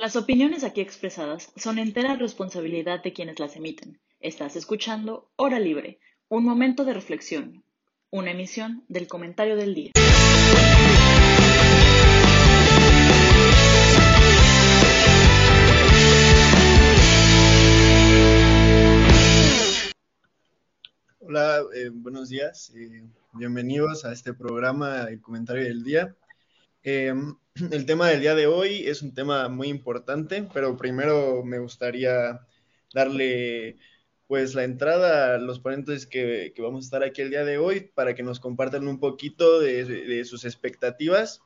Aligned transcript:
Las 0.00 0.14
opiniones 0.14 0.62
aquí 0.62 0.80
expresadas 0.80 1.52
son 1.56 1.80
entera 1.80 2.14
responsabilidad 2.14 3.02
de 3.02 3.12
quienes 3.12 3.40
las 3.40 3.56
emiten. 3.56 3.98
Estás 4.20 4.54
escuchando 4.54 5.28
Hora 5.34 5.58
Libre, 5.58 5.98
un 6.28 6.44
momento 6.44 6.84
de 6.84 6.94
reflexión, 6.94 7.64
una 8.10 8.30
emisión 8.30 8.84
del 8.86 9.08
comentario 9.08 9.56
del 9.56 9.74
día. 9.74 9.90
Hola, 21.18 21.62
eh, 21.74 21.90
buenos 21.92 22.28
días. 22.28 22.72
eh, 22.76 23.02
bienvenidos 23.32 24.04
a 24.04 24.12
este 24.12 24.32
programa, 24.32 25.08
el 25.10 25.20
comentario 25.20 25.64
del 25.64 25.82
día. 25.82 26.14
Eh, 26.82 27.12
el 27.72 27.86
tema 27.86 28.08
del 28.08 28.20
día 28.20 28.34
de 28.34 28.46
hoy 28.46 28.86
es 28.86 29.02
un 29.02 29.14
tema 29.14 29.48
muy 29.48 29.68
importante, 29.68 30.48
pero 30.52 30.76
primero 30.76 31.42
me 31.44 31.58
gustaría 31.58 32.40
darle 32.94 33.78
pues 34.26 34.54
la 34.54 34.64
entrada 34.64 35.34
a 35.34 35.38
los 35.38 35.58
ponentes 35.58 36.06
que, 36.06 36.52
vamos 36.58 36.84
a 36.84 36.86
estar 36.86 37.02
aquí 37.02 37.22
el 37.22 37.30
día 37.30 37.44
de 37.44 37.56
hoy 37.56 37.90
para 37.94 38.14
que 38.14 38.22
nos 38.22 38.40
compartan 38.40 38.86
un 38.86 39.00
poquito 39.00 39.58
de, 39.58 40.24
sus 40.26 40.44
expectativas 40.44 41.40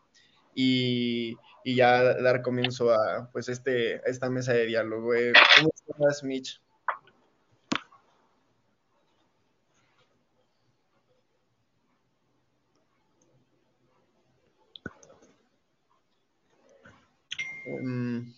y, 0.55 1.37
ya 1.65 2.15
dar 2.21 2.43
comienzo 2.43 2.93
a 2.93 3.31
pues 3.33 3.49
este, 3.49 4.01
esta 4.11 4.29
mesa 4.31 4.53
de 4.53 4.67
diálogo. 4.67 5.15
Eh, 5.15 5.33
¿Cómo 5.57 5.71
estás, 5.73 6.25
Mitch? 6.25 6.61
Mm, 17.67 18.33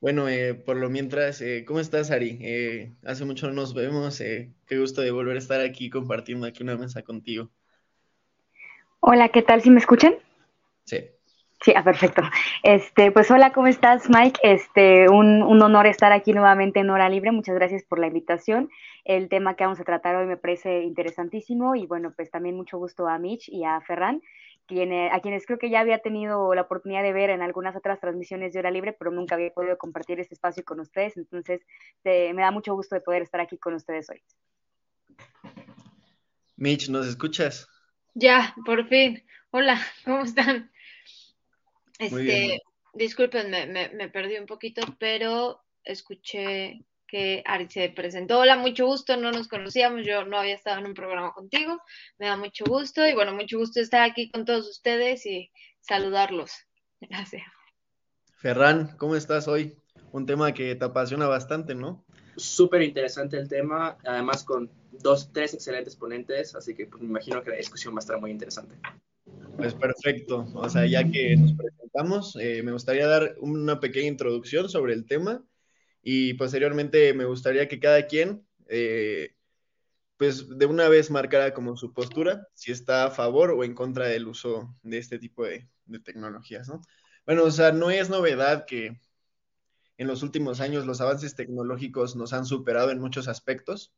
Bueno, 0.00 0.28
eh, 0.28 0.54
por 0.54 0.76
lo 0.76 0.90
mientras, 0.90 1.40
eh, 1.40 1.64
¿cómo 1.66 1.80
estás, 1.80 2.10
Ari? 2.12 2.38
Eh, 2.40 2.92
hace 3.04 3.24
mucho 3.24 3.48
no 3.48 3.54
nos 3.54 3.74
vemos. 3.74 4.20
eh, 4.20 4.52
qué 4.66 4.78
gusto 4.78 5.00
de 5.02 5.10
volver 5.10 5.36
a 5.36 5.40
estar 5.40 5.60
aquí 5.60 5.90
compartiendo 5.90 6.46
aquí 6.46 6.62
una 6.62 6.76
mesa 6.76 7.02
contigo. 7.02 7.50
Hola, 9.00 9.28
¿qué 9.30 9.42
tal? 9.42 9.60
¿Sí 9.62 9.70
me 9.70 9.80
escuchan? 9.80 10.14
Sí. 10.84 10.98
Sí, 11.60 11.72
ah, 11.74 11.82
perfecto. 11.82 12.22
Este, 12.62 13.10
pues 13.10 13.28
hola, 13.32 13.52
¿cómo 13.52 13.66
estás, 13.66 14.08
Mike? 14.08 14.38
Este, 14.44 15.08
un, 15.08 15.42
un 15.42 15.60
honor 15.60 15.86
estar 15.88 16.12
aquí 16.12 16.32
nuevamente 16.32 16.78
en 16.80 16.90
Hora 16.90 17.08
Libre. 17.08 17.32
Muchas 17.32 17.56
gracias 17.56 17.82
por 17.82 17.98
la 17.98 18.06
invitación. 18.06 18.70
El 19.04 19.28
tema 19.28 19.56
que 19.56 19.64
vamos 19.64 19.80
a 19.80 19.84
tratar 19.84 20.14
hoy 20.14 20.26
me 20.26 20.36
parece 20.36 20.82
interesantísimo 20.84 21.74
y 21.74 21.86
bueno, 21.86 22.12
pues 22.14 22.30
también 22.30 22.54
mucho 22.54 22.78
gusto 22.78 23.08
a 23.08 23.18
Mitch 23.18 23.48
y 23.48 23.64
a 23.64 23.80
Ferran, 23.80 24.22
quien- 24.68 24.92
a 25.10 25.18
quienes 25.20 25.46
creo 25.46 25.58
que 25.58 25.70
ya 25.70 25.80
había 25.80 25.98
tenido 25.98 26.54
la 26.54 26.62
oportunidad 26.62 27.02
de 27.02 27.12
ver 27.12 27.30
en 27.30 27.42
algunas 27.42 27.74
otras 27.74 27.98
transmisiones 27.98 28.52
de 28.52 28.60
Hora 28.60 28.70
Libre, 28.70 28.92
pero 28.92 29.10
nunca 29.10 29.34
había 29.34 29.50
podido 29.52 29.76
compartir 29.78 30.20
este 30.20 30.34
espacio 30.34 30.62
con 30.64 30.78
ustedes. 30.78 31.16
Entonces, 31.16 31.62
te- 32.02 32.32
me 32.34 32.42
da 32.42 32.52
mucho 32.52 32.74
gusto 32.74 32.94
de 32.94 33.00
poder 33.00 33.22
estar 33.22 33.40
aquí 33.40 33.58
con 33.58 33.74
ustedes 33.74 34.08
hoy. 34.10 34.22
Mitch, 36.56 36.88
¿nos 36.88 37.06
escuchas? 37.06 37.66
Ya, 38.14 38.54
por 38.64 38.86
fin. 38.88 39.24
Hola, 39.50 39.80
¿cómo 40.04 40.22
están? 40.22 40.70
Muy 42.10 42.22
bien. 42.22 42.50
Este, 42.50 42.62
disculpen, 42.94 43.50
me, 43.50 43.66
me, 43.66 43.88
me 43.90 44.08
perdí 44.08 44.36
un 44.38 44.46
poquito, 44.46 44.82
pero 44.98 45.60
escuché 45.84 46.84
que 47.08 47.42
Ari 47.46 47.68
se 47.68 47.88
presentó. 47.88 48.38
Hola, 48.38 48.56
mucho 48.56 48.86
gusto, 48.86 49.16
no 49.16 49.32
nos 49.32 49.48
conocíamos, 49.48 50.06
yo 50.06 50.24
no 50.24 50.38
había 50.38 50.54
estado 50.54 50.78
en 50.78 50.86
un 50.86 50.94
programa 50.94 51.32
contigo, 51.32 51.80
me 52.18 52.26
da 52.26 52.36
mucho 52.36 52.64
gusto 52.66 53.06
y 53.06 53.14
bueno, 53.14 53.34
mucho 53.34 53.58
gusto 53.58 53.80
estar 53.80 54.02
aquí 54.02 54.30
con 54.30 54.44
todos 54.44 54.68
ustedes 54.68 55.26
y 55.26 55.50
saludarlos. 55.80 56.52
Gracias. 57.00 57.44
Ferran, 58.36 58.96
¿cómo 58.98 59.16
estás 59.16 59.48
hoy? 59.48 59.76
Un 60.12 60.26
tema 60.26 60.52
que 60.52 60.74
te 60.76 60.84
apasiona 60.84 61.26
bastante, 61.26 61.74
¿no? 61.74 62.04
Súper 62.36 62.82
interesante 62.82 63.36
el 63.36 63.48
tema, 63.48 63.98
además 64.04 64.44
con 64.44 64.70
dos, 64.92 65.32
tres 65.32 65.54
excelentes 65.54 65.96
ponentes, 65.96 66.54
así 66.54 66.74
que 66.74 66.86
pues, 66.86 67.02
me 67.02 67.08
imagino 67.08 67.42
que 67.42 67.50
la 67.50 67.56
discusión 67.56 67.94
va 67.94 67.98
a 67.98 68.00
estar 68.00 68.20
muy 68.20 68.30
interesante. 68.30 68.76
Pues 69.56 69.74
perfecto. 69.74 70.46
O 70.54 70.68
sea, 70.68 70.86
ya 70.86 71.02
que 71.10 71.36
nos 71.36 71.52
presentamos, 71.54 72.36
eh, 72.40 72.62
me 72.62 72.72
gustaría 72.72 73.08
dar 73.08 73.34
una 73.40 73.80
pequeña 73.80 74.06
introducción 74.06 74.68
sobre 74.68 74.94
el 74.94 75.04
tema 75.04 75.42
y 76.02 76.34
posteriormente 76.34 77.12
me 77.14 77.24
gustaría 77.24 77.68
que 77.68 77.80
cada 77.80 78.06
quien, 78.06 78.46
eh, 78.68 79.34
pues 80.16 80.48
de 80.58 80.66
una 80.66 80.88
vez 80.88 81.10
marcara 81.10 81.54
como 81.54 81.76
su 81.76 81.92
postura, 81.92 82.48
si 82.54 82.72
está 82.72 83.06
a 83.06 83.10
favor 83.10 83.50
o 83.52 83.64
en 83.64 83.74
contra 83.74 84.06
del 84.06 84.26
uso 84.26 84.74
de 84.82 84.98
este 84.98 85.18
tipo 85.18 85.44
de, 85.44 85.68
de 85.86 86.00
tecnologías, 86.00 86.68
¿no? 86.68 86.80
Bueno, 87.26 87.44
o 87.44 87.50
sea, 87.50 87.72
no 87.72 87.90
es 87.90 88.10
novedad 88.10 88.64
que 88.66 89.00
en 89.98 90.06
los 90.06 90.22
últimos 90.22 90.60
años 90.60 90.86
los 90.86 91.00
avances 91.00 91.34
tecnológicos 91.34 92.16
nos 92.16 92.32
han 92.32 92.46
superado 92.46 92.90
en 92.90 93.00
muchos 93.00 93.28
aspectos 93.28 93.92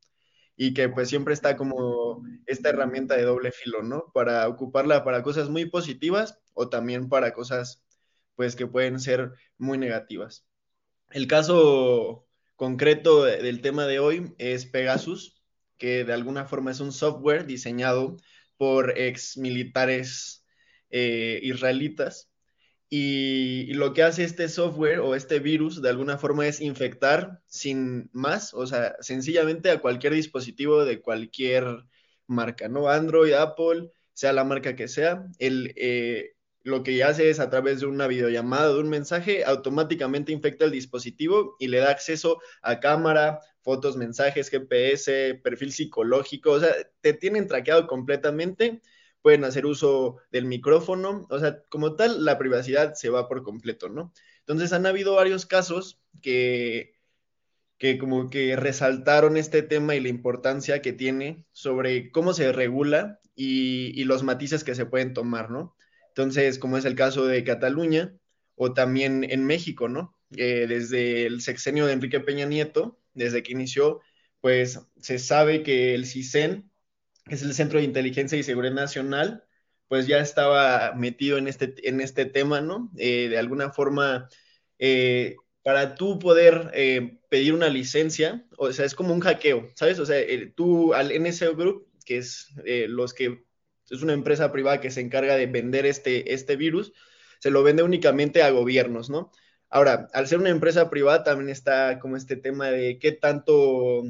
y 0.57 0.75
que 0.75 0.89
pues 0.89 1.09
siempre 1.09 1.35
está 1.35 1.57
como 1.57 2.23
esta 2.47 2.71
herramienta 2.71 3.17
de 3.17 3.25
doble 3.25 3.53
filo, 3.53 3.83
¿no? 3.83 4.11
Para 4.13 4.49
ocuparla 4.49 5.05
para 5.05 5.23
cosas 5.23 5.49
muy 5.49 5.67
positivas 5.67 6.39
o 6.55 6.69
también 6.69 7.09
para 7.09 7.33
cosas 7.33 7.83
pues 8.35 8.57
que 8.57 8.67
pueden 8.67 9.01
ser 9.01 9.33
muy 9.59 9.79
negativas. 9.79 10.47
El 11.11 11.27
caso 11.27 12.27
concreto 12.57 13.25
de- 13.25 13.39
del 13.43 13.61
tema 13.61 13.87
de 13.87 13.99
hoy 13.99 14.35
es 14.39 14.67
Pegasus, 14.67 15.43
que 15.79 16.05
de 16.05 16.13
alguna 16.13 16.45
forma 16.47 16.71
es 16.71 16.81
un 16.81 16.93
software 16.93 17.47
diseñado 17.47 18.17
por 18.57 18.99
ex 18.99 19.37
militares 19.39 20.45
eh, 20.91 21.41
israelitas 21.43 22.31
y, 22.89 23.67
y 23.71 23.75
lo 23.75 23.93
que 23.95 24.03
hace 24.03 24.25
este 24.25 24.49
software 24.49 24.99
o 25.01 25.15
este 25.15 25.39
virus 25.39 25.81
de 25.83 25.89
alguna 25.91 26.19
forma 26.19 26.47
es 26.47 26.61
infectar 26.61 27.41
sin 27.47 28.11
más, 28.13 28.53
o 28.55 28.67
sea, 28.67 28.97
sencillamente 29.01 29.71
a 29.71 29.81
cualquier 29.81 30.15
dispositivo 30.15 30.85
de 30.85 31.01
cualquier 31.01 31.65
marca, 32.27 32.69
¿no? 32.69 32.89
Android, 32.89 33.33
Apple, 33.35 33.91
sea 34.13 34.33
la 34.33 34.45
marca 34.45 34.77
que 34.77 34.89
sea, 34.89 35.27
el, 35.39 35.73
eh, 35.77 36.33
lo 36.63 36.83
que 36.83 37.03
hace 37.05 37.31
es 37.31 37.41
a 37.41 37.51
través 37.51 37.81
de 37.81 37.87
una 37.87 38.07
videollamada, 38.07 38.73
de 38.73 38.81
un 38.81 38.89
mensaje, 38.89 39.45
automáticamente 39.45 40.33
infecta 40.33 40.65
el 40.65 40.71
dispositivo 40.71 41.57
y 41.59 41.69
le 41.69 41.79
da 41.79 41.91
acceso 41.91 42.41
a 42.63 42.81
cámara, 42.81 43.41
fotos, 43.63 43.97
mensajes, 43.97 44.51
GPS, 44.51 45.41
perfil 45.43 45.73
psicológico, 45.73 46.53
o 46.53 46.61
sea, 46.61 46.75
te 47.01 47.13
tienen 47.15 47.47
traqueado 47.47 47.87
completamente 47.87 48.81
pueden 49.23 49.45
hacer 49.45 49.67
uso 49.67 50.17
del 50.31 50.47
micrófono, 50.47 51.27
o 51.31 51.39
sea, 51.39 51.63
como 51.69 51.95
tal, 51.97 52.25
la 52.25 52.39
privacidad 52.39 52.95
se 52.95 53.11
va 53.11 53.29
por 53.29 53.43
completo, 53.43 53.89
¿no? 53.89 54.13
Entonces 54.41 54.73
han 54.73 54.87
habido 54.87 55.15
varios 55.15 55.47
casos 55.47 56.01
que, 56.23 56.95
que 57.79 57.99
como 57.99 58.31
que 58.31 58.57
resaltaron 58.57 59.37
este 59.37 59.63
tema 59.63 59.95
y 59.95 60.01
la 60.01 60.09
importancia 60.09 60.83
que 60.83 60.93
tiene 60.93 61.45
sobre 61.53 62.11
cómo 62.11 62.33
se 62.33 62.53
regula 62.53 63.21
y, 63.35 63.93
y 64.01 64.05
los 64.05 64.23
matices 64.23 64.65
que 64.65 64.75
se 64.75 64.87
pueden 64.87 65.15
tomar, 65.15 65.51
¿no? 65.51 65.77
Entonces, 66.11 66.59
como 66.59 66.77
es 66.77 66.85
el 66.85 66.97
caso 66.97 67.27
de 67.27 67.45
Cataluña 67.45 68.15
o 68.57 68.73
también 68.75 69.25
en 69.29 69.45
México, 69.47 69.89
¿no? 69.89 70.17
Eh, 70.37 70.67
desde 70.69 71.27
el 71.27 71.41
sexenio 71.41 71.87
de 71.87 71.93
Enrique 71.93 72.21
Peña 72.21 72.47
Nieto, 72.47 73.01
desde 73.15 73.43
que 73.43 73.53
inició, 73.53 74.01
pues 74.41 74.81
se 75.01 75.19
sabe 75.19 75.63
que 75.63 75.95
el 75.95 76.07
CISEN 76.07 76.71
que 77.27 77.35
es 77.35 77.43
el 77.43 77.55
Centro 77.55 77.79
de 77.79 77.85
Inteligencia 77.85 78.39
y 78.39 78.43
Seguridad 78.43 78.75
Nacional, 78.75 79.45
pues 79.89 80.07
ya 80.07 80.19
estaba 80.19 80.95
metido 80.95 81.39
en 81.39 81.49
este, 81.49 81.75
en 81.89 82.01
este 82.01 82.25
tema, 82.25 82.61
¿no? 82.61 82.91
Eh, 82.97 83.29
de 83.29 83.39
alguna 83.39 83.71
forma, 83.73 84.29
eh, 84.79 85.37
para 85.63 85.95
tú 85.95 86.19
poder 86.19 86.73
pedir 87.29 87.55
una 87.55 87.69
licencia, 87.69 88.47
o 88.57 88.73
sea, 88.73 88.85
es 88.85 88.95
como 88.95 89.13
un 89.13 89.21
hackeo, 89.21 89.71
¿sabes? 89.77 89.99
O 89.99 90.07
sea, 90.07 90.19
tú 90.57 90.95
al 90.95 91.13
NSO 91.13 91.55
Group, 91.55 91.89
que 92.05 92.19
es 92.19 92.49
los 92.65 93.15
que 93.15 93.45
es 93.91 94.03
una 94.03 94.13
empresa 94.13 94.53
privada 94.53 94.81
que 94.81 94.91
se 94.91 95.01
encarga 95.01 95.37
de 95.37 95.47
vender 95.47 95.87
este, 95.87 96.33
este 96.33 96.57
virus, 96.57 96.93
se 97.41 97.51
lo 97.51 97.63
vende 97.63 97.83
únicamente 97.83 98.43
a 98.43 98.51
gobiernos, 98.51 99.11
¿no? 99.11 99.31
Ahora, 99.69 100.09
al 100.13 100.27
ser 100.27 100.39
una 100.39 100.51
empresa 100.51 100.91
privada 100.91 101.25
también 101.25 101.49
está 101.49 101.99
como 102.01 102.17
este 102.17 102.37
tema 102.37 102.71
de 102.71 102.99
qué 102.99 103.13
tanto, 103.13 104.05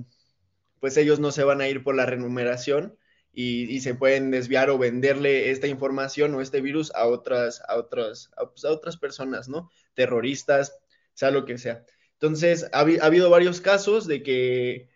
pues 0.81 0.97
ellos 0.97 1.21
no 1.21 1.32
se 1.32 1.44
van 1.44 1.61
a 1.61 1.69
ir 1.69 1.82
por 1.82 1.94
la 1.94 2.06
remuneración 2.06 2.97
y, 3.32 3.65
y, 3.75 3.81
se 3.81 3.94
pueden 3.94 4.31
desviar 4.31 4.71
o 4.71 4.79
venderle 4.79 5.50
esta 5.50 5.67
información 5.67 6.35
o 6.35 6.41
este 6.41 6.61
virus 6.61 6.93
a 6.94 7.06
otras, 7.06 7.62
a 7.69 7.76
otras, 7.76 8.31
a, 8.37 8.49
pues 8.50 8.65
otras 8.65 8.97
personas, 8.97 9.49
¿no? 9.49 9.71
Terroristas, 9.94 10.79
sea 11.15 11.31
lo 11.31 11.44
que 11.44 11.59
sea. 11.59 11.85
Entonces, 12.15 12.67
ha, 12.73 12.81
ha, 12.81 13.06
habido 13.06 13.31
varios 13.31 13.61
casos 13.61 14.06
de 14.06 14.23
que, 14.23 14.88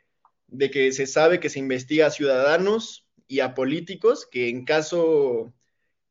de 0.49 0.71
que 0.71 0.93
se 0.93 1.07
sabe 1.07 1.41
que 1.41 1.51
se 1.51 1.59
investiga 1.59 2.07
a 2.07 2.11
ciudadanos 2.11 3.04
y 3.35 3.41
a 3.41 3.55
políticos 3.55 4.29
que 4.31 4.49
en 4.49 4.65
caso, 4.65 5.53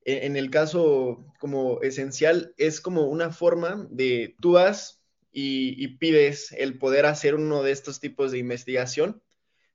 en 0.04 0.36
el 0.36 0.50
caso 0.50 1.26
como 1.40 1.82
esencial, 1.82 2.54
es 2.58 2.82
como 2.82 3.04
una 3.08 3.32
forma 3.32 3.88
de 3.90 4.36
tú 4.42 4.54
vas 4.54 5.02
y, 5.32 5.82
y 5.82 5.98
pides 5.98 6.52
el 6.52 6.78
poder 6.78 7.06
hacer 7.06 7.36
uno 7.36 7.64
de 7.64 7.72
estos 7.72 8.00
tipos 8.02 8.32
de 8.32 8.40
investigación, 8.40 9.24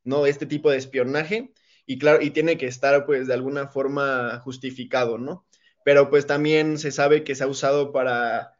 ¿no? 0.04 0.26
Este 0.26 0.44
tipo 0.44 0.70
de 0.70 0.76
espionaje 0.76 1.52
y 1.86 1.98
claro, 1.98 2.22
y 2.22 2.30
tiene 2.30 2.58
que 2.58 2.66
estar 2.66 3.06
pues 3.06 3.26
de 3.26 3.34
alguna 3.34 3.68
forma 3.68 4.40
justificado, 4.44 5.16
¿no? 5.16 5.46
Pero 5.84 6.10
pues 6.10 6.26
también 6.26 6.76
se 6.76 6.92
sabe 6.92 7.24
que 7.24 7.34
se 7.34 7.44
ha 7.44 7.46
usado 7.46 7.92
para, 7.92 8.58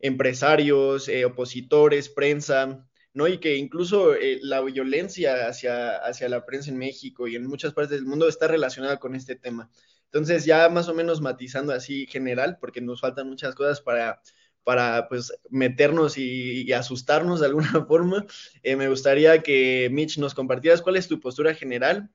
empresarios, 0.00 1.08
eh, 1.08 1.24
opositores, 1.24 2.08
prensa, 2.08 2.86
¿no? 3.16 3.26
Y 3.26 3.38
que 3.38 3.56
incluso 3.56 4.14
eh, 4.14 4.40
la 4.42 4.60
violencia 4.60 5.48
hacia, 5.48 5.96
hacia 5.96 6.28
la 6.28 6.44
prensa 6.44 6.70
en 6.70 6.76
México 6.76 7.26
y 7.26 7.34
en 7.34 7.46
muchas 7.46 7.72
partes 7.72 7.92
del 7.92 8.04
mundo 8.04 8.28
está 8.28 8.46
relacionada 8.46 8.98
con 8.98 9.14
este 9.14 9.36
tema. 9.36 9.70
Entonces, 10.04 10.44
ya 10.44 10.68
más 10.68 10.86
o 10.90 10.94
menos 10.94 11.22
matizando 11.22 11.72
así 11.72 12.06
general, 12.06 12.58
porque 12.60 12.82
nos 12.82 13.00
faltan 13.00 13.26
muchas 13.26 13.54
cosas 13.54 13.80
para, 13.80 14.20
para 14.64 15.08
pues, 15.08 15.32
meternos 15.48 16.18
y, 16.18 16.70
asustarnos 16.74 17.40
de 17.40 17.46
alguna 17.46 17.86
forma, 17.88 18.26
eh, 18.62 18.76
me 18.76 18.86
gustaría 18.86 19.42
que 19.42 19.88
Mitch 19.90 20.18
nos 20.18 20.34
compartieras 20.34 20.82
cuál 20.82 20.96
es 20.96 21.08
tu 21.08 21.18
postura 21.18 21.54
general 21.54 22.10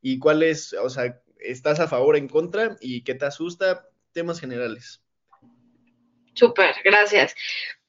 y 0.00 0.20
cuál 0.20 0.44
es, 0.44 0.72
o 0.74 0.88
sea, 0.88 1.20
estás 1.40 1.80
a 1.80 1.88
favor, 1.88 2.16
en 2.16 2.28
contra 2.28 2.76
y 2.80 3.02
qué 3.02 3.16
te 3.16 3.24
asusta, 3.24 3.88
temas 4.12 4.38
generales. 4.38 5.02
Súper, 6.34 6.76
gracias. 6.84 7.34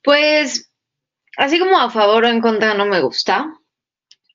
Pues, 0.02 0.72
así 1.38 1.60
como 1.60 1.80
a 1.80 1.90
favor 1.90 2.26
o 2.26 2.28
en 2.28 2.42
contra 2.42 2.74
no 2.74 2.86
me 2.86 3.02
gusta, 3.02 3.54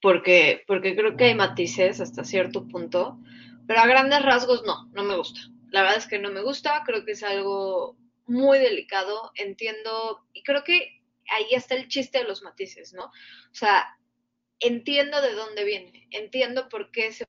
porque, 0.02 0.64
porque 0.66 0.96
creo 0.96 1.16
que 1.16 1.24
hay 1.24 1.34
matices 1.34 2.00
hasta 2.00 2.24
cierto 2.24 2.66
punto, 2.66 3.18
pero 3.66 3.80
a 3.80 3.86
grandes 3.86 4.22
rasgos 4.22 4.62
no, 4.64 4.86
no 4.92 5.04
me 5.04 5.16
gusta. 5.16 5.40
La 5.70 5.82
verdad 5.82 5.98
es 5.98 6.06
que 6.06 6.18
no 6.18 6.30
me 6.30 6.42
gusta, 6.42 6.82
creo 6.84 7.04
que 7.04 7.12
es 7.12 7.22
algo 7.22 7.96
muy 8.26 8.58
delicado, 8.58 9.30
entiendo, 9.34 10.26
y 10.32 10.42
creo 10.42 10.64
que 10.64 11.02
ahí 11.30 11.46
está 11.52 11.74
el 11.74 11.88
chiste 11.88 12.18
de 12.18 12.24
los 12.24 12.42
matices, 12.42 12.92
¿no? 12.92 13.04
O 13.04 13.54
sea, 13.54 13.86
entiendo 14.58 15.20
de 15.22 15.34
dónde 15.34 15.64
viene, 15.64 16.08
entiendo 16.10 16.68
por 16.68 16.90
qué 16.90 17.12
se 17.12 17.26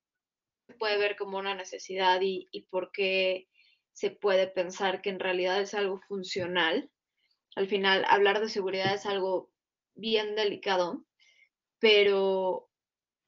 puede 0.79 0.97
ver 0.97 1.15
como 1.15 1.37
una 1.37 1.53
necesidad 1.53 2.21
y, 2.21 2.47
y 2.51 2.61
por 2.63 2.91
qué 2.91 3.47
se 3.93 4.09
puede 4.09 4.47
pensar 4.47 5.01
que 5.01 5.09
en 5.09 5.19
realidad 5.19 5.61
es 5.61 5.73
algo 5.73 5.99
funcional. 6.07 6.89
Al 7.55 7.67
final, 7.67 8.05
hablar 8.07 8.39
de 8.39 8.49
seguridad 8.49 8.95
es 8.95 9.05
algo 9.05 9.50
bien 10.01 10.35
delicado, 10.35 11.05
pero 11.79 12.69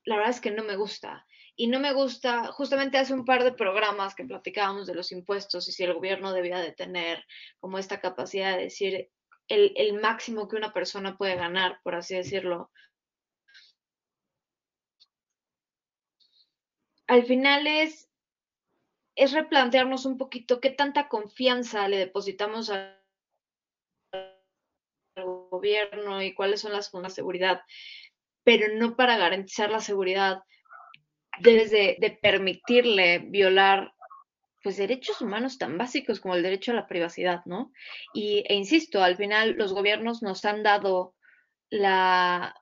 la 0.03 0.17
verdad 0.17 0.31
es 0.31 0.41
que 0.41 0.51
no 0.51 0.63
me 0.63 0.75
gusta. 0.75 1.25
Y 1.55 1.67
no 1.67 1.79
me 1.79 1.93
gusta, 1.93 2.51
justamente 2.51 2.97
hace 2.97 3.13
un 3.13 3.25
par 3.25 3.43
de 3.43 3.53
programas 3.53 4.15
que 4.15 4.25
platicábamos 4.25 4.87
de 4.87 4.95
los 4.95 5.11
impuestos 5.11 5.67
y 5.67 5.71
si 5.71 5.83
el 5.83 5.93
gobierno 5.93 6.33
debía 6.33 6.57
de 6.59 6.71
tener 6.71 7.23
como 7.59 7.77
esta 7.77 8.01
capacidad 8.01 8.57
de 8.57 8.63
decir 8.63 9.11
el, 9.47 9.99
máximo 10.01 10.47
que 10.47 10.55
una 10.55 10.73
persona 10.73 11.15
puede 11.17 11.35
ganar, 11.35 11.79
por 11.83 11.95
así 11.95 12.15
decirlo. 12.15 12.71
Al 17.07 17.23
final 17.25 17.67
es 17.67 18.09
es 19.15 19.31
replantearnos 19.31 20.05
un 20.05 20.17
poquito 20.17 20.59
qué 20.59 20.71
tanta 20.71 21.07
confianza 21.07 21.87
le 21.87 21.97
depositamos 21.97 22.69
al 22.69 23.02
gobierno 25.53 26.21
y 26.21 26.33
cuáles 26.33 26.61
son 26.61 26.73
las 26.73 26.89
formas 26.89 27.13
de 27.13 27.21
seguridad, 27.21 27.61
pero 28.43 28.67
no 28.75 28.95
para 28.95 29.17
garantizar 29.17 29.69
la 29.69 29.79
seguridad 29.79 30.39
debes 31.39 31.71
de, 31.71 32.19
permitirle 32.21 33.19
violar 33.19 33.93
pues 34.61 34.77
derechos 34.77 35.21
humanos 35.21 35.57
tan 35.57 35.77
básicos 35.77 36.19
como 36.19 36.35
el 36.35 36.43
derecho 36.43 36.71
a 36.71 36.75
la 36.75 36.87
privacidad, 36.87 37.41
¿no? 37.45 37.73
Y, 38.13 38.45
e 38.47 38.55
insisto, 38.55 39.03
al 39.03 39.17
final 39.17 39.55
los 39.57 39.73
gobiernos 39.73 40.21
nos 40.21 40.45
han 40.45 40.63
dado 40.63 41.15
la, 41.69 42.55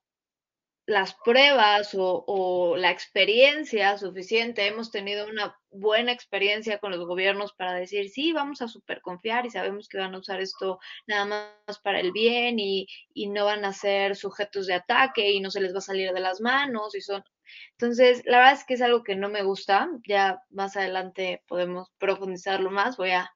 las 0.85 1.15
pruebas 1.23 1.91
o, 1.95 2.75
la 2.77 2.91
experiencia 2.91 3.97
suficiente, 3.97 4.67
hemos 4.67 4.91
tenido 4.91 5.27
una 5.27 5.57
buena 5.69 6.11
experiencia 6.11 6.79
con 6.79 6.91
los 6.91 7.05
gobiernos 7.05 7.53
para 7.53 7.73
decir, 7.73 8.09
sí, 8.09 8.33
vamos 8.33 8.61
a 8.61 8.67
super 8.67 9.01
confiar 9.01 9.45
y 9.45 9.51
sabemos 9.51 9.87
que 9.87 9.99
van 9.99 10.15
a 10.15 10.19
usar 10.19 10.41
esto 10.41 10.79
nada 11.07 11.25
más 11.25 11.79
para 11.79 11.99
el 11.99 12.11
bien 12.11 12.59
y, 12.59 12.87
y 13.13 13.29
no 13.29 13.45
van 13.45 13.63
a 13.63 13.73
ser 13.73 14.15
sujetos 14.15 14.67
de 14.67 14.73
ataque 14.73 15.31
y 15.31 15.39
no 15.39 15.51
se 15.51 15.61
les 15.61 15.73
va 15.73 15.79
a 15.79 15.81
salir 15.81 16.11
de 16.11 16.19
las 16.19 16.41
manos 16.41 16.95
y 16.95 17.01
son... 17.01 17.23
Entonces, 17.71 18.23
la 18.25 18.37
verdad 18.37 18.53
es 18.53 18.63
que 18.65 18.75
es 18.75 18.81
algo 18.81 19.03
que 19.03 19.15
no 19.15 19.29
me 19.29 19.43
gusta, 19.43 19.89
ya 20.07 20.41
más 20.49 20.77
adelante 20.77 21.43
podemos 21.47 21.91
profundizarlo 21.97 22.71
más, 22.71 22.95
voy 22.97 23.11
a, 23.11 23.29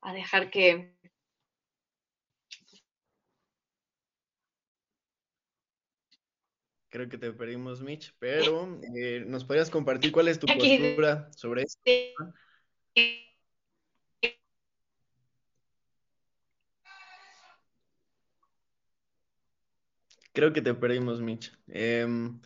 a 0.00 0.12
dejar 0.12 0.50
que, 0.50 0.95
Creo 6.96 7.10
que 7.10 7.18
te 7.18 7.30
perdimos, 7.30 7.82
Mitch, 7.82 8.14
pero 8.18 8.80
eh, 8.96 9.22
¿nos 9.26 9.44
podrías 9.44 9.68
compartir 9.68 10.12
cuál 10.12 10.28
es 10.28 10.38
tu 10.38 10.46
postura 10.46 11.30
sobre 11.36 11.64
esto? 11.64 11.82
Creo 20.32 20.54
que 20.54 20.62
te 20.62 20.72
perdimos, 20.72 21.20
Mitch. 21.20 21.52
Em, 21.68 22.40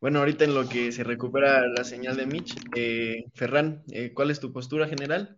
bueno, 0.00 0.20
ahorita 0.20 0.44
en 0.44 0.54
lo 0.54 0.68
que 0.68 0.92
se 0.92 1.02
recupera 1.02 1.66
la 1.66 1.82
señal 1.82 2.16
de 2.16 2.26
Mitch, 2.26 2.54
eh, 2.76 3.24
Ferran, 3.34 3.82
eh, 3.90 4.12
¿cuál 4.14 4.30
es 4.30 4.38
tu 4.38 4.52
postura 4.52 4.86
general? 4.86 5.36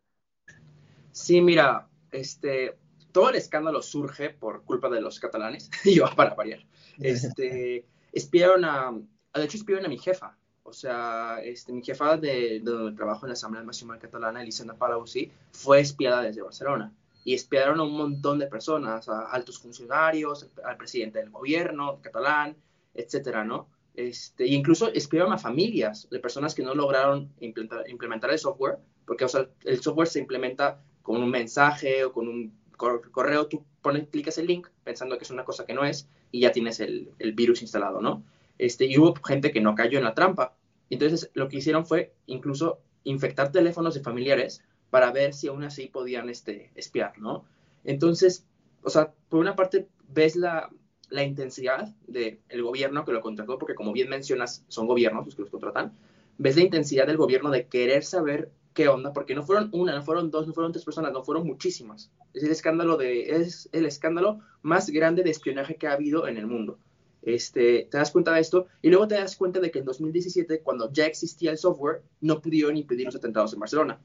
Sí, 1.13 1.41
mira, 1.41 1.89
este, 2.13 2.77
todo 3.13 3.31
el 3.31 3.37
escándalo 3.37 3.81
surge 3.81 4.29
por 4.29 4.63
culpa 4.65 4.91
de 4.91 5.01
los 5.01 5.19
catalanes, 5.21 5.71
y 5.87 5.95
yo 5.95 6.05
para 6.15 6.35
variar. 6.35 6.61
Este, 6.99 7.87
espiaron 8.13 8.65
a, 8.65 8.93
de 9.35 9.45
hecho 9.45 9.57
espiaron 9.57 9.87
a 9.87 9.89
mi 9.89 9.99
jefa, 9.99 10.37
o 10.63 10.73
sea, 10.73 11.41
este, 11.43 11.73
mi 11.73 11.83
jefa 11.83 12.17
de, 12.19 12.61
donde 12.63 12.97
trabajo 12.97 13.25
en 13.25 13.31
la 13.31 13.35
Asamblea 13.35 13.65
Nacional 13.65 13.99
Catalana, 13.99 14.43
Elisenda 14.43 14.75
Palausi, 14.75 15.31
fue 15.51 15.81
espiada 15.81 16.23
desde 16.23 16.43
Barcelona. 16.43 16.93
Y 17.25 17.35
espiaron 17.35 17.81
a 17.81 17.85
un 17.85 17.97
montón 17.97 18.39
de 18.39 18.47
personas, 18.47 19.09
a 19.09 19.31
altos 19.31 19.59
funcionarios, 19.59 20.47
al 20.65 20.77
presidente 20.77 21.19
del 21.21 21.31
gobierno 21.31 22.01
catalán, 22.03 22.57
etcétera, 22.95 23.45
¿no? 23.45 23.69
Este, 23.95 24.45
e 24.45 24.55
incluso 24.55 24.89
espiaron 24.93 25.33
a 25.33 25.39
familias 25.39 26.09
de 26.11 26.21
personas 26.21 26.55
que 26.55 26.63
no 26.63 26.75
lograron 26.75 27.33
implementar, 27.41 27.89
implementar 27.89 28.31
el 28.31 28.39
software, 28.39 28.79
porque 29.07 29.27
el 29.65 29.83
software 29.83 30.09
se 30.09 30.21
implementa 30.21 30.81
con 31.03 31.23
un 31.23 31.31
mensaje 31.31 32.05
o 32.05 32.13
con 32.13 32.29
un 32.29 32.53
correo, 32.77 33.47
tú 33.47 33.65
pones, 33.89 34.09
clicas 34.09 34.37
el 34.37 34.47
link 34.47 34.69
pensando 34.85 35.17
que 35.17 35.25
es 35.25 35.31
una 35.31 35.45
cosa 35.45 35.65
que 35.65 35.73
no 35.73 35.85
es 35.85 36.09
y 36.31 36.41
ya 36.41 36.53
tienes 36.53 36.79
el, 36.81 37.11
el, 37.19 37.33
virus 37.33 37.63
instalado, 37.63 38.03
¿no? 38.03 38.23
Este, 38.59 38.85
y 38.85 38.99
hubo 38.99 39.15
gente 39.15 39.51
que 39.51 39.63
no 39.63 39.75
cayó 39.75 39.99
en 39.99 40.05
la 40.05 40.15
trampa. 40.15 40.55
Entonces, 40.91 41.31
lo 41.33 41.49
que 41.49 41.57
hicieron 41.57 41.87
fue 41.87 42.13
incluso 42.27 42.81
infectar 43.05 43.51
teléfonos 43.51 43.95
de 43.95 44.01
familiares 44.01 44.63
para 44.91 45.11
ver 45.11 45.33
si 45.33 45.49
aún 45.49 45.65
así 45.65 45.87
podían 45.87 46.29
este, 46.29 46.71
espiar, 46.75 47.19
¿no? 47.19 47.45
Entonces, 47.85 48.45
o 48.83 48.91
sea, 48.91 49.13
por 49.31 49.41
una 49.41 49.57
parte 49.57 49.89
ves 50.09 50.37
la, 50.37 50.71
la 51.09 51.23
intensidad 51.23 51.95
del 52.07 52.63
gobierno 52.63 53.05
que 53.07 53.13
lo 53.13 53.23
contrató, 53.23 53.59
porque 53.59 53.75
como 53.75 53.93
bien 53.93 54.11
mencionas, 54.11 54.65
son 54.69 54.87
gobiernos 54.87 55.25
los 55.25 55.35
que 55.35 55.43
los 55.43 55.51
contratan, 55.51 55.93
ves 56.37 56.57
la 56.57 56.63
intensidad 56.63 57.07
del 57.07 57.17
gobierno 57.17 57.51
de 57.51 57.67
querer 57.67 58.05
saber 58.05 58.51
qué 58.79 58.87
onda, 58.87 59.13
porque 59.13 59.35
no 59.35 59.43
fueron 59.43 59.71
una, 59.73 59.93
no 59.93 60.05
fueron 60.05 60.31
dos, 60.31 60.47
no 60.47 60.55
fueron 60.55 60.71
tres 60.71 60.85
personas, 60.85 61.11
no 61.13 61.25
fueron 61.25 61.45
muchísimas. 61.45 62.13
Es 62.33 62.45
el 62.45 62.53
escándalo 62.53 62.97
de, 62.97 63.29
es 63.29 63.69
el 63.73 63.87
escándalo 63.87 64.39
más 64.63 64.89
grande 64.91 65.25
de 65.25 65.31
espionaje 65.31 65.75
que 65.75 65.89
ha 65.89 65.95
habido 65.95 66.29
en 66.29 66.37
el 66.37 66.47
mundo. 66.47 66.79
Este, 67.23 67.89
te 67.91 67.99
das 67.99 68.13
cuenta 68.13 68.33
de 68.33 68.41
esto 68.41 68.69
y 68.81 68.91
luego 68.91 69.09
te 69.09 69.17
das 69.17 69.35
cuenta 69.35 69.59
de 69.59 69.73
que 69.73 69.81
en 69.81 69.85
2017, 69.85 70.61
cuando 70.61 70.93
ya 70.93 71.07
existía 71.07 71.51
el 71.51 71.59
software, 71.59 72.03
no 72.21 72.41
pudieron 72.41 72.77
impedir 72.77 73.07
los 73.07 73.17
atentados 73.17 73.53
en 73.53 73.59
Barcelona, 73.59 74.01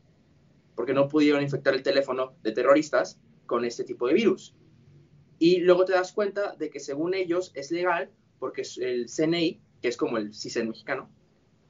porque 0.74 0.96
no 0.96 1.08
pudieron 1.08 1.44
infectar 1.44 1.76
el 1.76 1.84
teléfono 1.84 2.34
de 2.42 2.52
terroristas 2.52 3.20
con 3.46 3.66
este 3.66 3.84
tipo 3.84 4.08
de 4.08 4.16
virus. 4.16 4.56
Y 5.38 5.60
luego 5.60 5.86
te 5.86 5.94
das 5.94 6.14
cuenta 6.14 6.56
de 6.56 6.72
que 6.72 6.80
según 6.80 7.14
ellos 7.14 7.52
es 7.54 7.70
legal, 7.70 8.10
porque 8.40 8.64
el 8.82 9.06
CNI, 9.06 9.62
que 9.84 9.90
es 9.90 9.98
como 9.98 10.18
el 10.18 10.34
CISEN 10.34 10.70
mexicano, 10.70 11.12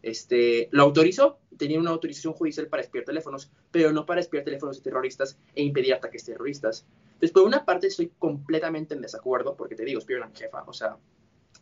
este, 0.03 0.67
lo 0.71 0.83
autorizó, 0.83 1.39
tenía 1.57 1.79
una 1.79 1.91
autorización 1.91 2.33
judicial 2.33 2.67
para 2.67 2.83
espiar 2.83 3.05
teléfonos, 3.05 3.51
pero 3.71 3.91
no 3.91 4.05
para 4.05 4.19
espiar 4.19 4.43
teléfonos 4.43 4.77
de 4.77 4.83
terroristas 4.83 5.37
e 5.55 5.63
impedir 5.63 5.93
ataques 5.93 6.25
terroristas. 6.25 6.85
Entonces, 7.13 7.31
por 7.31 7.43
una 7.43 7.65
parte 7.65 7.87
estoy 7.87 8.11
completamente 8.19 8.93
en 8.93 9.01
desacuerdo, 9.01 9.55
porque 9.55 9.75
te 9.75 9.85
digo, 9.85 9.99
espionan 9.99 10.29
a 10.29 10.31
mi 10.31 10.37
jefa, 10.37 10.63
o 10.67 10.73
sea, 10.73 10.97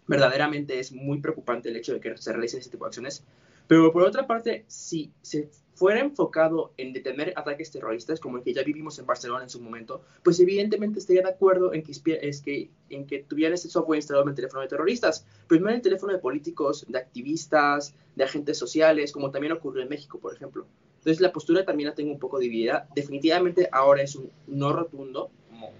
verdaderamente 0.08 0.80
es 0.80 0.92
muy 0.92 1.22
preocupante 1.22 1.70
el 1.70 1.76
hecho 1.78 1.94
de 1.94 2.00
que 2.00 2.18
se 2.18 2.34
realicen 2.34 2.60
ese 2.60 2.72
tipo 2.72 2.86
de 2.86 2.90
acciones, 2.90 3.24
pero 3.68 3.94
por 3.94 4.04
otra 4.04 4.28
parte, 4.28 4.66
si 4.68 5.12
se 5.22 5.50
fuera 5.82 6.00
enfocado 6.00 6.74
en 6.78 6.94
detener 6.94 7.34
ataques 7.36 7.72
terroristas, 7.72 8.20
como 8.20 8.38
el 8.38 8.44
que 8.44 8.54
ya 8.54 8.62
vivimos 8.62 9.00
en 9.00 9.08
Barcelona 9.08 9.42
en 9.42 9.50
su 9.50 9.60
momento, 9.60 10.04
pues 10.22 10.40
evidentemente 10.40 11.00
estaría 11.00 11.24
de 11.24 11.32
acuerdo 11.32 11.74
en 11.74 11.82
que, 11.82 11.92
es 12.22 12.42
que, 12.44 12.70
en 12.92 13.08
que 13.08 13.24
tuvieran 13.24 13.56
ese 13.56 13.68
software 13.68 13.98
instalado 13.98 14.22
en 14.26 14.30
el 14.30 14.36
teléfono 14.36 14.62
de 14.62 14.68
terroristas, 14.68 15.26
no 15.50 15.70
en 15.70 15.76
el 15.76 15.82
teléfono 15.82 16.14
de 16.14 16.20
políticos, 16.20 16.86
de 16.88 17.00
activistas, 17.00 17.96
de 18.16 18.24
agentes 18.24 18.60
sociales, 18.60 19.12
como 19.12 19.32
también 19.32 19.54
ocurrió 19.54 19.82
en 19.82 19.90
México, 19.90 20.20
por 20.20 20.36
ejemplo. 20.36 20.68
Entonces 21.00 21.20
la 21.20 21.32
postura 21.32 21.66
también 21.66 21.90
la 21.90 21.96
tengo 21.96 22.12
un 22.12 22.20
poco 22.20 22.38
dividida. 22.38 22.88
Definitivamente 22.94 23.68
ahora 23.72 24.04
es 24.04 24.16
un 24.16 24.30
no 24.46 24.74
rotundo, 24.74 25.32
como, 25.50 25.72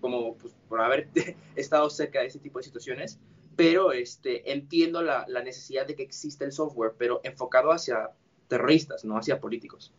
como 0.00 0.34
pues, 0.36 0.54
por 0.68 0.80
haber 0.82 1.08
estado 1.56 1.90
cerca 1.90 2.20
de 2.20 2.26
ese 2.26 2.38
tipo 2.38 2.60
de 2.60 2.64
situaciones, 2.64 3.18
pero 3.56 3.90
este, 3.90 4.52
entiendo 4.52 5.02
la, 5.02 5.24
la 5.26 5.42
necesidad 5.42 5.84
de 5.84 5.96
que 5.96 6.04
exista 6.04 6.44
el 6.44 6.52
software, 6.52 6.92
pero 6.96 7.20
enfocado 7.24 7.72
hacia 7.72 8.10
terroristas, 8.50 9.06
no 9.06 9.16
hacia 9.16 9.40
políticos. 9.40 9.94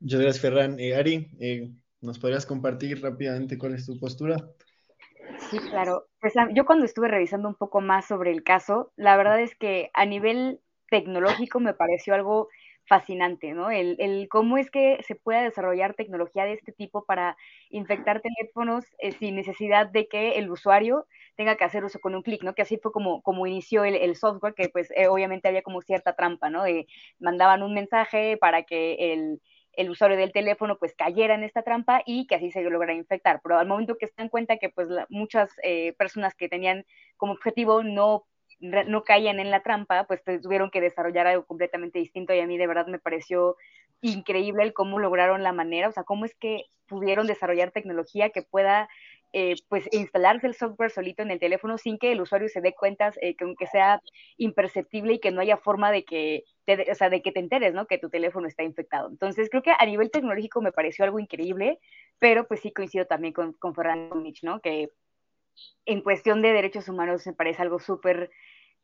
Muchas 0.00 0.20
gracias, 0.20 0.42
Ferran. 0.42 0.78
Eh, 0.78 0.94
Ari, 0.94 1.30
eh, 1.40 1.70
¿Nos 2.02 2.18
podrías 2.18 2.44
compartir 2.46 3.00
rápidamente 3.00 3.56
cuál 3.56 3.74
es 3.74 3.86
tu 3.86 3.96
postura? 3.96 4.36
Sí, 5.48 5.58
claro. 5.70 6.08
Pues 6.20 6.34
yo 6.52 6.66
cuando 6.66 6.84
estuve 6.84 7.06
revisando 7.06 7.48
un 7.48 7.54
poco 7.54 7.80
más 7.80 8.06
sobre 8.06 8.32
el 8.32 8.42
caso, 8.42 8.92
la 8.96 9.16
verdad 9.16 9.40
es 9.40 9.54
que 9.54 9.90
a 9.94 10.04
nivel 10.04 10.60
tecnológico 10.90 11.60
me 11.60 11.74
pareció 11.74 12.14
algo 12.14 12.48
fascinante, 12.86 13.52
¿no? 13.52 13.70
El, 13.70 13.96
el, 13.98 14.28
cómo 14.28 14.58
es 14.58 14.70
que 14.70 15.02
se 15.06 15.14
puede 15.14 15.42
desarrollar 15.42 15.94
tecnología 15.94 16.44
de 16.44 16.54
este 16.54 16.72
tipo 16.72 17.04
para 17.04 17.36
infectar 17.70 18.20
teléfonos 18.20 18.84
eh, 18.98 19.12
sin 19.12 19.36
necesidad 19.36 19.88
de 19.88 20.08
que 20.08 20.32
el 20.38 20.50
usuario 20.50 21.06
tenga 21.36 21.56
que 21.56 21.64
hacer 21.64 21.84
uso 21.84 22.00
con 22.00 22.14
un 22.14 22.22
clic, 22.22 22.42
¿no? 22.42 22.54
Que 22.54 22.62
así 22.62 22.78
fue 22.78 22.92
como, 22.92 23.22
como 23.22 23.46
inició 23.46 23.84
el, 23.84 24.16
software, 24.16 24.54
que 24.54 24.68
pues 24.68 24.90
eh, 24.96 25.08
obviamente 25.08 25.48
había 25.48 25.62
como 25.62 25.80
cierta 25.80 26.14
trampa, 26.14 26.50
¿no? 26.50 26.64
De, 26.64 26.86
mandaban 27.18 27.62
un 27.62 27.74
mensaje 27.74 28.36
para 28.36 28.64
que 28.64 29.12
el, 29.12 29.40
el 29.74 29.90
usuario 29.90 30.16
del 30.16 30.32
teléfono 30.32 30.78
pues 30.78 30.94
cayera 30.94 31.34
en 31.34 31.44
esta 31.44 31.62
trampa 31.62 32.02
y 32.04 32.26
que 32.26 32.34
así 32.34 32.50
se 32.50 32.62
lograra 32.62 32.94
infectar. 32.94 33.40
Pero 33.42 33.58
al 33.58 33.66
momento 33.66 33.96
que 33.96 34.06
se 34.06 34.14
dan 34.16 34.28
cuenta 34.28 34.58
que 34.58 34.68
pues 34.68 34.88
muchas 35.08 35.50
eh, 35.62 35.94
personas 35.94 36.34
que 36.34 36.48
tenían 36.48 36.84
como 37.16 37.32
objetivo 37.32 37.82
no 37.82 38.24
no 38.62 39.02
caían 39.02 39.40
en 39.40 39.50
la 39.50 39.62
trampa, 39.62 40.04
pues 40.04 40.22
tuvieron 40.40 40.70
que 40.70 40.80
desarrollar 40.80 41.26
algo 41.26 41.44
completamente 41.44 41.98
distinto 41.98 42.32
y 42.32 42.40
a 42.40 42.46
mí 42.46 42.56
de 42.56 42.68
verdad 42.68 42.86
me 42.86 43.00
pareció 43.00 43.56
increíble 44.00 44.62
el 44.62 44.72
cómo 44.72 44.98
lograron 44.98 45.42
la 45.42 45.52
manera, 45.52 45.88
o 45.88 45.92
sea, 45.92 46.04
cómo 46.04 46.24
es 46.24 46.34
que 46.34 46.64
pudieron 46.86 47.26
desarrollar 47.26 47.72
tecnología 47.72 48.30
que 48.30 48.42
pueda 48.42 48.88
eh, 49.32 49.54
pues 49.68 49.88
instalarse 49.92 50.46
el 50.46 50.54
software 50.54 50.90
solito 50.90 51.22
en 51.22 51.30
el 51.30 51.40
teléfono 51.40 51.78
sin 51.78 51.98
que 51.98 52.12
el 52.12 52.20
usuario 52.20 52.48
se 52.48 52.60
dé 52.60 52.74
cuenta, 52.74 53.12
eh, 53.20 53.34
que 53.34 53.44
aunque 53.44 53.66
sea 53.66 54.00
imperceptible 54.36 55.14
y 55.14 55.20
que 55.20 55.30
no 55.30 55.40
haya 55.40 55.56
forma 55.56 55.90
de 55.90 56.04
que, 56.04 56.44
te, 56.66 56.90
o 56.90 56.94
sea, 56.94 57.08
de 57.08 57.22
que 57.22 57.32
te 57.32 57.40
enteres, 57.40 57.72
¿no? 57.72 57.86
Que 57.86 57.96
tu 57.96 58.10
teléfono 58.10 58.46
está 58.46 58.62
infectado. 58.62 59.08
Entonces, 59.08 59.48
creo 59.48 59.62
que 59.62 59.72
a 59.76 59.86
nivel 59.86 60.10
tecnológico 60.10 60.60
me 60.60 60.70
pareció 60.70 61.04
algo 61.06 61.18
increíble, 61.18 61.78
pero 62.18 62.46
pues 62.46 62.60
sí 62.60 62.72
coincido 62.72 63.06
también 63.06 63.32
con, 63.32 63.54
con 63.54 63.74
Fernando 63.74 64.16
Mitch, 64.16 64.42
¿no? 64.42 64.60
Que 64.60 64.90
en 65.86 66.00
cuestión 66.02 66.42
de 66.42 66.52
derechos 66.52 66.88
humanos 66.88 67.26
me 67.26 67.32
parece 67.32 67.62
algo 67.62 67.78
súper 67.78 68.30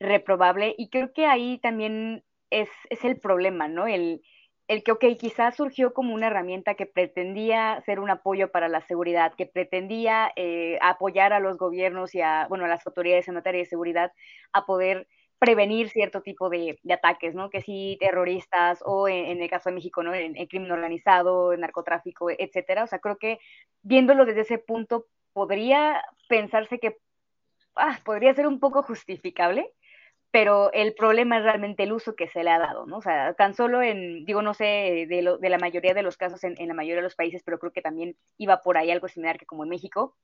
reprobable 0.00 0.74
y 0.78 0.90
creo 0.90 1.12
que 1.12 1.26
ahí 1.26 1.58
también 1.58 2.24
es, 2.50 2.68
es 2.90 3.04
el 3.04 3.18
problema, 3.20 3.68
¿no? 3.68 3.86
El, 3.86 4.22
el 4.68 4.82
que, 4.84 4.92
ok, 4.92 5.04
quizás 5.18 5.56
surgió 5.56 5.94
como 5.94 6.14
una 6.14 6.26
herramienta 6.26 6.74
que 6.74 6.86
pretendía 6.86 7.80
ser 7.86 8.00
un 8.00 8.10
apoyo 8.10 8.50
para 8.52 8.68
la 8.68 8.82
seguridad, 8.82 9.32
que 9.36 9.46
pretendía 9.46 10.30
eh, 10.36 10.78
apoyar 10.82 11.32
a 11.32 11.40
los 11.40 11.56
gobiernos 11.56 12.14
y 12.14 12.20
a, 12.20 12.46
bueno, 12.48 12.66
a 12.66 12.68
las 12.68 12.86
autoridades 12.86 13.26
en 13.28 13.34
materia 13.34 13.60
de 13.60 13.66
seguridad 13.66 14.12
a 14.52 14.66
poder 14.66 15.08
prevenir 15.38 15.88
cierto 15.90 16.20
tipo 16.20 16.48
de, 16.50 16.78
ataques, 16.90 17.34
¿no? 17.34 17.50
Que 17.50 17.62
si 17.62 17.96
terroristas 18.00 18.80
o 18.84 19.08
en, 19.08 19.40
el 19.40 19.50
caso 19.50 19.70
de 19.70 19.76
México, 19.76 20.02
¿no? 20.02 20.14
En, 20.14 20.34
crimen 20.46 20.72
organizado, 20.72 21.52
en 21.52 21.60
narcotráfico, 21.60 22.30
etcétera. 22.30 22.84
O 22.84 22.86
sea, 22.86 22.98
creo 22.98 23.18
que 23.18 23.38
viéndolo 23.82 24.24
desde 24.24 24.42
ese 24.42 24.58
punto 24.58 25.06
podría 25.32 26.02
pensarse 26.28 26.78
que 26.78 26.96
ah, 27.76 27.98
podría 28.04 28.34
ser 28.34 28.46
un 28.46 28.58
poco 28.58 28.82
justificable, 28.82 29.72
pero 30.30 30.72
el 30.72 30.94
problema 30.94 31.38
es 31.38 31.44
realmente 31.44 31.84
el 31.84 31.92
uso 31.92 32.14
que 32.16 32.28
se 32.28 32.42
le 32.42 32.50
ha 32.50 32.58
dado, 32.58 32.86
¿no? 32.86 32.98
O 32.98 33.02
sea, 33.02 33.32
tan 33.34 33.54
solo 33.54 33.80
en, 33.80 34.24
digo, 34.24 34.42
no 34.42 34.54
sé 34.54 35.06
de, 35.08 35.22
lo, 35.22 35.38
de 35.38 35.48
la 35.48 35.58
mayoría 35.58 35.94
de 35.94 36.02
los 36.02 36.16
casos 36.16 36.42
en, 36.44 36.54
en, 36.58 36.68
la 36.68 36.74
mayoría 36.74 36.96
de 36.96 37.02
los 37.02 37.14
países, 37.14 37.42
pero 37.44 37.58
creo 37.58 37.72
que 37.72 37.80
también 37.80 38.16
iba 38.36 38.60
por 38.60 38.76
ahí 38.76 38.90
algo 38.90 39.08
similar 39.08 39.38
que 39.38 39.46
como 39.46 39.62
en 39.62 39.70
México, 39.70 40.16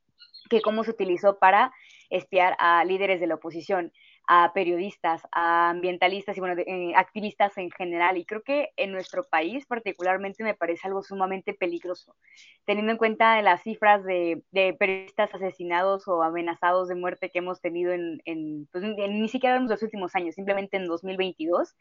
que 0.50 0.61
cómo 0.61 0.85
se 0.85 0.90
utilizó 0.90 1.38
para 1.38 1.73
espiar 2.11 2.56
a 2.59 2.85
líderes 2.85 3.21
de 3.21 3.28
la 3.28 3.37
oposición 3.37 3.92
a 4.26 4.52
periodistas, 4.54 5.23
a 5.33 5.71
ambientalistas 5.71 6.37
y 6.37 6.40
bueno, 6.40 6.61
eh, 6.66 6.93
activistas 6.97 7.57
en 7.59 7.71
general. 7.71 8.16
Y 8.16 8.25
creo 8.25 8.43
que 8.43 8.71
en 8.76 8.93
nuestro 8.93 9.25
país 9.25 9.66
particularmente 9.66 10.43
me 10.43 10.54
parece 10.54 10.87
algo 10.88 11.02
sumamente 11.02 11.52
peligroso, 11.52 12.16
teniendo 12.64 12.93
en 12.93 12.99
cuenta 12.99 13.40
las 13.43 13.62
cifras 13.62 14.04
de, 14.04 14.43
periodistas 14.78 15.35
asesinados 15.35 16.09
o 16.09 16.23
amenazados 16.23 16.88
de 16.88 16.95
muerte 16.95 17.31
que 17.31 17.38
hemos 17.38 17.61
tenido 17.61 17.93
en, 17.93 18.23
en, 18.25 18.66
pues, 18.73 18.83
ni 18.85 19.28
siquiera 19.28 19.57
en 19.57 19.69
los 19.69 19.83
últimos 19.83 20.14
años, 20.14 20.35
simplemente 20.35 20.76
en 20.76 20.87
2022. 20.87 21.75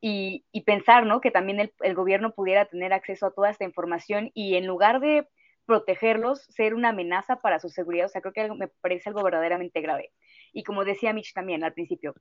Y, 0.00 0.44
y 0.52 0.62
pensar, 0.62 1.06
¿no? 1.06 1.22
Que 1.22 1.30
también 1.30 1.60
el, 1.60 1.72
el 1.80 1.94
gobierno 1.94 2.34
pudiera 2.34 2.66
tener 2.66 2.92
acceso 2.92 3.26
a 3.26 3.32
toda 3.32 3.48
esta 3.48 3.64
información 3.64 4.30
y 4.34 4.56
en 4.56 4.66
lugar 4.66 5.00
de 5.00 5.26
protegerlos, 5.66 6.42
ser 6.50 6.74
una 6.74 6.90
amenaza 6.90 7.36
para 7.36 7.58
su 7.58 7.70
seguridad. 7.70 8.06
O 8.06 8.08
sea, 8.10 8.20
creo 8.20 8.34
que 8.34 8.54
me 8.54 8.68
parece 8.68 9.08
algo 9.08 9.22
verdaderamente 9.22 9.80
grave 9.80 10.12
y 10.54 10.62
como 10.62 10.84
decía 10.84 11.12
Mitch 11.12 11.34
también 11.34 11.64
al 11.64 11.74
principio, 11.74 12.14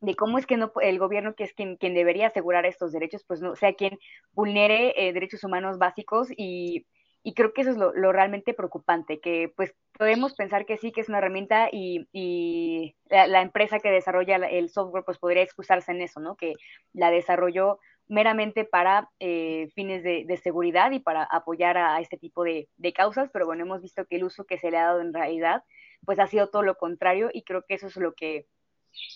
de 0.00 0.14
cómo 0.14 0.38
es 0.38 0.46
que 0.46 0.56
no 0.56 0.72
el 0.80 0.98
gobierno, 0.98 1.34
que 1.34 1.44
es 1.44 1.54
quien, 1.54 1.76
quien 1.76 1.94
debería 1.94 2.28
asegurar 2.28 2.66
estos 2.66 2.92
derechos, 2.92 3.24
pues 3.26 3.40
no 3.40 3.56
sea 3.56 3.72
quien 3.74 3.98
vulnere 4.32 4.94
eh, 4.96 5.12
derechos 5.12 5.42
humanos 5.42 5.78
básicos 5.78 6.28
y, 6.36 6.86
y, 7.22 7.34
creo 7.34 7.52
que 7.52 7.62
eso 7.62 7.70
es 7.70 7.78
lo, 7.78 7.92
lo, 7.94 8.12
realmente 8.12 8.52
preocupante, 8.54 9.20
que 9.20 9.52
pues 9.56 9.74
podemos 9.98 10.34
pensar 10.34 10.66
que 10.66 10.76
sí, 10.76 10.92
que 10.92 11.00
es 11.00 11.08
una 11.08 11.18
herramienta 11.18 11.68
y, 11.72 12.06
y 12.12 12.94
la, 13.06 13.26
la, 13.26 13.40
empresa 13.42 13.80
que 13.80 13.90
desarrolla 13.90 14.36
el 14.36 14.68
software 14.68 15.04
pues 15.04 15.18
podría 15.18 15.42
excusarse 15.42 15.92
en 15.92 16.02
eso, 16.02 16.20
¿no? 16.20 16.36
Que 16.36 16.52
la 16.92 17.10
desarrolló 17.10 17.78
meramente 18.12 18.66
para 18.66 19.08
eh, 19.20 19.70
fines 19.74 20.02
de, 20.02 20.40
seguridad 20.42 20.92
y 20.92 21.00
para 21.00 21.24
apoyar 21.24 21.78
a, 21.78 21.98
este 21.98 22.18
tipo 22.18 22.44
de, 22.44 22.68
causas, 22.94 23.30
pero 23.32 23.46
bueno, 23.46 23.62
hemos 23.62 23.80
visto 23.80 24.04
que 24.04 24.16
el 24.16 24.24
uso 24.24 24.44
que 24.44 24.58
se 24.58 24.70
le 24.70 24.76
ha 24.76 24.88
dado 24.88 25.00
en 25.00 25.14
realidad 25.14 25.64
pues 26.04 26.18
ha 26.18 26.26
sido 26.26 26.48
todo 26.48 26.62
lo 26.62 26.76
contrario 26.76 27.30
y 27.32 27.42
creo 27.42 27.64
que 27.66 27.74
eso 27.74 27.86
es 27.86 27.96
lo 27.96 28.12
que, 28.12 28.46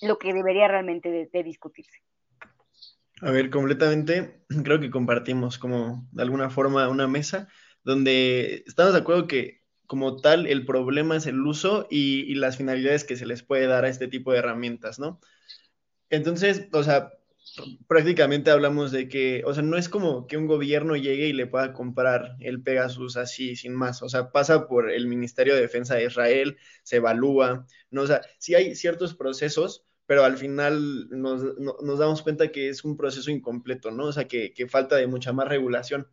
lo 0.00 0.19
que 0.19 0.33
debería 0.33 0.67
realmente 0.67 1.29
de, 1.31 1.43
discutirse. 1.43 1.99
A 3.21 3.31
ver, 3.31 3.50
completamente, 3.50 4.41
creo 4.65 4.81
que 4.81 4.91
compartimos 4.91 5.59
como 5.59 6.09
de 6.12 6.23
alguna 6.23 6.49
forma 6.49 6.88
una 6.88 7.07
mesa 7.07 7.49
donde 7.85 8.65
estamos 8.67 8.95
de 8.95 9.00
acuerdo 9.00 9.26
que 9.26 9.61
como 9.87 10.17
tal 10.17 10.47
el 10.47 10.65
problema 10.65 11.17
es 11.17 11.26
el 11.26 11.38
uso 11.41 11.87
y 11.91 12.35
las 12.37 12.57
finalidades 12.57 13.05
que 13.05 13.17
se 13.17 13.26
les 13.26 13.43
puede 13.43 13.67
dar 13.67 13.85
a 13.85 13.88
este 13.91 14.09
tipo 14.09 14.33
de 14.33 14.38
herramientas, 14.38 14.99
¿no? 14.99 15.21
Entonces, 16.09 16.69
o 16.73 16.83
sea, 16.83 17.12
prácticamente 17.87 18.50
hablamos 18.50 18.93
de 18.93 19.09
que, 19.09 19.43
o 19.47 19.55
sea, 19.55 19.62
no 19.62 19.76
es 19.76 19.88
como 19.88 20.26
que 20.26 20.37
un 20.37 20.47
gobierno 20.47 20.97
llegue 20.97 21.29
y 21.29 21.33
le 21.33 21.47
pueda 21.47 21.73
comprar 21.73 22.37
el 22.41 22.62
Pegasus 22.62 23.17
así, 23.17 23.57
sin 23.57 23.75
más, 23.75 24.03
o 24.03 24.09
sea, 24.09 24.31
pasa 24.33 24.69
por 24.69 24.91
el 24.91 25.07
Ministerio 25.07 25.55
de 25.55 25.61
Defensa 25.61 25.95
de 25.95 26.07
Israel, 26.07 26.57
se 26.83 26.97
evalúa, 26.97 27.67
¿no? 27.91 28.03
O 28.03 28.07
sea, 28.07 28.21
sí 28.38 28.55
hay 28.55 28.75
ciertos 28.75 29.15
procesos, 29.15 29.85
pero 30.07 30.25
al 30.25 30.37
final 30.37 31.09
nos, 31.11 31.43
nos 31.59 31.99
damos 31.99 32.23
cuenta 32.23 32.53
que 32.53 32.69
es 32.69 32.85
un 32.85 32.97
proceso 32.97 33.31
incompleto, 33.31 33.91
¿no? 33.91 34.07
O 34.07 34.12
sea, 34.12 34.29
que, 34.29 34.53
que 34.53 34.69
falta 34.69 34.97
de 34.97 35.07
mucha 35.07 35.33
más 35.33 35.49
regulación. 35.49 36.09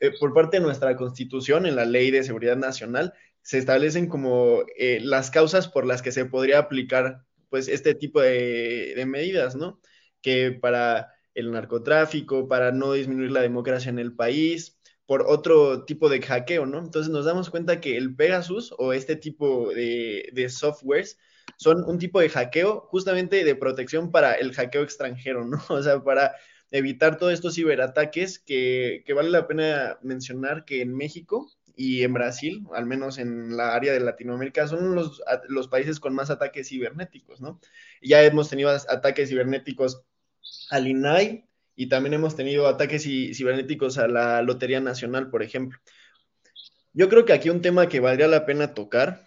Eh, 0.00 0.12
por 0.18 0.34
parte 0.34 0.58
de 0.58 0.62
nuestra 0.62 0.96
Constitución, 0.96 1.66
en 1.66 1.76
la 1.76 1.84
Ley 1.84 2.10
de 2.10 2.24
Seguridad 2.24 2.56
Nacional, 2.56 3.14
se 3.42 3.58
establecen 3.58 4.08
como 4.08 4.62
eh, 4.76 5.00
las 5.02 5.30
causas 5.30 5.68
por 5.68 5.86
las 5.86 6.02
que 6.02 6.12
se 6.12 6.24
podría 6.24 6.58
aplicar, 6.58 7.24
pues, 7.48 7.68
este 7.68 7.94
tipo 7.94 8.20
de, 8.20 8.94
de 8.96 9.06
medidas, 9.06 9.56
¿no? 9.56 9.80
Que 10.24 10.52
para 10.52 11.14
el 11.34 11.52
narcotráfico, 11.52 12.48
para 12.48 12.72
no 12.72 12.94
disminuir 12.94 13.30
la 13.30 13.42
democracia 13.42 13.90
en 13.90 13.98
el 13.98 14.14
país, 14.14 14.78
por 15.06 15.26
otro 15.28 15.84
tipo 15.84 16.08
de 16.08 16.22
hackeo, 16.22 16.64
¿no? 16.64 16.78
Entonces 16.78 17.12
nos 17.12 17.26
damos 17.26 17.50
cuenta 17.50 17.78
que 17.80 17.98
el 17.98 18.16
Pegasus 18.16 18.74
o 18.78 18.94
este 18.94 19.16
tipo 19.16 19.70
de, 19.74 20.46
softwares 20.48 21.18
son 21.58 21.84
un 21.84 21.98
tipo 21.98 22.20
de 22.20 22.30
hackeo 22.30 22.80
justamente 22.88 23.44
de 23.44 23.54
protección 23.54 24.10
para 24.10 24.32
el 24.32 24.54
hackeo 24.54 24.82
extranjero, 24.82 25.44
¿no? 25.44 25.58
O 25.68 25.82
sea, 25.82 26.02
para 26.02 26.34
evitar 26.70 27.18
todos 27.18 27.34
estos 27.34 27.54
ciberataques 27.54 28.38
que, 28.38 29.04
que 29.06 29.12
vale 29.12 29.28
la 29.28 29.46
pena 29.46 29.98
mencionar 30.02 30.64
que 30.64 30.80
en 30.80 30.94
México 30.96 31.50
y 31.76 32.02
en 32.02 32.14
Brasil, 32.14 32.64
al 32.74 32.86
menos 32.86 33.18
en 33.18 33.56
la 33.58 33.74
área 33.74 33.92
de 33.92 34.00
Latinoamérica, 34.00 34.68
son 34.68 34.94
los, 34.94 35.22
los 35.48 35.68
países 35.68 36.00
con 36.00 36.14
más 36.14 36.30
ataques 36.30 36.68
cibernéticos, 36.68 37.42
¿no? 37.42 37.60
Ya 38.00 38.22
hemos 38.22 38.48
tenido 38.48 38.70
ataques 38.70 39.28
cibernéticos 39.28 40.02
al 40.70 40.86
INAI 40.86 41.44
y 41.76 41.88
también 41.88 42.14
hemos 42.14 42.36
tenido 42.36 42.66
ataques 42.66 43.02
cibernéticos 43.02 43.98
a 43.98 44.08
la 44.08 44.42
Lotería 44.42 44.80
Nacional, 44.80 45.30
por 45.30 45.42
ejemplo. 45.42 45.78
Yo 46.92 47.08
creo 47.08 47.24
que 47.24 47.32
aquí 47.32 47.50
un 47.50 47.60
tema 47.60 47.88
que 47.88 48.00
valdría 48.00 48.28
la 48.28 48.46
pena 48.46 48.74
tocar 48.74 49.26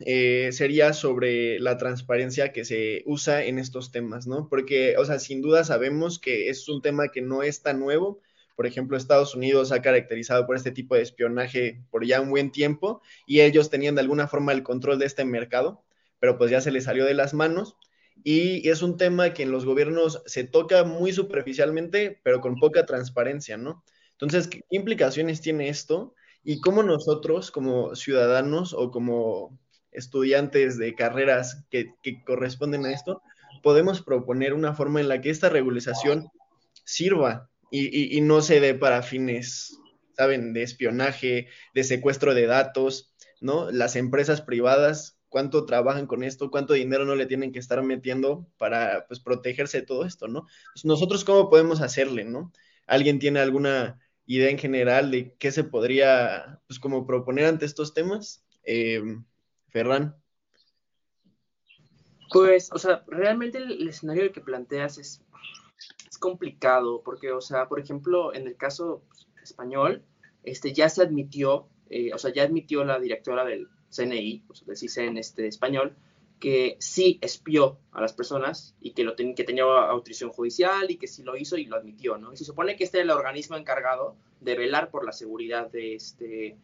eh, 0.00 0.50
sería 0.52 0.92
sobre 0.92 1.58
la 1.58 1.76
transparencia 1.76 2.52
que 2.52 2.64
se 2.64 3.02
usa 3.06 3.44
en 3.44 3.58
estos 3.58 3.90
temas, 3.90 4.28
¿no? 4.28 4.48
Porque, 4.48 4.96
o 4.96 5.04
sea, 5.04 5.18
sin 5.18 5.42
duda 5.42 5.64
sabemos 5.64 6.20
que 6.20 6.50
es 6.50 6.68
un 6.68 6.80
tema 6.82 7.08
que 7.08 7.20
no 7.20 7.42
es 7.42 7.62
tan 7.62 7.80
nuevo. 7.80 8.20
Por 8.54 8.66
ejemplo, 8.66 8.96
Estados 8.96 9.34
Unidos 9.34 9.72
ha 9.72 9.82
caracterizado 9.82 10.46
por 10.46 10.54
este 10.56 10.70
tipo 10.70 10.94
de 10.94 11.02
espionaje 11.02 11.82
por 11.90 12.06
ya 12.06 12.20
un 12.20 12.30
buen 12.30 12.52
tiempo 12.52 13.02
y 13.26 13.40
ellos 13.40 13.70
tenían 13.70 13.96
de 13.96 14.02
alguna 14.02 14.28
forma 14.28 14.52
el 14.52 14.62
control 14.62 15.00
de 15.00 15.06
este 15.06 15.24
mercado, 15.24 15.84
pero 16.20 16.38
pues 16.38 16.50
ya 16.50 16.60
se 16.60 16.70
les 16.70 16.84
salió 16.84 17.04
de 17.04 17.14
las 17.14 17.34
manos 17.34 17.76
y 18.24 18.68
es 18.68 18.82
un 18.82 18.96
tema 18.96 19.32
que 19.32 19.42
en 19.42 19.52
los 19.52 19.64
gobiernos 19.64 20.22
se 20.26 20.44
toca 20.44 20.84
muy 20.84 21.12
superficialmente, 21.12 22.20
pero 22.22 22.40
con 22.40 22.56
poca 22.56 22.84
transparencia, 22.86 23.56
¿no? 23.56 23.84
Entonces, 24.12 24.48
¿qué 24.48 24.62
implicaciones 24.70 25.40
tiene 25.40 25.68
esto? 25.68 26.14
Y 26.42 26.60
cómo 26.60 26.82
nosotros, 26.82 27.50
como 27.50 27.94
ciudadanos 27.94 28.72
o 28.72 28.90
como 28.90 29.58
estudiantes 29.92 30.78
de 30.78 30.94
carreras 30.94 31.64
que, 31.70 31.94
corresponden 32.26 32.86
a 32.86 32.92
esto, 32.92 33.22
podemos 33.62 34.02
proponer 34.02 34.54
una 34.54 34.74
forma 34.74 35.00
en 35.00 35.08
la 35.08 35.20
que 35.20 35.30
esta 35.30 35.48
regularización 35.48 36.28
sirva 36.84 37.50
y, 37.70 38.16
y 38.16 38.20
no 38.20 38.40
se 38.40 38.60
dé 38.60 38.74
para 38.74 39.02
fines 39.02 39.78
saben 40.18 40.52
de 40.52 40.64
espionaje, 40.64 41.48
de 41.74 41.84
secuestro 41.84 42.34
de 42.34 42.46
datos, 42.46 43.14
¿no? 43.40 43.70
Las 43.70 43.94
empresas 43.94 44.42
privadas, 44.42 45.17
cuánto 45.28 45.64
trabajan 45.66 46.06
con 46.06 46.22
esto, 46.22 46.50
cuánto 46.50 46.74
dinero 46.74 47.04
no 47.04 47.14
le 47.14 47.26
tienen 47.26 47.52
que 47.52 47.58
estar 47.58 47.82
metiendo 47.82 48.46
para, 48.58 49.06
pues, 49.06 49.20
protegerse 49.20 49.80
de 49.80 49.86
todo 49.86 50.04
esto, 50.04 50.28
¿no? 50.28 50.46
Pues, 50.74 50.84
nosotros, 50.84 51.24
¿cómo 51.24 51.50
podemos 51.50 51.80
hacerle, 51.80 52.24
¿no? 52.24 52.52
¿Alguien 52.86 53.18
tiene 53.18 53.40
alguna 53.40 54.00
idea 54.26 54.50
en 54.50 54.58
general 54.58 55.10
de 55.10 55.34
qué 55.38 55.52
se 55.52 55.64
podría, 55.64 56.60
pues, 56.66 56.78
como 56.78 57.06
proponer 57.06 57.46
ante 57.46 57.66
estos 57.66 57.94
temas? 57.94 58.44
Eh, 58.64 59.02
Ferran. 59.68 60.16
Pues, 62.30 62.70
o 62.72 62.78
sea, 62.78 63.04
realmente 63.06 63.58
el, 63.58 63.88
escenario 63.88 64.32
que 64.32 64.40
planteas 64.40 64.98
es, 64.98 65.22
complicado, 66.20 67.02
porque, 67.04 67.30
o 67.30 67.40
sea, 67.40 67.68
por 67.68 67.78
ejemplo, 67.78 68.34
en 68.34 68.48
el 68.48 68.56
caso 68.56 69.04
español, 69.40 70.04
este, 70.42 70.72
ya 70.72 70.88
se 70.88 71.00
admitió, 71.00 71.68
eh, 71.90 72.12
o 72.12 72.18
sea, 72.18 72.32
ya 72.32 72.42
admitió 72.42 72.84
la 72.84 72.98
directora 72.98 73.44
del 73.44 73.68
CNI, 73.90 74.44
o 74.48 74.54
sea, 74.54 74.66
del 74.66 74.76
CISEN 74.76 75.18
este, 75.18 75.46
español, 75.46 75.94
que 76.38 76.76
sí 76.78 77.18
espió 77.20 77.78
a 77.92 78.00
las 78.00 78.12
personas 78.12 78.74
y 78.80 78.92
que, 78.92 79.02
lo 79.02 79.16
que 79.16 79.44
tenía 79.44 79.64
autorización 79.64 80.30
judicial 80.30 80.90
y 80.90 80.96
que 80.96 81.08
sí 81.08 81.22
lo 81.22 81.36
hizo 81.36 81.56
y 81.56 81.64
lo 81.64 81.76
admitió, 81.76 82.16
¿no? 82.16 82.32
Y 82.32 82.36
se 82.36 82.44
supone 82.44 82.76
que 82.76 82.84
este 82.84 82.98
es 82.98 83.04
el 83.04 83.10
organismo 83.10 83.56
encargado 83.56 84.16
de 84.40 84.56
velar 84.56 84.90
por 84.90 85.04
la 85.04 85.12
seguridad 85.12 85.70
de 85.70 85.96
este, 85.96 86.56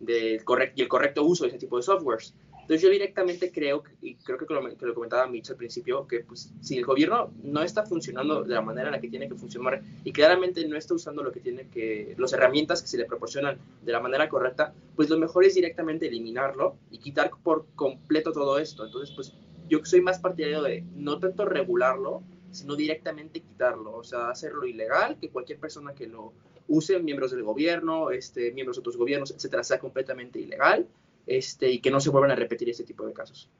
del 0.00 0.44
correcto, 0.44 0.74
y 0.76 0.82
el 0.82 0.88
correcto 0.88 1.22
uso 1.24 1.44
de 1.44 1.50
ese 1.50 1.58
tipo 1.58 1.76
de 1.76 1.82
softwares. 1.82 2.34
Entonces 2.70 2.86
yo 2.86 2.92
directamente 2.92 3.50
creo, 3.50 3.82
y 4.00 4.14
creo 4.14 4.38
que 4.38 4.46
lo, 4.54 4.94
comentaba 4.94 5.26
Mitch 5.26 5.50
al 5.50 5.56
principio, 5.56 6.06
que 6.06 6.20
pues, 6.20 6.52
si 6.60 6.78
el 6.78 6.84
gobierno 6.84 7.32
no 7.42 7.64
está 7.64 7.84
funcionando 7.84 8.44
de 8.44 8.54
la 8.54 8.60
manera 8.60 8.86
en 8.86 8.92
la 8.92 9.00
que 9.00 9.08
tiene 9.08 9.28
que 9.28 9.34
funcionar 9.34 9.82
y 10.04 10.12
claramente 10.12 10.64
no 10.68 10.76
está 10.76 10.94
usando 10.94 11.24
lo 11.24 11.32
que 11.32 11.40
tiene 11.40 11.66
que, 11.66 12.14
las 12.16 12.32
herramientas 12.32 12.80
que 12.80 12.86
se 12.86 12.96
le 12.96 13.06
proporcionan 13.06 13.58
de 13.82 13.90
la 13.90 13.98
manera 13.98 14.28
correcta, 14.28 14.72
pues 14.94 15.10
lo 15.10 15.18
mejor 15.18 15.44
es 15.44 15.56
directamente 15.56 16.06
eliminarlo 16.06 16.76
y 16.92 16.98
quitar 16.98 17.32
por 17.42 17.66
completo 17.74 18.30
todo 18.30 18.56
esto. 18.60 18.86
Entonces, 18.86 19.12
pues 19.16 19.34
yo 19.68 19.84
soy 19.84 20.00
más 20.00 20.20
partidario 20.20 20.62
de 20.62 20.84
no 20.94 21.18
tanto 21.18 21.46
regularlo, 21.46 22.22
sino 22.52 22.76
directamente 22.76 23.40
quitarlo, 23.40 23.96
o 23.96 24.04
sea, 24.04 24.30
hacerlo 24.30 24.64
ilegal, 24.64 25.18
que 25.20 25.30
cualquier 25.30 25.58
persona 25.58 25.92
que 25.92 26.06
lo 26.06 26.32
use, 26.68 27.00
miembros 27.00 27.32
del 27.32 27.42
gobierno, 27.42 28.12
este, 28.12 28.52
miembros 28.52 28.76
de 28.76 28.80
otros 28.82 28.96
gobiernos, 28.96 29.32
etcétera, 29.32 29.64
sea 29.64 29.80
completamente 29.80 30.38
ilegal 30.38 30.86
este, 31.26 31.70
y 31.70 31.80
que 31.80 31.90
no 31.90 32.00
se 32.00 32.10
vuelvan 32.10 32.32
a 32.32 32.36
repetir 32.36 32.68
este 32.68 32.84
tipo 32.84 33.06
de 33.06 33.12
casos. 33.12 33.50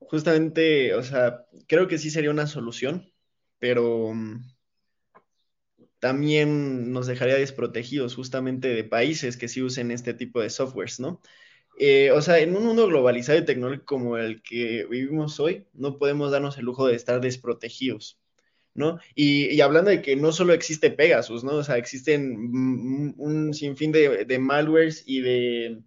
Justamente, 0.00 0.94
o 0.94 1.02
sea, 1.02 1.46
creo 1.66 1.88
que 1.88 1.98
sí 1.98 2.10
sería 2.10 2.30
una 2.30 2.46
solución, 2.46 3.10
pero 3.58 4.12
mm, 4.14 4.44
también 5.98 6.92
nos 6.92 7.06
dejaría 7.06 7.36
desprotegidos 7.36 8.14
justamente 8.14 8.68
de 8.68 8.84
países 8.84 9.36
que 9.36 9.48
sí 9.48 9.62
usen 9.62 9.90
este 9.90 10.14
tipo 10.14 10.40
de 10.40 10.50
softwares, 10.50 11.00
¿no? 11.00 11.22
Eh, 11.78 12.12
o 12.12 12.22
sea, 12.22 12.38
en 12.38 12.56
un 12.56 12.64
mundo 12.64 12.86
globalizado 12.86 13.38
y 13.38 13.44
tecnológico 13.44 13.86
como 13.86 14.18
el 14.18 14.42
que 14.42 14.86
vivimos 14.88 15.40
hoy, 15.40 15.66
no 15.72 15.98
podemos 15.98 16.30
darnos 16.30 16.58
el 16.58 16.66
lujo 16.66 16.86
de 16.86 16.94
estar 16.94 17.20
desprotegidos. 17.20 18.20
Y, 19.14 19.60
hablando 19.60 19.90
de 19.90 20.02
que 20.02 20.16
no 20.16 20.32
solo 20.32 20.52
existe 20.52 20.90
Pegasus, 20.90 21.44
¿no? 21.44 21.52
O 21.52 21.64
sea, 21.64 21.76
existen 21.76 23.14
un 23.16 23.54
sinfín 23.54 23.92
de, 23.92 24.24
de 24.24 24.38
malwares 24.38 25.04
y 25.06 25.20
de, 25.20 25.82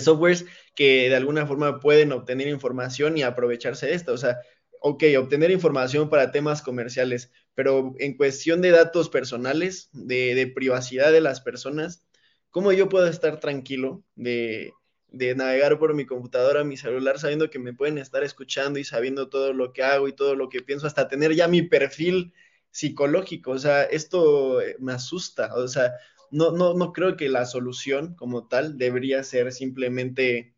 softwares 0.00 0.46
que 0.74 1.08
de 1.08 1.16
alguna 1.16 1.46
forma 1.46 1.80
pueden 1.80 2.12
obtener 2.12 2.48
información 2.48 3.16
y 3.16 3.22
aprovecharse 3.22 3.86
de 3.86 3.94
esto. 3.94 4.12
O 4.12 4.18
sea, 4.18 4.38
ok, 4.80 5.04
obtener 5.18 5.50
información 5.50 6.10
para 6.10 6.30
temas 6.30 6.62
comerciales, 6.62 7.30
pero 7.54 7.94
en 7.98 8.16
cuestión 8.16 8.60
de 8.60 8.70
datos 8.70 9.08
personales, 9.08 9.88
de, 9.92 10.34
de 10.34 10.46
privacidad 10.46 11.12
de 11.12 11.20
las 11.22 11.40
personas, 11.40 12.04
¿cómo 12.50 12.72
yo 12.72 12.88
puedo 12.88 13.06
estar 13.08 13.40
tranquilo 13.40 14.04
de, 14.14 14.72
de 15.16 15.34
navegar 15.34 15.78
por 15.78 15.94
mi 15.94 16.06
computadora, 16.06 16.64
mi 16.64 16.76
celular, 16.76 17.18
sabiendo 17.18 17.50
que 17.50 17.58
me 17.58 17.72
pueden 17.72 17.98
estar 17.98 18.24
escuchando 18.24 18.78
y 18.78 18.84
sabiendo 18.84 19.28
todo 19.28 19.52
lo 19.52 19.72
que 19.72 19.82
hago 19.82 20.08
y 20.08 20.12
todo 20.12 20.34
lo 20.34 20.48
que 20.48 20.62
pienso, 20.62 20.86
hasta 20.86 21.08
tener 21.08 21.34
ya 21.34 21.48
mi 21.48 21.62
perfil 21.62 22.32
psicológico. 22.70 23.52
O 23.52 23.58
sea, 23.58 23.84
esto 23.84 24.60
eh, 24.60 24.76
me 24.80 24.92
asusta. 24.92 25.54
O 25.54 25.68
sea, 25.68 25.92
no, 26.30 26.50
no, 26.50 26.74
no 26.74 26.92
creo 26.92 27.16
que 27.16 27.28
la 27.28 27.46
solución 27.46 28.14
como 28.16 28.48
tal 28.48 28.76
debería 28.76 29.22
ser 29.22 29.52
simplemente 29.52 30.54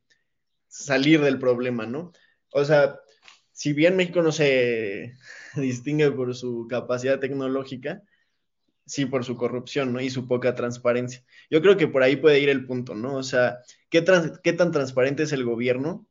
salir 0.68 1.20
del 1.20 1.38
problema, 1.38 1.86
¿no? 1.86 2.12
O 2.50 2.64
sea, 2.64 2.98
si 3.52 3.72
bien 3.72 3.96
México 3.96 4.22
no 4.22 4.32
se 4.32 5.14
distingue 5.56 6.10
por 6.10 6.34
su 6.34 6.66
capacidad 6.68 7.20
tecnológica, 7.20 8.02
sí 8.86 9.04
por 9.06 9.24
su 9.24 9.36
corrupción, 9.36 9.92
¿no? 9.92 10.00
Y 10.00 10.10
su 10.10 10.26
poca 10.26 10.54
transparencia. 10.54 11.24
Yo 11.50 11.60
creo 11.60 11.76
que 11.76 11.88
por 11.88 12.02
ahí 12.02 12.16
puede 12.16 12.40
ir 12.40 12.48
el 12.48 12.66
punto, 12.66 12.94
¿no? 12.94 13.16
O 13.16 13.22
sea, 13.22 13.58
¿qué, 13.90 14.02
tan 14.02 14.72
transparente 14.72 15.24
es 15.24 15.32
el 15.32 15.44
gobierno 15.44 16.06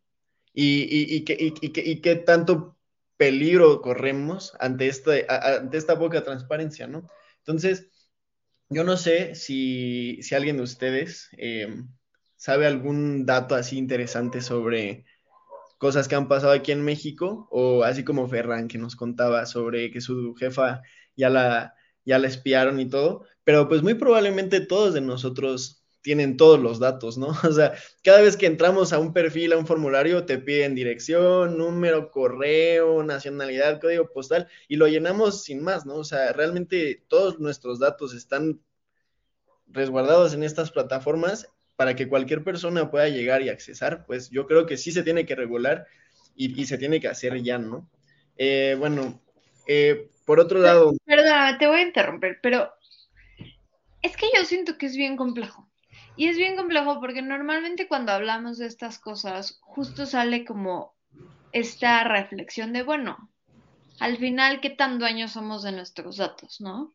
y, 0.53 1.23
qué, 1.23 2.15
tanto 2.25 2.77
peligro 3.17 3.81
corremos 3.81 4.53
ante, 4.59 4.88
este, 4.88 5.25
ante 5.29 5.77
esta 5.77 5.97
poca 5.97 6.23
transparencia, 6.23 6.88
¿no? 6.88 7.09
Entonces, 7.39 7.89
yo 8.69 8.83
no 8.83 8.97
sé 8.97 9.35
si, 9.35 10.19
alguien 10.33 10.57
de 10.57 10.63
ustedes 10.63 11.29
em, 11.38 11.88
sabe 12.35 12.67
algún 12.67 13.25
dato 13.25 13.55
así 13.55 13.77
interesante 13.77 14.41
sobre 14.41 15.05
cosas 15.77 16.07
que 16.07 16.15
han 16.15 16.27
pasado 16.27 16.53
aquí 16.53 16.71
en 16.71 16.83
México, 16.83 17.47
o 17.51 17.83
así 17.83 18.03
como 18.03 18.27
Ferran 18.27 18.67
que 18.67 18.77
nos 18.77 18.95
contaba 18.95 19.45
sobre 19.45 19.91
que 19.91 20.01
su 20.01 20.35
jefa 20.35 20.81
ya 21.15 21.29
la 21.29 21.75
ya 22.05 22.19
la 22.19 22.27
espiaron 22.27 22.79
y 22.79 22.89
todo, 22.89 23.25
pero 23.43 23.67
pues 23.67 23.81
muy 23.83 23.95
probablemente 23.95 24.61
todos 24.61 24.93
de 24.93 25.01
nosotros 25.01 25.85
tienen 26.05 26.37
todos 26.37 26.59
los 26.59 26.77
datos, 26.77 27.17
¿no? 27.17 27.29
O 27.43 27.51
sea, 27.51 27.73
cada 28.03 28.21
vez 28.21 28.37
que 28.37 28.45
entramos 28.45 28.93
a 28.93 28.99
un 28.99 29.11
perfil, 29.11 29.53
a 29.53 29.57
un 29.57 29.65
formulario, 29.65 30.25
te 30.25 30.37
piden 30.37 30.75
dirección, 30.75 31.57
número, 31.57 32.11
correo, 32.11 33.01
nacionalidad, 33.03 33.81
código 33.81 34.11
postal, 34.13 34.47
y 34.67 34.75
lo 34.75 34.87
llenamos 34.87 35.43
sin 35.43 35.63
más, 35.63 35.87
¿no? 35.87 35.95
O 35.95 36.03
sea, 36.03 36.31
realmente 36.31 37.03
todos 37.07 37.39
nuestros 37.39 37.79
datos 37.79 38.13
están 38.13 38.61
resguardados 39.67 40.35
en 40.35 40.43
estas 40.43 40.69
plataformas 40.69 41.49
para 41.75 41.95
que 41.95 42.07
cualquier 42.07 42.43
persona 42.43 42.91
pueda 42.91 43.09
llegar 43.09 43.41
y 43.41 43.49
accesar, 43.49 44.05
pues 44.05 44.29
yo 44.29 44.45
creo 44.45 44.67
que 44.67 44.77
sí 44.77 44.91
se 44.91 45.01
tiene 45.01 45.25
que 45.25 45.35
regular 45.35 45.87
y, 46.35 46.65
se 46.65 46.77
tiene 46.77 46.99
que 46.99 47.07
hacer 47.07 47.41
ya, 47.41 47.57
¿no? 47.57 47.89
Eh, 48.37 48.75
bueno, 48.77 49.23
eh, 49.67 50.11
por 50.25 50.39
otro 50.39 50.59
lado. 50.59 50.93
Perdón, 51.05 51.57
te 51.57 51.67
voy 51.67 51.79
a 51.79 51.83
interrumper, 51.83 52.39
pero 52.41 52.71
es 54.01 54.17
que 54.17 54.27
yo 54.35 54.43
siento 54.43 54.77
que 54.77 54.88
es 54.88 54.95
bien 54.95 55.15
complejo. 55.15 55.69
Y 56.17 56.27
es 56.27 56.38
bien 56.38 56.55
complejo 56.55 56.99
porque 56.99 57.21
normalmente 57.21 57.88
cuando 57.88 58.11
hablamos 58.11 58.57
de 58.57 58.67
estas 58.67 58.99
cosas, 58.99 59.59
justo 59.61 60.05
sale 60.05 60.45
como 60.45 60.95
esta 61.51 62.03
reflexión 62.03 62.73
de, 62.73 62.83
bueno, 62.83 63.29
al 63.99 64.17
final, 64.17 64.61
¿qué 64.61 64.69
tan 64.69 64.99
dueños 64.99 65.31
somos 65.31 65.63
de 65.63 65.71
nuestros 65.71 66.17
datos, 66.17 66.61
no? 66.61 66.93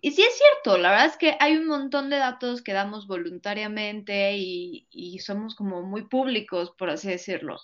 Y 0.00 0.12
sí 0.12 0.22
es 0.22 0.36
cierto, 0.36 0.78
la 0.78 0.90
verdad 0.90 1.06
es 1.06 1.16
que 1.16 1.36
hay 1.38 1.56
un 1.56 1.66
montón 1.66 2.10
de 2.10 2.16
datos 2.16 2.62
que 2.62 2.72
damos 2.72 3.06
voluntariamente 3.06 4.36
y, 4.36 4.86
y 4.90 5.20
somos 5.20 5.54
como 5.54 5.82
muy 5.82 6.08
públicos, 6.08 6.72
por 6.76 6.90
así 6.90 7.08
decirlo. 7.08 7.60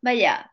Vaya, 0.00 0.52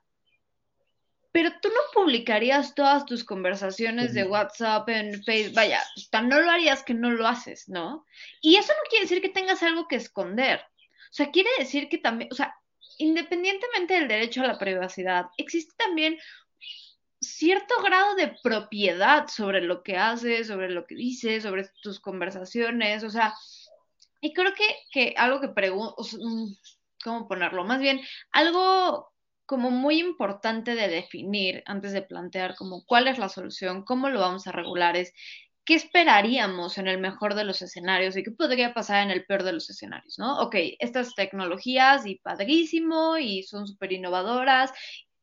pero 1.32 1.52
tú 1.62 1.70
no 1.70 1.82
publicarías 1.94 2.74
todas 2.74 3.06
tus 3.06 3.24
conversaciones 3.24 4.14
de 4.14 4.24
WhatsApp 4.24 4.90
en 4.90 5.24
Facebook, 5.24 5.56
vaya, 5.56 5.84
tan 6.10 6.30
no 6.30 6.40
lo 6.40 6.50
harías 6.50 6.84
que 6.84 6.94
no 6.94 7.12
lo 7.12 7.28
haces, 7.28 7.68
¿no? 7.70 8.06
Y 8.42 8.56
eso 8.56 8.74
no 8.74 8.90
quiere 8.90 9.04
decir 9.06 9.22
que 9.22 9.30
tengas 9.30 9.62
algo 9.62 9.88
que 9.88 9.98
esconder. 9.98 10.60
O 10.60 11.14
sea, 11.14 11.32
quiere 11.32 11.50
decir 11.60 11.90
que 11.90 11.98
también, 11.98 12.30
o 12.32 12.36
sea, 12.36 12.56
independientemente 12.98 13.94
del 13.94 14.08
derecho 14.08 14.42
a 14.42 14.48
la 14.48 14.58
privacidad, 14.58 15.28
existe 15.38 15.74
también 15.78 16.18
cierto 17.20 17.76
grado 17.84 18.16
de 18.16 18.36
propiedad 18.44 19.28
sobre 19.28 19.62
lo 19.62 19.84
que 19.84 19.98
haces, 19.98 20.48
sobre 20.48 20.70
lo 20.70 20.86
que 20.86 20.96
dices, 20.96 21.44
sobre 21.44 21.70
tus 21.82 22.00
conversaciones, 22.00 23.04
o 23.04 23.10
sea, 23.10 23.34
y 24.22 24.34
creo 24.34 24.54
que, 24.54 24.66
que 24.92 25.14
algo 25.18 25.40
que 25.40 25.50
pregunto, 25.50 25.96
mm, 26.02 26.54
¿cómo 27.04 27.28
ponerlo? 27.28 27.64
Más 27.64 27.80
bien, 27.80 28.02
algo 28.32 29.12
como 29.48 29.72
muy 29.72 30.00
importante 30.00 30.76
de 30.76 30.90
definir 30.90 31.64
antes 31.66 31.94
de 31.94 32.04
plantear 32.04 32.56
como 32.56 32.84
cuál 32.86 33.08
es 33.08 33.18
la 33.18 33.30
solución, 33.30 33.84
cómo 33.84 34.10
lo 34.10 34.20
vamos 34.20 34.46
a 34.46 34.52
regular, 34.52 34.98
es 34.98 35.14
qué 35.66 35.76
esperaríamos 35.76 36.78
en 36.78 36.88
el 36.88 37.00
mejor 37.00 37.34
de 37.34 37.46
los 37.46 37.62
escenarios 37.62 38.16
y 38.18 38.24
qué 38.24 38.32
podría 38.32 38.74
pasar 38.74 39.04
en 39.04 39.12
el 39.12 39.26
peor 39.26 39.44
de 39.44 39.54
los 39.54 39.70
escenarios, 39.70 40.20
¿no? 40.20 40.40
Ok, 40.40 40.56
estas 40.80 41.16
tecnologías 41.16 42.06
y 42.06 42.16
padrísimo 42.16 43.18
y 43.18 43.44
son 43.44 43.68
súper 43.68 43.94
innovadoras 43.94 44.72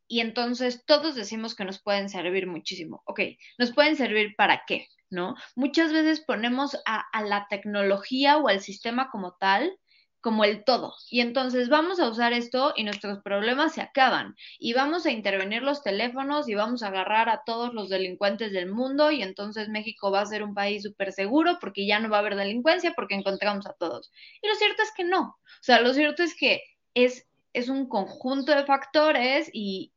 y 0.09 0.21
entonces 0.21 0.85
todos 0.87 1.15
decimos 1.15 1.55
que 1.55 1.65
nos 1.67 1.83
pueden 1.83 2.09
servir 2.09 2.47
muchísimo. 2.47 3.03
Ok, 3.07 3.21
¿nos 3.59 3.73
pueden 3.73 3.97
servir 3.97 4.35
para 4.37 4.63
qué? 4.67 4.89
¿No? 5.11 5.35
Muchas 5.55 5.93
veces 5.93 6.21
ponemos 6.21 6.77
a, 6.87 7.05
a 7.13 7.23
la 7.23 7.47
tecnología 7.51 8.39
o 8.39 8.49
al 8.49 8.61
sistema 8.61 9.11
como 9.11 9.37
tal 9.39 9.79
como 10.25 10.45
el 10.45 10.65
todo. 10.65 10.95
Y 11.11 11.21
entonces 11.21 11.69
vamos 11.69 12.01
a 12.01 12.09
usar 12.09 12.33
esto 12.33 12.73
y 12.75 12.85
nuestros 12.85 13.23
problemas 13.23 13.75
se 13.75 13.83
acaban. 13.83 14.37
Y 14.59 14.73
vamos 14.73 15.05
a 15.05 15.11
intervenir 15.11 15.63
los 15.63 15.83
teléfonos 15.83 16.49
y 16.49 16.55
vamos 16.55 16.83
a 16.83 16.87
agarrar 16.89 17.29
a 17.29 17.43
todos 17.45 17.75
los 17.75 17.91
delincuentes 17.91 18.51
del 18.51 18.73
mundo 18.73 19.11
y 19.11 19.21
entonces 19.21 19.69
México 19.69 20.11
va 20.11 20.23
a 20.23 20.27
ser 20.27 20.43
un 20.43 20.55
país 20.55 20.83
súper 20.83 21.13
seguro 21.13 21.59
porque 21.61 21.87
ya 21.87 22.01
no 22.01 22.09
va 22.09 22.17
a 22.17 22.21
haber 22.21 22.37
delincuencia 22.37 22.95
porque 22.97 23.17
encontramos 23.17 23.67
a 23.67 23.75
todos. 23.75 24.11
Y 24.41 24.49
lo 24.49 24.55
cierto 24.55 24.83
es 24.83 24.93
que 24.97 25.05
no. 25.05 25.21
O 25.21 25.61
sea, 25.61 25.83
lo 25.83 25.93
cierto 25.93 26.23
es 26.23 26.35
que 26.35 26.63
es, 26.95 27.27
es 27.53 27.69
un 27.69 27.87
conjunto 27.87 28.57
de 28.57 28.65
factores 28.65 29.51
y, 29.53 29.93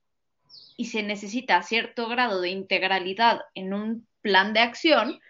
y 0.75 0.87
se 0.87 1.03
necesita 1.03 1.63
cierto 1.63 2.09
grado 2.09 2.41
de 2.41 2.49
integralidad 2.49 3.43
en 3.55 3.73
un 3.73 4.05
plan 4.21 4.51
de 4.51 4.59
acción 4.59 5.21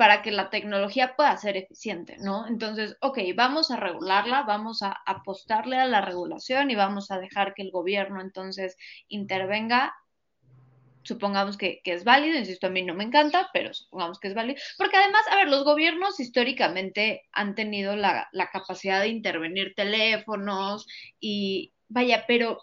para 0.00 0.22
que 0.22 0.30
la 0.30 0.48
tecnología 0.48 1.14
pueda 1.14 1.36
ser 1.36 1.58
eficiente, 1.58 2.16
¿no? 2.20 2.46
Entonces, 2.46 2.96
ok, 3.02 3.18
vamos 3.36 3.70
a 3.70 3.76
regularla, 3.76 4.44
vamos 4.44 4.80
a 4.80 4.96
apostarle 5.04 5.76
a 5.76 5.84
la 5.84 6.00
regulación 6.00 6.70
y 6.70 6.74
vamos 6.74 7.10
a 7.10 7.18
dejar 7.18 7.52
que 7.52 7.60
el 7.60 7.70
gobierno 7.70 8.22
entonces 8.22 8.78
intervenga. 9.08 9.94
Supongamos 11.02 11.58
que, 11.58 11.82
es 11.84 12.04
válido, 12.04 12.38
insisto, 12.38 12.68
a 12.68 12.70
mí 12.70 12.80
no 12.80 12.94
me 12.94 13.04
encanta, 13.04 13.50
pero 13.52 13.74
supongamos 13.74 14.18
que 14.18 14.28
es 14.28 14.34
válido, 14.34 14.58
porque 14.78 14.96
además, 14.96 15.20
a 15.30 15.36
ver, 15.36 15.48
los 15.48 15.64
gobiernos 15.64 16.18
históricamente 16.18 17.28
han 17.32 17.54
tenido 17.54 17.94
la, 17.94 18.26
la 18.32 18.48
capacidad 18.48 19.02
de 19.02 19.08
intervenir 19.08 19.74
teléfonos 19.76 20.86
y 21.20 21.74
vaya, 21.88 22.24
pero, 22.26 22.58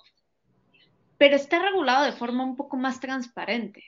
pero 1.20 1.36
está 1.36 1.60
regulado 1.60 2.04
de 2.04 2.14
forma 2.14 2.44
un 2.44 2.56
poco 2.56 2.78
más 2.78 3.00
transparente, 3.00 3.84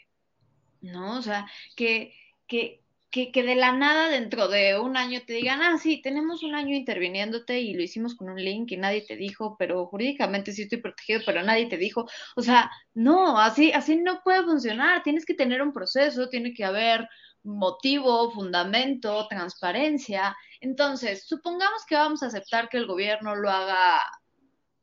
¿no? 0.82 1.18
O 1.18 1.22
sea, 1.24 1.48
que, 1.76 2.14
que, 2.46 2.84
que, 3.12 3.32
de 3.34 3.56
la 3.56 3.72
nada 3.72 4.10
dentro 4.10 4.48
de 4.48 4.80
un 4.80 4.96
año 4.96 5.22
te 5.26 5.34
digan, 5.34 5.62
ah, 5.62 5.78
sí, 5.78 6.02
tenemos 6.02 6.44
un 6.44 6.54
año 6.56 6.76
interviniéndote 6.76 7.60
y 7.60 7.74
lo 7.74 7.82
hicimos 7.82 8.16
con 8.16 8.30
un 8.30 8.44
link 8.44 8.72
y 8.72 8.78
nadie 8.78 9.04
te 9.06 9.16
dijo, 9.16 9.56
pero 9.58 9.88
jurídicamente 9.88 10.52
sí 10.52 10.64
estoy 10.64 10.80
protegido, 10.80 11.22
pero 11.26 11.42
nadie 11.44 11.68
te 11.68 11.78
dijo. 11.78 12.08
O 12.36 12.42
sea, 12.42 12.72
no, 12.94 13.40
así, 13.40 13.72
así 13.72 13.98
no 13.98 14.22
puede 14.24 14.44
funcionar. 14.44 15.02
Tienes 15.04 15.26
que 15.26 15.34
tener 15.34 15.62
un 15.62 15.74
proceso, 15.74 16.30
tiene 16.30 16.54
que 16.54 16.66
haber 16.66 17.08
motivo, 17.44 18.32
fundamento, 18.32 19.28
transparencia. 19.28 20.36
Entonces, 20.62 21.26
supongamos 21.28 21.86
que 21.88 21.96
vamos 21.96 22.22
a 22.22 22.28
aceptar 22.28 22.70
que 22.70 22.78
el 22.78 22.86
gobierno 22.86 23.36
lo 23.36 23.50
haga 23.50 24.02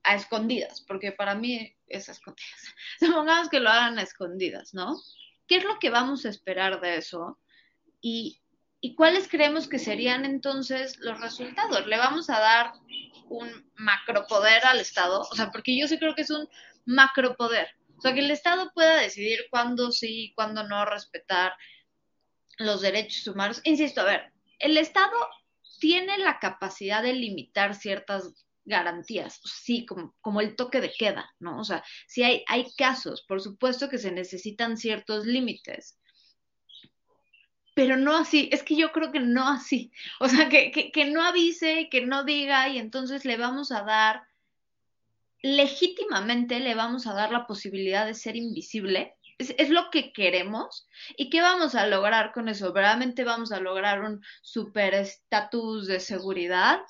a 0.03 0.15
escondidas, 0.15 0.85
porque 0.87 1.13
para 1.13 1.35
mí 1.35 1.75
es 1.87 2.09
a 2.09 2.13
escondidas. 2.13 2.75
Supongamos 2.99 3.49
que 3.49 3.61
lo 3.61 3.71
hagan 3.71 3.99
a 3.99 4.03
escondidas, 4.03 4.75
¿no? 4.75 4.97
¿Qué 5.47 5.57
es 5.57 5.65
lo 5.65 5.79
que 5.79 5.91
vamos 5.91 6.25
a 6.25 6.29
esperar 6.29 6.81
de 6.81 6.97
eso? 6.97 7.39
Y, 8.07 8.95
cuáles 8.95 9.27
creemos 9.27 9.67
que 9.67 9.81
serían 9.81 10.25
entonces 10.25 10.97
los 11.01 11.21
resultados. 11.21 11.87
Le 11.87 11.99
vamos 11.99 12.31
a 12.31 12.39
dar 12.39 12.73
un 13.29 13.69
macropoder 13.75 14.65
al 14.65 14.79
Estado, 14.79 15.23
o 15.23 15.35
sea, 15.35 15.51
porque 15.51 15.77
yo 15.77 15.89
sí 15.89 15.99
creo 15.99 16.15
que 16.15 16.23
es 16.23 16.31
un 16.31 16.49
macropoder. 16.85 17.69
O 17.99 18.01
sea, 18.01 18.15
que 18.15 18.21
el 18.21 18.31
Estado 18.31 18.71
pueda 18.75 18.97
decidir 19.01 19.47
cuándo 19.51 19.91
sí, 19.91 20.33
cuándo 20.37 20.63
no 20.69 20.85
respetar 20.85 21.55
los 22.59 22.81
derechos 22.81 23.27
humanos. 23.27 23.61
Insisto, 23.65 24.03
a 24.03 24.05
ver, 24.05 24.33
el 24.61 24.77
Estado 24.77 25.17
tiene 25.81 26.17
la 26.19 26.39
capacidad 26.39 27.03
de 27.03 27.13
limitar 27.13 27.75
ciertas 27.75 28.47
garantías, 28.65 29.41
sí, 29.45 29.85
como, 29.87 30.41
el 30.41 30.55
toque 30.55 30.81
de 30.81 30.93
queda, 30.93 31.35
¿no? 31.41 31.59
O 31.59 31.65
sea, 31.65 31.83
si 32.07 32.23
hay, 32.23 32.45
hay 32.47 32.67
casos, 32.77 33.25
por 33.27 33.41
supuesto 33.41 33.89
que 33.89 33.99
se 33.99 34.13
necesitan 34.13 34.77
ciertos 34.77 35.27
límites, 35.27 35.99
pero 37.77 37.99
no 37.99 38.17
así, 38.17 38.49
es 38.53 38.63
que 38.63 38.75
yo 38.75 38.91
creo 38.91 39.13
que 39.13 39.21
no 39.21 39.47
así, 39.47 39.93
o 40.21 40.29
sea, 40.29 40.49
que, 40.49 40.73
que, 40.73 41.05
no 41.05 41.23
avise, 41.23 41.89
que 41.91 42.07
no 42.07 42.25
diga 42.25 42.71
y 42.71 42.79
entonces 42.79 43.27
le 43.27 43.37
vamos 43.37 43.71
a 43.71 43.83
dar, 43.83 44.23
legítimamente 45.43 46.59
le 46.59 46.75
vamos 46.75 47.07
a 47.07 47.13
dar 47.13 47.31
la 47.31 47.47
posibilidad 47.47 48.07
de 48.07 48.15
ser 48.15 48.35
invisible, 48.35 49.15
es, 49.37 49.55
es, 49.59 49.69
lo 49.69 49.91
que 49.91 50.15
queremos. 50.15 50.89
¿Y 51.19 51.29
qué 51.29 51.43
vamos 51.43 51.75
a 51.75 51.87
lograr 51.87 52.33
con 52.33 52.49
eso? 52.49 52.73
¿Verdaderamente 52.73 53.25
vamos 53.25 53.53
a 53.53 53.61
lograr 53.61 54.01
un 54.01 54.23
super 54.41 54.95
estatus 54.95 55.87
de 55.87 56.01
seguridad? 56.01 56.81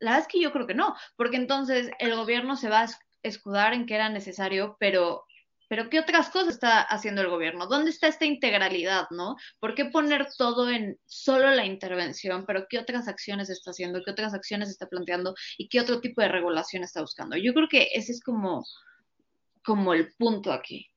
La 0.00 0.10
verdad 0.10 0.26
es 0.26 0.32
que 0.32 0.40
yo 0.40 0.50
creo 0.50 0.66
que 0.66 0.74
no, 0.74 0.96
porque 1.14 1.36
entonces 1.36 1.88
el 2.00 2.16
gobierno 2.16 2.56
se 2.56 2.68
va 2.68 2.82
a 2.82 2.88
escudar 3.22 3.74
en 3.74 3.86
que 3.86 3.94
era 3.94 4.08
necesario, 4.08 4.76
pero 4.80 5.24
pero 5.72 5.88
¿qué 5.88 6.00
otras 6.00 6.28
cosas 6.28 6.52
está 6.52 6.82
haciendo 6.82 7.22
el 7.22 7.30
gobierno? 7.30 7.66
¿Dónde 7.66 7.92
está 7.92 8.06
esta 8.06 8.26
integralidad, 8.26 9.06
no? 9.08 9.36
¿Por 9.58 9.74
qué 9.74 9.86
poner 9.86 10.26
todo 10.36 10.68
en 10.68 10.98
solo 11.06 11.48
la 11.48 11.64
intervención? 11.64 12.44
Pero 12.46 12.66
¿qué 12.68 12.78
otras 12.78 13.08
acciones 13.08 13.48
está 13.48 13.70
haciendo? 13.70 14.02
¿Qué 14.04 14.10
otras 14.10 14.34
acciones 14.34 14.68
está 14.68 14.86
planteando? 14.86 15.34
¿Y 15.56 15.70
qué 15.70 15.80
otro 15.80 16.02
tipo 16.02 16.20
de 16.20 16.28
regulación 16.28 16.82
está 16.82 17.00
buscando? 17.00 17.38
Yo 17.38 17.54
creo 17.54 17.68
que 17.70 17.88
ese 17.94 18.12
es 18.12 18.20
como, 18.20 18.66
como 19.64 19.94
el 19.94 20.12
punto 20.18 20.52
aquí. 20.52 20.90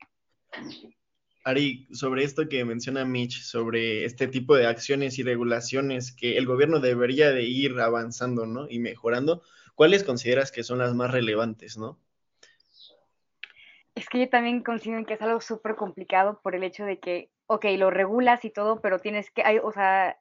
Ari, 1.45 1.88
sobre 1.93 2.25
esto 2.25 2.49
que 2.49 2.65
menciona 2.65 3.05
Mitch, 3.05 3.43
sobre 3.43 4.03
este 4.03 4.27
tipo 4.27 4.57
de 4.57 4.67
acciones 4.67 5.17
y 5.19 5.23
regulaciones 5.23 6.13
que 6.13 6.38
el 6.38 6.45
gobierno 6.45 6.81
debería 6.81 7.31
de 7.31 7.43
ir 7.43 7.79
avanzando, 7.79 8.45
¿no? 8.45 8.67
Y 8.69 8.79
mejorando, 8.79 9.41
¿cuáles 9.73 10.03
consideras 10.03 10.51
que 10.51 10.65
son 10.65 10.79
las 10.79 10.93
más 10.93 11.11
relevantes, 11.11 11.77
¿no? 11.77 11.97
Es 14.05 14.09
que 14.09 14.19
yo 14.19 14.29
también 14.29 14.61
considero 14.61 15.03
que 15.03 15.15
es 15.15 15.21
algo 15.23 15.41
súper 15.41 15.75
complicado 15.75 16.39
por 16.43 16.53
el 16.53 16.63
hecho 16.63 16.85
de 16.85 16.99
que, 16.99 17.31
ok, 17.47 17.65
lo 17.75 17.89
regulas 17.89 18.45
y 18.45 18.51
todo, 18.51 18.79
pero 18.79 18.99
tienes 18.99 19.31
que, 19.31 19.41
hay, 19.43 19.57
o 19.57 19.71
sea, 19.71 20.15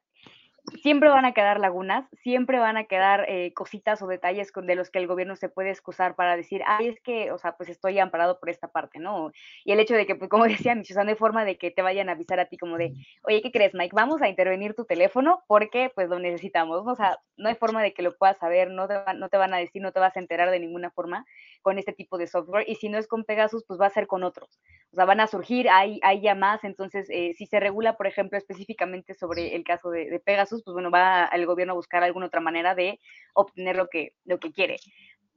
siempre 0.81 1.07
van 1.09 1.25
a 1.25 1.33
quedar 1.33 1.59
lagunas, 1.59 2.07
siempre 2.23 2.57
van 2.57 2.77
a 2.77 2.85
quedar 2.85 3.25
eh, 3.29 3.53
cositas 3.53 4.01
o 4.01 4.07
detalles 4.07 4.51
con, 4.51 4.65
de 4.65 4.73
los 4.73 4.89
que 4.89 4.97
el 4.97 5.05
gobierno 5.05 5.35
se 5.35 5.49
puede 5.49 5.69
excusar 5.69 6.15
para 6.15 6.35
decir, 6.35 6.63
ay, 6.65 6.87
es 6.87 6.99
que, 7.01 7.31
o 7.31 7.37
sea, 7.37 7.57
pues 7.57 7.69
estoy 7.69 7.99
amparado 7.99 8.39
por 8.39 8.49
esta 8.49 8.69
parte, 8.69 8.97
¿no? 8.97 9.31
Y 9.63 9.71
el 9.71 9.79
hecho 9.79 9.93
de 9.93 10.07
que, 10.07 10.15
pues, 10.15 10.31
como 10.31 10.45
decía 10.71 10.73
Micho, 10.73 10.95
no 11.03 11.09
hay 11.09 11.15
forma 11.15 11.45
de 11.45 11.59
que 11.59 11.69
te 11.69 11.83
vayan 11.83 12.09
a 12.09 12.13
avisar 12.13 12.39
a 12.39 12.45
ti 12.45 12.57
como 12.57 12.77
de, 12.77 12.91
oye, 13.21 13.43
¿qué 13.43 13.51
crees, 13.51 13.75
Mike? 13.75 13.95
Vamos 13.95 14.19
a 14.23 14.29
intervenir 14.29 14.73
tu 14.73 14.85
teléfono 14.85 15.43
porque, 15.45 15.91
pues, 15.93 16.09
lo 16.09 16.17
necesitamos, 16.17 16.81
O 16.87 16.95
sea, 16.95 17.19
no 17.37 17.49
hay 17.49 17.55
forma 17.55 17.83
de 17.83 17.93
que 17.93 18.01
lo 18.01 18.17
puedas 18.17 18.37
saber, 18.39 18.71
no 18.71 18.87
te, 18.87 18.95
no 19.15 19.29
te 19.29 19.37
van 19.37 19.53
a 19.53 19.57
decir, 19.57 19.83
no 19.83 19.91
te 19.91 19.99
vas 19.99 20.15
a 20.17 20.19
enterar 20.19 20.49
de 20.49 20.59
ninguna 20.59 20.89
forma 20.89 21.25
con 21.65 21.79
este 21.79 21.93
tipo 21.93 22.19
de 22.19 22.27
software, 22.27 22.69
y 22.69 22.75
si 22.75 22.89
no 22.89 22.99
es 22.99 23.07
con 23.07 23.23
Pegasus, 23.23 23.63
pues 23.67 23.81
va 23.81 23.87
a 23.87 23.89
ser 23.89 24.05
con 24.05 24.23
otros. 24.23 24.61
O 24.91 24.95
sea, 24.95 25.05
van 25.05 25.19
a 25.19 25.25
surgir, 25.25 25.67
hay, 25.67 25.99
hay 26.03 26.21
ya 26.21 26.35
más, 26.35 26.63
entonces, 26.63 27.07
eh, 27.09 27.33
si 27.35 27.47
se 27.47 27.59
regula, 27.59 27.97
por 27.97 28.05
ejemplo, 28.05 28.37
específicamente 28.37 29.15
sobre 29.15 29.55
el 29.55 29.63
caso 29.63 29.89
de, 29.89 30.11
de 30.11 30.19
Pegasus, 30.19 30.61
pues 30.63 30.73
bueno, 30.73 30.91
va 30.91 31.25
el 31.25 31.47
gobierno 31.47 31.73
a 31.73 31.75
buscar 31.75 32.03
alguna 32.03 32.27
otra 32.27 32.39
manera 32.39 32.75
de 32.75 32.99
obtener 33.33 33.75
lo 33.77 33.87
que, 33.87 34.13
lo 34.25 34.39
que 34.39 34.51
quiere. 34.51 34.77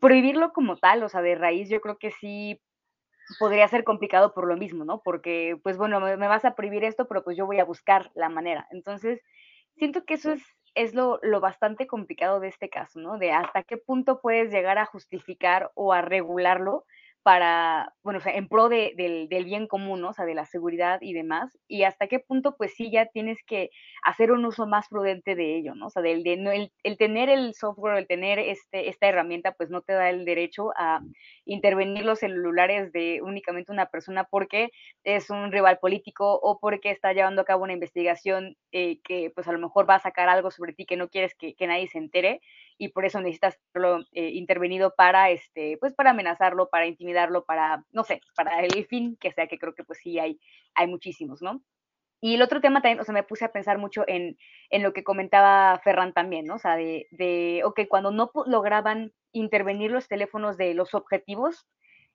Prohibirlo 0.01 0.53
como 0.53 0.77
tal, 0.77 1.03
o 1.03 1.09
sea, 1.09 1.23
de 1.23 1.35
raíz, 1.35 1.71
yo 1.71 1.81
creo 1.81 1.97
que 1.97 2.11
sí 2.11 2.61
podría 3.39 3.67
ser 3.69 3.85
complicado 3.85 4.35
por 4.35 4.47
lo 4.47 4.59
mismo, 4.59 4.85
¿no? 4.85 5.01
Porque, 5.03 5.59
pues 5.63 5.79
bueno, 5.79 5.99
me, 5.99 6.17
vas 6.17 6.45
a 6.45 6.55
prohibir 6.55 6.85
esto, 6.85 7.09
pero 7.09 7.25
pues 7.25 7.39
yo 7.39 7.47
voy 7.47 7.59
a 7.59 7.65
buscar 7.65 8.11
la 8.15 8.29
manera. 8.29 8.69
Entonces, 8.71 9.23
siento 9.77 10.05
que 10.05 10.15
eso 10.15 10.33
es, 10.33 10.43
es 10.79 10.95
lo, 10.95 11.19
lo, 11.23 11.41
bastante 11.41 11.87
complicado 11.87 12.39
de 12.39 12.49
este 12.49 12.71
caso, 12.71 13.01
¿no? 13.01 13.19
De 13.19 13.33
hasta 13.33 13.65
qué 13.65 13.77
punto 13.77 14.21
puedes 14.21 14.53
llegar 14.53 14.79
a 14.79 14.87
justificar 14.87 15.73
o 15.75 15.93
a 15.93 16.03
regularlo 16.03 16.85
para, 17.29 17.93
bueno, 18.03 18.21
o 18.21 18.23
sea, 18.23 18.35
en 18.35 18.49
pro 18.49 18.71
de, 18.71 18.95
del, 18.97 19.29
del, 19.29 19.45
bien 19.45 19.67
común. 19.67 20.03
O 20.03 20.15
sea, 20.15 20.25
de 20.25 20.35
la 20.35 20.47
seguridad 20.47 20.99
y 21.03 21.13
demás, 21.13 21.59
y 21.69 21.83
hasta 21.83 22.07
qué 22.07 22.21
punto, 22.21 22.57
pues 22.57 22.73
sí, 22.75 22.91
ya 22.91 23.05
tienes 23.05 23.45
que 23.45 23.69
hacer 24.03 24.33
un 24.33 24.47
uso 24.47 24.67
más 24.67 24.89
prudente 24.89 25.35
de 25.35 25.59
ello, 25.59 25.75
¿no? 25.75 25.89
O 25.89 25.91
sea, 25.91 26.01
del, 26.01 26.23
de, 26.23 26.39
no, 26.39 26.51
el, 26.51 26.73
el, 26.85 26.97
tener 26.97 27.29
el 27.29 27.53
software, 27.53 27.99
el 27.99 28.07
tener 28.07 28.39
este, 28.39 28.89
esta 28.89 29.09
herramienta, 29.09 29.53
pues 29.53 29.69
no 29.69 29.83
te 29.83 29.93
da 29.93 30.09
el 30.09 30.25
derecho 30.25 30.71
a 30.79 31.03
intervenir 31.45 32.03
los 32.07 32.21
celulares 32.21 32.93
de 32.93 33.21
únicamente 33.23 33.73
una 33.73 33.91
persona 33.91 34.25
porque 34.25 34.71
es 35.05 35.29
un 35.29 35.53
rival 35.53 35.79
político 35.81 36.41
o 36.43 36.59
porque 36.59 36.91
está 36.91 37.13
llevando 37.13 37.43
a 37.43 37.45
cabo 37.45 37.65
una 37.65 37.75
investigación 37.75 38.57
eh, 38.73 39.01
que, 39.05 39.31
pues 39.35 39.47
a 39.49 39.53
lo 39.53 39.59
mejor 39.59 39.87
va 39.87 39.97
a 39.97 40.01
sacar 40.01 40.31
algo 40.31 40.51
sobre 40.51 40.73
ti 40.73 40.87
que 40.87 40.97
no 40.97 41.11
quieres 41.11 41.35
que 41.35 41.67
nadie 41.67 41.89
se 41.89 41.99
entere, 41.99 42.41
y 42.79 42.89
por 42.89 43.05
eso 43.05 43.21
necesitas 43.21 43.59
hacerlo 43.71 44.05
eh, 44.13 44.31
intervenido 44.31 44.95
para, 44.97 45.31
este, 45.31 45.77
pues 45.79 45.93
para 45.95 46.11
amenazarlo, 46.11 46.69
para 46.69 46.87
intimidarlo, 46.87 47.45
para, 47.45 47.85
no 47.91 48.05
sé, 48.05 48.21
para 48.35 48.61
el 48.61 48.87
fin 48.87 49.17
que 49.21 49.33
sea, 49.33 49.49
que 49.49 49.59
creo 49.59 49.75
que 49.75 49.85
pues 49.85 49.99
sí 50.03 50.19
hay, 50.19 50.41
hay 50.75 50.87
muchísimos, 50.87 51.43
¿no? 51.43 51.63
Y 52.21 52.35
el 52.35 52.43
otro 52.43 52.61
tema 52.61 52.81
también, 52.81 53.01
o 53.01 53.05
sea, 53.05 53.15
me 53.15 53.23
puse 53.23 53.45
a 53.45 53.53
pensar 53.53 53.79
mucho 53.79 54.05
en, 54.09 54.37
en 54.71 54.83
lo 54.83 54.93
que 54.93 55.05
comentaba 55.05 55.79
Ferran 55.85 56.13
también, 56.13 56.47
¿no? 56.47 56.57
O 56.57 56.59
sea, 56.59 56.77
de, 56.77 57.07
de, 57.11 57.63
ok, 57.65 57.83
cuando 57.89 58.11
no 58.11 58.31
lograban 58.47 59.13
intervenir 59.33 59.91
los 59.91 60.09
teléfonos 60.09 60.57
de 60.57 60.75
los 60.75 60.95
objetivos, 60.95 61.67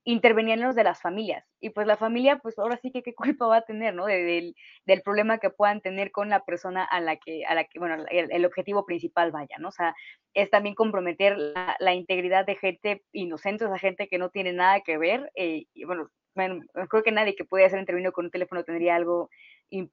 intervenían 0.04 0.62
los 0.62 0.76
de 0.76 0.84
las 0.84 1.02
familias. 1.02 1.46
Y 1.60 1.70
pues 1.70 1.88
la 1.88 1.98
familia, 1.98 2.40
pues 2.40 2.58
ahora 2.60 2.78
sí 2.78 2.92
que 2.92 3.04
qué 3.04 3.14
culpa 3.38 3.48
va 3.48 3.58
a 3.58 3.62
tener, 3.66 3.94
¿no? 3.96 4.06
del, 4.06 4.56
del, 4.86 5.02
problema 5.02 5.38
que 5.38 5.50
puedan 5.50 5.82
tener 5.82 6.12
con 6.12 6.30
la 6.30 6.44
persona 6.44 6.84
a 6.84 7.00
la 7.02 7.18
que, 7.18 7.46
a 7.46 7.56
la 7.56 7.64
que 7.66 7.80
bueno, 7.80 8.04
el, 8.10 8.46
objetivo 8.46 8.86
principal 8.86 9.32
vaya, 9.32 9.58
¿no? 9.60 9.70
O 9.70 9.72
sea, 9.72 9.96
es 10.34 10.50
también 10.50 10.76
comprometer 10.76 11.38
la, 11.38 11.94
integridad 11.94 12.46
de 12.46 12.56
gente 12.56 13.04
inocente, 13.12 13.66
o 13.66 13.70
sea, 13.70 13.80
gente 13.80 14.08
que 14.08 14.18
no 14.18 14.30
tiene 14.30 14.54
nada 14.54 14.82
que 14.82 14.98
ver. 14.98 15.32
Eh, 15.36 15.66
y 15.74 15.86
bueno, 15.86 16.10
bueno, 16.36 16.64
creo 16.90 17.04
que 17.04 17.12
nadie 17.12 17.36
que 17.36 17.46
pudiera 17.46 17.70
ser 17.70 17.80
intervenido 17.80 18.12
con 18.12 18.26
un 18.26 18.32
teléfono 18.32 18.64
tendría 18.64 18.96
algo 18.96 19.30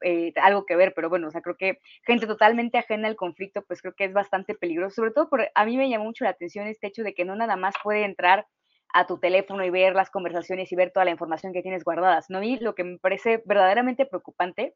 eh, 0.03 0.33
algo 0.37 0.67
que 0.67 0.77
ver, 0.77 0.93
pero 0.95 1.09
bueno, 1.09 1.29
o 1.29 1.31
sea, 1.31 1.41
creo 1.41 1.57
que 1.57 1.79
gente 2.05 2.27
totalmente 2.27 2.77
ajena 2.77 3.09
al 3.09 3.17
conflicto, 3.17 3.63
pues 3.63 3.81
creo 3.81 3.95
que 3.95 4.05
es 4.05 4.13
bastante 4.13 4.55
peligroso, 4.55 4.97
sobre 4.97 5.11
todo 5.11 5.31
por, 5.31 5.49
a 5.55 5.65
mí 5.65 5.77
me 5.77 5.89
llamó 5.89 6.05
mucho 6.05 6.25
la 6.25 6.31
atención 6.31 6.67
este 6.67 6.89
hecho 6.89 7.03
de 7.03 7.15
que 7.15 7.25
no 7.25 7.35
nada 7.35 7.57
más 7.57 7.75
puede 7.83 8.05
entrar 8.05 8.47
a 8.93 9.07
tu 9.07 9.19
teléfono 9.19 9.65
y 9.65 9.71
ver 9.71 9.95
las 9.95 10.11
conversaciones 10.11 10.71
y 10.73 10.77
ver 10.77 10.91
toda 10.93 11.05
la 11.05 11.11
información 11.11 11.53
que 11.53 11.63
tienes 11.63 11.85
guardadas, 11.85 12.31
¿no? 12.31 12.43
Y 12.43 12.59
lo 12.59 12.75
que 12.75 12.85
me 12.85 12.99
parece 12.99 13.43
verdaderamente 13.47 14.07
preocupante 14.07 14.75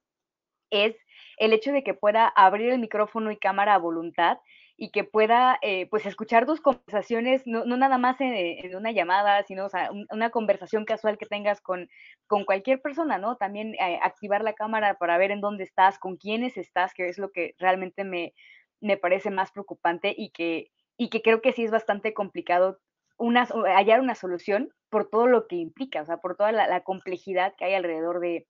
es 0.70 0.96
el 1.38 1.52
hecho 1.52 1.72
de 1.72 1.82
que 1.82 1.94
pueda 1.94 2.26
abrir 2.28 2.70
el 2.70 2.78
micrófono 2.78 3.30
y 3.30 3.36
cámara 3.36 3.74
a 3.74 3.78
voluntad 3.78 4.38
y 4.76 4.90
que 4.90 5.04
pueda 5.04 5.58
eh, 5.62 5.86
pues 5.88 6.04
escuchar 6.04 6.46
tus 6.46 6.60
conversaciones, 6.60 7.42
no, 7.46 7.64
nada 7.64 7.96
más 7.96 8.20
en, 8.20 8.74
una 8.74 8.90
llamada, 8.90 9.42
sino 9.44 9.68
una 10.10 10.30
conversación 10.30 10.84
casual 10.84 11.16
que 11.16 11.26
tengas 11.26 11.60
con, 11.60 11.88
con 12.26 12.44
cualquier 12.44 12.82
persona, 12.82 13.18
¿no? 13.18 13.36
También 13.36 13.74
eh, 13.74 14.00
activar 14.02 14.42
la 14.42 14.54
cámara 14.54 14.94
para 14.94 15.16
ver 15.16 15.30
en 15.30 15.40
dónde 15.40 15.62
estás, 15.62 15.98
con 15.98 16.16
quiénes 16.16 16.56
estás, 16.56 16.92
que 16.92 17.08
es 17.08 17.18
lo 17.18 17.30
que 17.30 17.54
realmente 17.58 18.02
me, 18.02 18.34
me 18.80 18.96
parece 18.96 19.30
más 19.30 19.52
preocupante 19.52 20.12
y 20.16 20.30
que, 20.30 20.72
y 20.96 21.08
que 21.08 21.22
creo 21.22 21.40
que 21.40 21.52
sí 21.52 21.64
es 21.64 21.70
bastante 21.70 22.12
complicado 22.12 22.80
una, 23.16 23.46
hallar 23.76 24.00
una 24.00 24.14
solución 24.14 24.70
por 24.90 25.08
todo 25.08 25.26
lo 25.26 25.46
que 25.46 25.56
implica, 25.56 26.02
o 26.02 26.06
sea, 26.06 26.18
por 26.18 26.36
toda 26.36 26.52
la, 26.52 26.80
complejidad 26.82 27.54
que 27.56 27.64
hay 27.64 27.74
alrededor 27.74 28.20
de, 28.20 28.46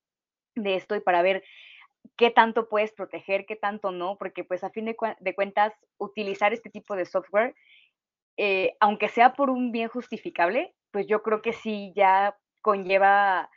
de 0.54 0.74
esto 0.76 0.94
y 0.96 1.00
para 1.00 1.22
ver 1.22 1.42
qué 2.16 2.30
tanto 2.30 2.68
puedes 2.68 2.92
proteger, 2.92 3.46
qué 3.46 3.56
tanto 3.56 3.90
no, 3.90 4.16
porque 4.18 4.44
pues 4.44 4.62
a 4.64 4.70
fin 4.70 4.84
de, 4.84 5.34
cuentas 5.34 5.72
utilizar 5.98 6.52
este 6.52 6.70
tipo 6.70 6.96
de 6.96 7.06
software, 7.06 7.54
eh, 8.36 8.76
aunque 8.80 9.08
sea 9.08 9.34
por 9.34 9.50
un 9.50 9.72
bien 9.72 9.88
justificable, 9.88 10.74
pues 10.90 11.06
yo 11.06 11.22
creo 11.22 11.42
que 11.42 11.52
sí 11.52 11.92
ya 11.96 12.36
conlleva 12.62 13.50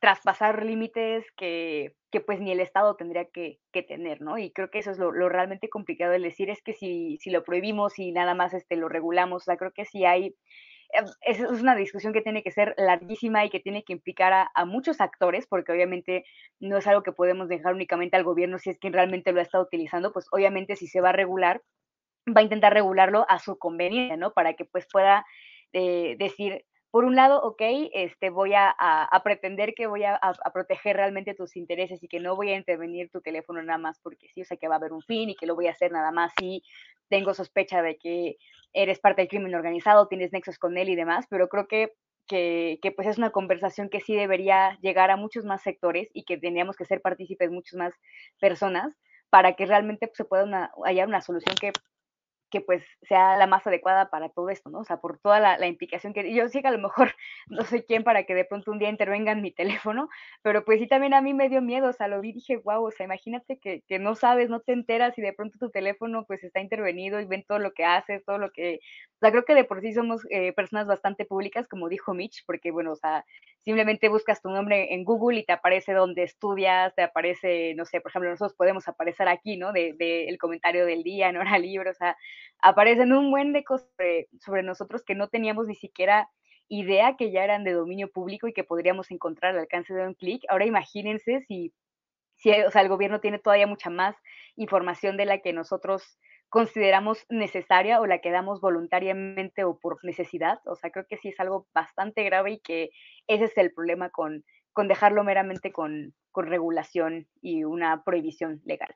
traspasar 0.00 0.64
límites 0.64 1.24
que, 1.36 1.94
que, 2.12 2.20
pues 2.20 2.40
ni 2.40 2.52
el 2.52 2.60
Estado 2.60 2.94
tendría 2.94 3.24
que, 3.24 3.58
que, 3.72 3.82
tener, 3.82 4.20
¿no? 4.20 4.38
Y 4.38 4.52
creo 4.52 4.70
que 4.70 4.78
eso 4.78 4.92
es 4.92 4.98
lo, 4.98 5.10
lo, 5.10 5.28
realmente 5.28 5.68
complicado 5.68 6.12
de 6.12 6.20
decir, 6.20 6.50
es 6.50 6.62
que 6.62 6.74
si, 6.74 7.18
si 7.18 7.30
lo 7.30 7.42
prohibimos 7.42 7.98
y 7.98 8.12
nada 8.12 8.34
más 8.34 8.54
este, 8.54 8.76
lo 8.76 8.88
regulamos, 8.88 9.42
o 9.42 9.44
sea, 9.46 9.56
creo 9.56 9.72
que 9.72 9.84
sí 9.84 10.04
hay 10.04 10.36
Em, 10.92 11.06
es, 11.22 11.40
una 11.40 11.74
discusión 11.74 12.12
que 12.12 12.20
tiene 12.20 12.42
que 12.42 12.50
ser 12.50 12.74
larguísima 12.76 13.44
y 13.44 13.50
que 13.50 13.60
tiene 13.60 13.82
que 13.82 13.94
implicar 13.94 14.48
a, 14.54 14.64
muchos 14.66 15.00
actores, 15.00 15.46
porque 15.46 15.72
obviamente 15.72 16.24
no 16.60 16.76
es 16.76 16.86
algo 16.86 17.02
que 17.02 17.12
podemos 17.12 17.48
dejar 17.48 17.74
únicamente 17.74 18.16
al 18.16 18.24
gobierno 18.24 18.58
si 18.58 18.70
es 18.70 18.78
quien 18.78 18.92
realmente 18.92 19.32
lo 19.32 19.40
ha 19.40 19.42
estado 19.42 19.64
utilizando, 19.64 20.12
pues 20.12 20.26
obviamente 20.32 20.76
si 20.76 20.86
se 20.86 21.00
va 21.00 21.10
a 21.10 21.12
regular, 21.12 21.62
va 22.28 22.40
a 22.42 22.44
intentar 22.44 22.74
regularlo 22.74 23.24
a 23.28 23.38
su 23.38 23.58
conveniencia, 23.58 24.16
¿no? 24.18 24.32
Para 24.32 24.54
que 24.54 24.66
pues 24.66 24.86
pueda 24.92 25.24
eh, 25.72 26.16
decir, 26.18 26.64
por 26.92 27.06
un 27.06 27.16
lado, 27.16 27.40
ok, 27.42 27.62
este, 27.94 28.28
voy 28.28 28.52
a, 28.54 28.76
pretender 29.24 29.72
que 29.74 29.86
voy 29.86 30.04
a, 30.04 30.20
proteger 30.52 30.96
realmente 30.96 31.34
tus 31.34 31.56
intereses 31.56 32.02
y 32.02 32.06
que 32.06 32.20
no 32.20 32.36
voy 32.36 32.50
a 32.50 32.56
intervenir 32.56 33.08
tu 33.08 33.22
teléfono 33.22 33.62
nada 33.62 33.78
más 33.78 33.98
porque 34.00 34.28
sí, 34.28 34.42
o 34.42 34.44
sé 34.44 34.58
que 34.58 34.68
va 34.68 34.74
a 34.74 34.76
haber 34.76 34.92
un 34.92 35.00
fin 35.00 35.30
y 35.30 35.34
que 35.34 35.46
lo 35.46 35.54
voy 35.54 35.68
a 35.68 35.70
hacer 35.70 35.90
nada 35.90 36.10
más 36.10 36.34
si 36.38 36.62
tengo 37.08 37.32
sospecha 37.32 37.80
de 37.80 37.96
que 37.96 38.36
eres 38.74 38.98
parte 39.00 39.22
del 39.22 39.30
crimen 39.30 39.54
organizado, 39.54 40.06
tienes 40.06 40.32
nexos 40.34 40.58
con 40.58 40.76
él 40.76 40.90
y 40.90 40.94
demás, 40.94 41.24
pero 41.30 41.48
creo 41.48 41.66
que, 41.66 41.94
que, 42.28 42.92
pues 42.94 43.08
es 43.08 43.16
una 43.16 43.30
conversación 43.30 43.88
que 43.88 44.00
sí 44.00 44.14
debería 44.14 44.78
llegar 44.82 45.10
a 45.10 45.16
muchos 45.16 45.46
más 45.46 45.62
sectores 45.62 46.10
y 46.12 46.24
que 46.24 46.36
tendríamos 46.36 46.76
que 46.76 46.84
ser 46.84 47.00
partícipes 47.00 47.50
muchas 47.50 47.78
más 47.78 47.94
personas 48.38 48.94
para 49.30 49.54
que 49.54 49.64
realmente 49.64 50.10
se 50.12 50.26
pueda 50.26 50.70
hallar 50.84 51.08
una 51.08 51.22
solución 51.22 51.56
que 51.58 51.72
que 52.52 52.60
pues 52.60 52.84
sea 53.08 53.36
la 53.38 53.46
más 53.46 53.66
adecuada 53.66 54.10
para 54.10 54.28
todo 54.28 54.50
esto, 54.50 54.68
¿no? 54.68 54.80
O 54.80 54.84
sea, 54.84 54.98
por 54.98 55.18
toda 55.18 55.40
la, 55.40 55.66
implicación 55.66 56.12
que 56.12 56.34
yo 56.34 56.46
sé 56.48 56.60
que 56.60 56.68
a 56.68 56.70
lo 56.70 56.78
mejor 56.78 57.14
no 57.48 57.64
soy 57.64 57.82
quien 57.82 58.04
para 58.04 58.24
que 58.24 58.34
de 58.34 58.44
pronto 58.44 58.70
un 58.70 58.78
día 58.78 58.90
intervenga 58.90 59.32
en 59.32 59.40
mi 59.40 59.50
teléfono, 59.50 60.08
pero 60.42 60.64
pues 60.64 60.78
sí 60.78 60.86
también 60.86 61.14
a 61.14 61.22
mí 61.22 61.32
me 61.32 61.48
dio 61.48 61.62
miedo, 61.62 61.88
o 61.88 61.92
sea, 61.92 62.08
lo 62.08 62.20
vi 62.20 62.28
y 62.30 62.34
dije, 62.34 62.58
wow, 62.58 62.86
o 62.86 62.90
sea, 62.90 63.04
imagínate 63.06 63.58
que, 63.58 63.82
que, 63.88 63.98
no 63.98 64.14
sabes, 64.14 64.50
no 64.50 64.60
te 64.60 64.72
enteras 64.72 65.16
y 65.18 65.22
de 65.22 65.32
pronto 65.32 65.58
tu 65.58 65.70
teléfono 65.70 66.24
pues 66.26 66.44
está 66.44 66.60
intervenido 66.60 67.20
y 67.20 67.24
ven 67.24 67.44
todo 67.48 67.58
lo 67.58 67.72
que 67.72 67.84
haces, 67.84 68.22
todo 68.24 68.36
lo 68.36 68.52
que, 68.52 68.80
o 69.16 69.18
sea, 69.20 69.30
creo 69.30 69.44
que 69.44 69.54
de 69.54 69.64
por 69.64 69.80
sí 69.80 69.94
somos 69.94 70.22
eh, 70.30 70.52
personas 70.52 70.86
bastante 70.86 71.24
públicas, 71.24 71.66
como 71.68 71.88
dijo 71.88 72.12
Mitch, 72.12 72.44
porque 72.46 72.70
bueno, 72.70 72.92
o 72.92 72.96
sea, 72.96 73.24
simplemente 73.64 74.08
buscas 74.08 74.42
tu 74.42 74.50
nombre 74.50 74.92
en 74.94 75.04
Google 75.04 75.40
y 75.40 75.44
te 75.44 75.52
aparece 75.52 75.92
donde 75.92 76.24
estudias, 76.24 76.94
te 76.94 77.02
aparece, 77.02 77.74
no 77.76 77.84
sé, 77.84 78.00
por 78.00 78.10
ejemplo, 78.10 78.30
nosotros 78.30 78.56
podemos 78.56 78.88
aparecer 78.88 79.28
aquí, 79.28 79.56
¿no? 79.56 79.72
De, 79.72 79.94
de 79.94 80.28
el 80.28 80.38
comentario 80.38 80.84
del 80.84 81.02
día 81.02 81.28
en 81.28 81.36
hora 81.36 81.58
libre, 81.58 81.90
o 81.90 81.94
sea, 81.94 82.16
aparecen 82.62 83.12
un 83.12 83.30
buen 83.30 83.52
de 83.52 83.64
cosas 83.64 83.88
sobre, 84.40 84.62
nosotros 84.62 85.04
que 85.04 85.14
no 85.14 85.28
teníamos 85.28 85.66
ni 85.66 85.74
siquiera 85.74 86.30
idea 86.68 87.16
que 87.16 87.30
ya 87.30 87.44
eran 87.44 87.64
de 87.64 87.72
dominio 87.72 88.10
público 88.10 88.48
y 88.48 88.54
que 88.54 88.64
podríamos 88.64 89.10
encontrar 89.10 89.52
al 89.52 89.60
alcance 89.60 89.92
de 89.92 90.06
un 90.06 90.14
clic. 90.14 90.42
Ahora 90.48 90.64
imagínense 90.64 91.42
si, 91.48 91.74
si 92.36 92.50
o 92.50 92.70
sea, 92.70 92.82
el 92.82 92.88
gobierno 92.88 93.20
tiene 93.20 93.38
todavía 93.38 93.66
mucha 93.66 93.90
más 93.90 94.16
información 94.56 95.16
de 95.16 95.26
la 95.26 95.38
que 95.38 95.52
nosotros 95.52 96.18
consideramos 96.48 97.24
necesaria 97.28 98.00
o 98.00 98.06
la 98.06 98.20
que 98.20 98.30
damos 98.30 98.60
voluntariamente 98.60 99.64
o 99.64 99.78
por 99.78 100.04
necesidad. 100.04 100.60
O 100.66 100.76
sea, 100.76 100.90
creo 100.90 101.06
que 101.08 101.16
sí 101.16 101.28
es 101.28 101.40
algo 101.40 101.66
bastante 101.74 102.22
grave 102.24 102.52
y 102.52 102.60
que 102.60 102.90
ese 103.26 103.44
es 103.44 103.58
el 103.58 103.72
problema 103.72 104.10
con, 104.10 104.44
con 104.72 104.86
dejarlo 104.86 105.24
meramente 105.24 105.72
con, 105.72 106.14
con 106.30 106.46
regulación 106.46 107.26
y 107.40 107.64
una 107.64 108.04
prohibición 108.04 108.60
legal. 108.64 108.94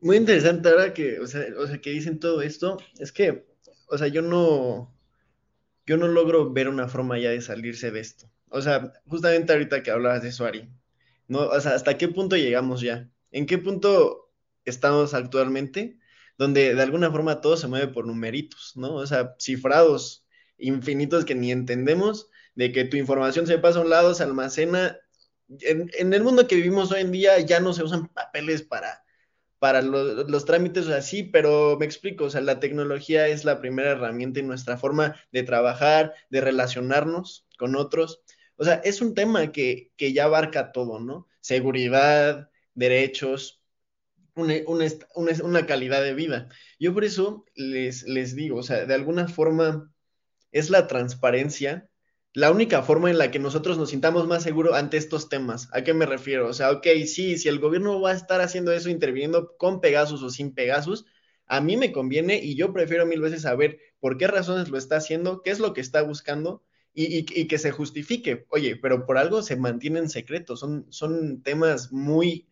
Muy 0.00 0.16
interesante 0.16 0.68
ahora 0.68 0.94
que, 0.94 1.20
o 1.20 1.26
sea, 1.26 1.44
o 1.58 1.66
sea, 1.66 1.78
que 1.80 1.90
dicen 1.90 2.18
todo 2.18 2.40
esto, 2.42 2.78
es 2.98 3.12
que, 3.12 3.46
o 3.88 3.98
sea, 3.98 4.08
yo 4.08 4.22
no, 4.22 4.94
yo 5.86 5.96
no 5.98 6.08
logro 6.08 6.52
ver 6.52 6.68
una 6.68 6.88
forma 6.88 7.18
ya 7.18 7.30
de 7.30 7.42
salirse 7.42 7.90
de 7.90 8.00
esto. 8.00 8.30
O 8.48 8.62
sea, 8.62 8.92
justamente 9.06 9.52
ahorita 9.52 9.82
que 9.82 9.90
hablabas 9.90 10.22
de 10.22 10.32
Suari, 10.32 10.70
¿no? 11.28 11.40
O 11.40 11.60
sea, 11.60 11.74
¿hasta 11.74 11.98
qué 11.98 12.08
punto 12.08 12.36
llegamos 12.36 12.80
ya? 12.80 13.10
¿En 13.30 13.46
qué 13.46 13.58
punto 13.58 14.32
estamos 14.64 15.12
actualmente? 15.14 15.98
Donde 16.38 16.74
de 16.74 16.82
alguna 16.82 17.10
forma 17.10 17.40
todo 17.42 17.56
se 17.56 17.68
mueve 17.68 17.88
por 17.88 18.06
numeritos, 18.06 18.72
¿no? 18.76 18.94
O 18.94 19.06
sea, 19.06 19.36
cifrados 19.38 20.26
infinitos 20.58 21.24
que 21.24 21.34
ni 21.34 21.52
entendemos, 21.52 22.30
de 22.54 22.72
que 22.72 22.84
tu 22.84 22.96
información 22.96 23.46
se 23.46 23.58
pasa 23.58 23.78
a 23.78 23.82
un 23.82 23.90
lado, 23.90 24.14
se 24.14 24.22
almacena. 24.22 24.98
En, 25.60 25.90
en 25.98 26.14
el 26.14 26.22
mundo 26.22 26.46
que 26.46 26.56
vivimos 26.56 26.90
hoy 26.92 27.02
en 27.02 27.12
día 27.12 27.38
ya 27.40 27.60
no 27.60 27.72
se 27.72 27.82
usan 27.82 28.08
papeles 28.08 28.62
para 28.62 29.02
para 29.60 29.82
los 29.82 30.44
trámites, 30.46 30.86
o 30.86 30.88
sea, 30.88 31.02
sí, 31.02 31.22
pero 31.22 31.76
me 31.78 31.84
explico, 31.84 32.24
o 32.24 32.30
sea, 32.30 32.40
la 32.40 32.60
tecnología 32.60 33.28
es 33.28 33.44
la 33.44 33.60
primera 33.60 33.90
herramienta 33.90 34.40
en 34.40 34.48
nuestra 34.48 34.78
forma 34.78 35.16
de 35.32 35.42
trabajar, 35.42 36.14
de 36.30 36.40
relacionarnos 36.40 37.46
con 37.58 37.76
otros. 37.76 38.22
O 38.56 38.64
sea, 38.64 38.76
es 38.84 39.02
un 39.02 39.14
tema 39.14 39.52
que, 39.52 39.92
que 39.98 40.14
ya 40.14 40.24
abarca 40.24 40.72
todo, 40.72 40.98
¿no? 40.98 41.28
Seguridad, 41.40 42.50
derechos, 42.72 43.62
una, 44.34 44.54
una, 44.66 44.86
una, 45.44 45.66
calidad 45.66 46.02
de 46.02 46.14
vida. 46.14 46.48
Yo 46.78 46.94
por 46.94 47.04
eso 47.04 47.44
les, 47.54 48.04
les 48.04 48.34
digo, 48.34 48.56
o 48.58 48.62
sea, 48.62 48.86
de 48.86 48.94
alguna 48.94 49.28
forma 49.28 49.92
es 50.52 50.70
la 50.70 50.86
transparencia 50.86 51.89
la 52.32 52.50
única 52.50 52.82
forma 52.82 53.10
en 53.10 53.18
la 53.18 53.30
que 53.30 53.38
nosotros 53.38 53.76
nos 53.78 53.90
sintamos 53.90 54.26
más 54.26 54.42
seguros 54.42 54.74
ante 54.74 54.96
estos 54.96 55.28
temas. 55.28 55.68
¿A 55.72 55.82
qué 55.82 55.94
me 55.94 56.06
refiero? 56.06 56.48
O 56.48 56.52
sea, 56.52 56.70
ok, 56.70 56.86
sí, 57.06 57.38
si 57.38 57.48
el 57.48 57.58
gobierno 57.58 58.00
va 58.00 58.10
a 58.10 58.14
estar 58.14 58.40
haciendo 58.40 58.72
eso, 58.72 58.88
interviniendo 58.88 59.56
con 59.56 59.80
Pegasus 59.80 60.22
o 60.22 60.30
sin 60.30 60.54
Pegasus, 60.54 61.06
a 61.46 61.60
mí 61.60 61.76
me 61.76 61.92
conviene 61.92 62.38
y 62.42 62.54
yo 62.54 62.72
prefiero 62.72 63.06
mil 63.06 63.20
veces 63.20 63.42
saber 63.42 63.80
por 63.98 64.16
qué 64.18 64.28
razones 64.28 64.68
lo 64.70 64.78
está 64.78 64.96
haciendo, 64.96 65.42
qué 65.42 65.50
es 65.50 65.58
lo 65.58 65.74
que 65.74 65.80
está 65.80 66.02
buscando 66.02 66.62
y, 66.94 67.24
que 67.48 67.58
se 67.58 67.72
justifique. 67.72 68.46
Oye, 68.50 68.76
pero 68.76 69.06
por 69.06 69.18
algo 69.18 69.42
se 69.42 69.56
mantienen 69.56 70.08
secretos, 70.08 70.60
son, 70.60 70.86
son 70.90 71.42
temas 71.42 71.92
muy 71.92 72.48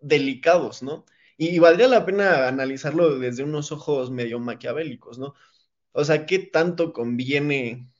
delicados, 0.00 0.82
¿no? 0.82 1.04
Y, 1.38 1.58
valdría 1.58 1.88
la 1.88 2.04
pena 2.06 2.48
analizarlo 2.48 3.18
desde 3.18 3.42
unos 3.44 3.72
ojos 3.72 4.10
medio 4.10 4.38
maquiavélicos, 4.38 5.18
¿no? 5.18 5.34
O 5.92 6.04
sea, 6.04 6.26
¿qué 6.26 6.38
tanto 6.38 6.92
conviene 6.92 7.91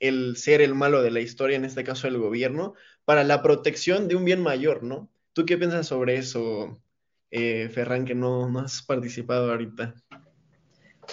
el 0.00 0.36
ser 0.36 0.60
el 0.60 0.74
malo 0.74 1.02
de 1.02 1.10
la 1.10 1.20
historia, 1.20 1.56
en 1.56 1.64
este 1.64 1.84
caso 1.84 2.08
el 2.08 2.18
gobierno, 2.18 2.74
para 3.04 3.24
la 3.24 3.42
protección 3.42 4.08
de 4.08 4.16
un 4.16 4.24
bien 4.24 4.42
mayor, 4.42 4.82
¿no? 4.82 5.08
¿Tú 5.32 5.46
qué 5.46 5.56
piensas 5.56 5.86
sobre 5.86 6.16
eso, 6.16 6.80
eh, 7.30 7.68
Ferran, 7.72 8.04
que 8.04 8.14
no, 8.14 8.46
has 8.58 8.82
participado 8.82 9.50
ahorita? 9.50 9.94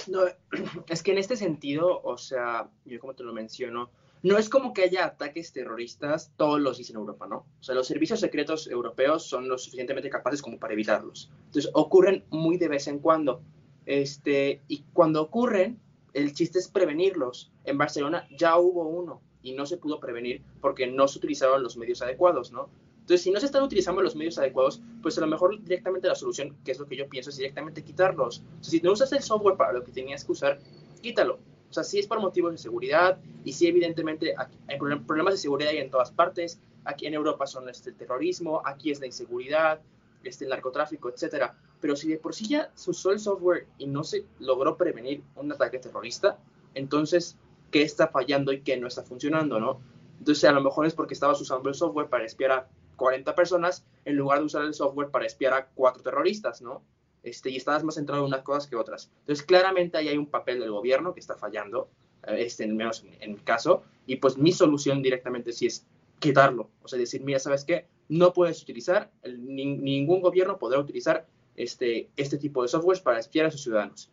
No, 0.08 0.22
es 0.90 1.04
que 1.04 1.12
en 1.12 1.18
este 1.18 1.36
sentido, 1.36 2.02
o 2.02 2.18
sea, 2.18 2.70
yo 2.86 3.00
como 3.00 3.14
te 3.14 3.24
lo 3.24 3.34
menciono, 3.34 3.92
no 4.24 4.38
es 4.38 4.48
como 4.48 4.74
que 4.74 4.84
haya 4.84 5.06
ataques 5.06 5.52
terroristas 5.52 6.32
todos 6.38 6.60
los 6.60 6.78
días 6.78 6.90
en 6.92 6.96
Europa, 6.96 7.28
¿no? 7.28 7.46
O 7.60 7.64
sea, 7.64 7.76
los 7.76 7.88
servicios 7.88 8.22
secretos 8.22 8.68
europeos 8.68 9.28
son 9.28 9.50
lo 9.50 9.58
suficientemente 9.58 10.10
capaces 10.10 10.42
como 10.42 10.58
para 10.58 10.74
evitarlos. 10.74 11.30
Entonces, 11.48 11.70
ocurren 11.74 12.24
muy 12.30 12.58
de 12.58 12.70
vez 12.70 12.88
en 12.88 13.00
cuando. 13.00 13.42
Este, 13.86 14.62
y 14.70 14.86
cuando 14.94 15.22
ocurren, 15.22 15.78
el 16.14 16.34
chiste 16.34 16.60
es 16.60 16.68
prevenirlos. 16.68 17.52
En 17.64 17.78
Barcelona 17.78 18.28
ya 18.38 18.58
hubo 18.58 18.88
uno 18.88 19.22
y 19.42 19.54
no 19.54 19.66
se 19.66 19.78
pudo 19.78 20.00
prevenir 20.00 20.42
porque 20.62 20.88
no 20.88 21.08
se 21.08 21.18
utilizaron 21.18 21.64
los 21.64 21.78
medios 21.78 22.02
adecuados, 22.02 22.52
¿no? 22.52 22.70
Entonces, 23.04 23.24
si 23.24 23.32
no 23.32 23.40
se 23.42 23.48
están 23.48 23.64
utilizando 23.64 24.02
los 24.02 24.16
medios 24.16 24.38
adecuados, 24.38 24.82
pues 25.02 25.18
a 25.18 25.22
lo 25.22 25.28
mejor 25.28 25.62
directamente 25.62 26.08
la 26.08 26.16
solución, 26.16 26.56
que 26.64 26.72
es 26.72 26.80
lo 26.80 26.86
que 26.86 26.96
yo 26.96 27.10
pienso, 27.10 27.32
es 27.32 27.36
directamente 27.36 27.84
quitarlos. 27.84 28.40
O 28.62 28.64
sea, 28.64 28.72
si 28.72 28.80
no 28.80 28.94
usas 28.94 29.12
el 29.12 29.22
software 29.22 29.58
para 29.58 29.74
lo 29.74 29.84
que 29.84 29.92
tenías 29.92 30.24
que 30.24 30.32
usar, 30.32 30.60
quítalo. 31.02 31.40
O 31.70 31.74
sea, 31.74 31.84
sí 31.84 32.00
es 32.00 32.08
por 32.08 32.22
motivos 32.22 32.54
de 32.54 32.58
seguridad 32.58 33.18
y 33.44 33.52
sí 33.52 33.68
evidentemente 33.68 34.36
hay 34.68 34.78
problemas 34.78 35.34
de 35.34 35.38
seguridad 35.38 35.72
hay 35.72 35.80
en 35.80 35.90
todas 35.90 36.12
partes. 36.12 36.62
Aquí 36.86 37.06
en 37.06 37.14
Europa 37.14 37.46
son 37.46 37.68
este, 37.68 37.90
el 37.90 37.98
terrorismo, 37.98 38.62
aquí 38.64 38.92
es 38.92 39.02
la 39.02 39.08
inseguridad, 39.08 39.82
este, 40.24 40.46
el 40.46 40.52
narcotráfico, 40.52 41.10
etcétera. 41.10 41.58
Pero 41.84 41.98
si 41.98 42.08
de 42.08 42.18
por 42.18 42.34
sí 42.34 42.48
ya 42.48 42.72
se 42.76 42.92
usó 42.92 43.12
el 43.12 43.20
software 43.20 43.68
y 43.78 43.88
no 43.88 44.06
se 44.06 44.26
logró 44.40 44.78
prevenir 44.78 45.22
un 45.36 45.52
ataque 45.52 45.80
terrorista, 45.80 46.40
entonces, 46.76 47.38
¿qué 47.72 47.82
está 47.82 48.08
fallando 48.08 48.54
y 48.54 48.62
qué 48.62 48.78
no 48.78 48.88
está 48.88 49.04
funcionando, 49.04 49.60
no? 49.60 49.82
Entonces, 50.18 50.46
a 50.46 50.54
lo 50.54 50.62
mejor 50.62 50.86
es 50.86 50.94
porque 50.94 51.14
estabas 51.14 51.42
usando 51.42 51.68
el 51.68 51.76
software 51.76 52.08
para 52.08 52.24
espiar 52.24 52.52
a 52.54 52.70
40 52.96 53.36
personas 53.36 53.86
en 54.06 54.16
lugar 54.16 54.40
de 54.40 54.46
usar 54.46 54.64
el 54.64 54.74
software 54.74 55.10
para 55.10 55.26
espiar 55.26 55.54
a 55.56 55.68
cuatro 55.76 56.02
terroristas, 56.02 56.62
¿no? 56.62 56.84
Este, 57.22 57.50
y 57.50 57.58
estabas 57.58 57.84
más 57.84 57.96
centrado 57.96 58.22
en 58.22 58.28
unas 58.28 58.44
cosas 58.44 58.70
que 58.70 58.78
otras. 58.78 59.12
Entonces, 59.20 59.46
claramente 59.46 59.98
ahí 59.98 60.08
hay 60.08 60.18
un 60.18 60.28
papel 60.28 60.62
del 60.62 60.72
gobierno 60.72 61.14
que 61.14 61.20
está 61.20 61.36
fallando, 61.36 61.90
eh, 62.28 62.46
este, 62.46 62.64
en 62.64 62.78
menos 62.78 63.04
en, 63.20 63.34
mi 63.34 63.40
caso, 63.40 63.84
y 64.08 64.16
pues 64.16 64.38
mi 64.38 64.54
solución 64.54 65.02
directamente 65.02 65.52
sí 65.52 65.66
es 65.66 65.86
quitarlo, 66.20 66.70
o 66.82 66.88
sea, 66.88 66.98
decir, 66.98 67.22
mira, 67.26 67.40
¿sabes 67.40 67.66
qué? 67.66 67.88
No 68.08 68.32
puedes 68.32 68.64
utilizar, 68.64 69.12
ningún 69.26 70.22
gobierno 70.22 70.58
podrá 70.58 70.80
utilizar 70.80 71.28
este, 71.56 72.10
este 72.16 72.38
tipo 72.38 72.62
de 72.62 72.68
softwares 72.68 73.02
para 73.02 73.20
espiar 73.20 73.46
a 73.46 73.52
sus 73.52 73.64
ciudadanos. 73.64 74.10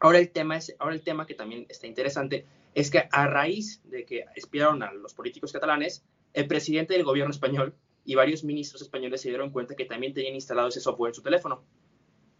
Ahora 0.00 0.18
el, 0.18 0.30
tema 0.30 0.56
es, 0.56 0.74
ahora 0.78 0.94
el 0.94 1.02
tema 1.02 1.26
que 1.26 1.34
también 1.34 1.66
está 1.68 1.86
interesante 1.86 2.46
es 2.74 2.90
que 2.90 3.08
a 3.10 3.26
raíz 3.26 3.80
de 3.84 4.04
que 4.04 4.24
espiaron 4.34 4.82
a 4.82 4.92
los 4.92 5.14
políticos 5.14 5.52
catalanes, 5.52 6.04
el 6.32 6.46
presidente 6.46 6.94
del 6.94 7.04
gobierno 7.04 7.30
español 7.30 7.74
y 8.04 8.14
varios 8.14 8.44
ministros 8.44 8.82
españoles 8.82 9.20
se 9.20 9.28
dieron 9.28 9.50
cuenta 9.50 9.76
que 9.76 9.84
también 9.84 10.12
tenían 10.12 10.34
instalado 10.34 10.68
ese 10.68 10.80
software 10.80 11.10
en 11.10 11.14
su 11.14 11.22
teléfono 11.22 11.62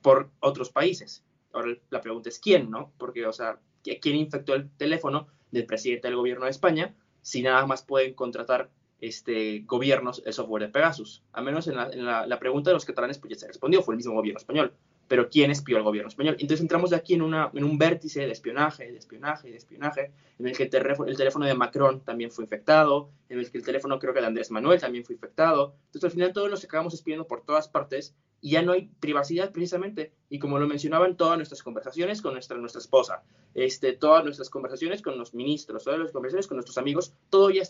por 0.02 0.30
otros 0.40 0.70
países. 0.70 1.24
Ahora 1.52 1.76
la 1.90 2.00
pregunta 2.00 2.28
es 2.28 2.38
quién, 2.38 2.70
¿no? 2.70 2.92
Porque, 2.98 3.26
o 3.26 3.32
sea, 3.32 3.60
¿quién 3.82 4.16
infectó 4.16 4.54
el 4.54 4.70
teléfono 4.70 5.28
del 5.50 5.66
presidente 5.66 6.08
del 6.08 6.16
gobierno 6.16 6.44
de 6.44 6.50
España 6.50 6.94
si 7.22 7.42
nada 7.42 7.64
más 7.64 7.82
pueden 7.82 8.12
contratar 8.12 8.70
este, 9.00 9.60
gobiernos 9.66 10.22
el 10.24 10.32
software 10.32 10.64
de 10.64 10.68
Pegasus? 10.68 11.22
A 11.32 11.42
menos 11.42 11.68
en 11.68 11.76
la, 11.76 12.38
pregunta 12.38 12.70
de 12.70 12.74
los 12.74 12.84
catalanes, 12.84 13.18
pues 13.18 13.34
ya 13.34 13.38
se 13.38 13.46
respondió, 13.46 13.82
fue 13.82 13.94
el 13.94 13.98
mismo 13.98 14.14
gobierno 14.14 14.38
español 14.38 14.74
pero 15.08 15.28
¿quién 15.28 15.50
espió 15.50 15.76
al 15.76 15.82
gobierno 15.82 16.08
español? 16.08 16.36
Entonces 16.38 16.60
entramos 16.60 16.92
aquí 16.92 17.14
en, 17.14 17.22
un 17.22 17.78
vértice 17.78 18.26
de 18.26 18.32
espionaje, 18.32 18.90
de 18.90 18.98
espionaje, 18.98 19.50
de 19.50 19.56
espionaje, 19.56 20.12
en 20.38 20.46
el 20.48 20.56
que 20.56 20.64
el, 20.64 21.08
el, 21.08 21.16
teléfono 21.16 21.46
de 21.46 21.54
Macron 21.54 22.00
también 22.00 22.30
fue 22.30 22.44
infectado, 22.44 23.10
en 23.28 23.38
el 23.38 23.50
que 23.50 23.58
el 23.58 23.64
teléfono 23.64 23.98
creo 23.98 24.14
que 24.14 24.20
de 24.20 24.26
Andrés 24.26 24.50
Manuel 24.50 24.80
también 24.80 25.04
fue 25.04 25.14
infectado. 25.14 25.74
Entonces 25.86 26.04
al 26.04 26.10
final 26.10 26.32
todos 26.32 26.50
nos 26.50 26.64
acabamos 26.64 26.94
espiando 26.94 27.26
por 27.26 27.42
todas 27.42 27.68
partes 27.68 28.14
y 28.40 28.50
ya 28.50 28.62
no 28.62 28.72
hay 28.72 28.90
privacidad 29.00 29.52
precisamente. 29.52 30.12
Y 30.28 30.38
como 30.38 30.58
lo 30.58 30.66
mencionaban, 30.66 31.16
todas 31.16 31.36
nuestras 31.36 31.62
conversaciones 31.62 32.20
con 32.20 32.32
nuestra, 32.34 32.56
nuestra 32.58 32.80
esposa, 32.80 33.22
este, 33.54 33.92
todas 33.92 34.24
nuestras 34.24 34.50
conversaciones 34.50 35.02
con 35.02 35.18
los 35.18 35.34
ministros, 35.34 35.84
todas 35.84 35.98
las 35.98 36.12
conversaciones 36.12 36.46
con 36.46 36.56
nuestros 36.56 36.78
amigos, 36.78 37.14
todo 37.30 37.50
ya 37.50 37.62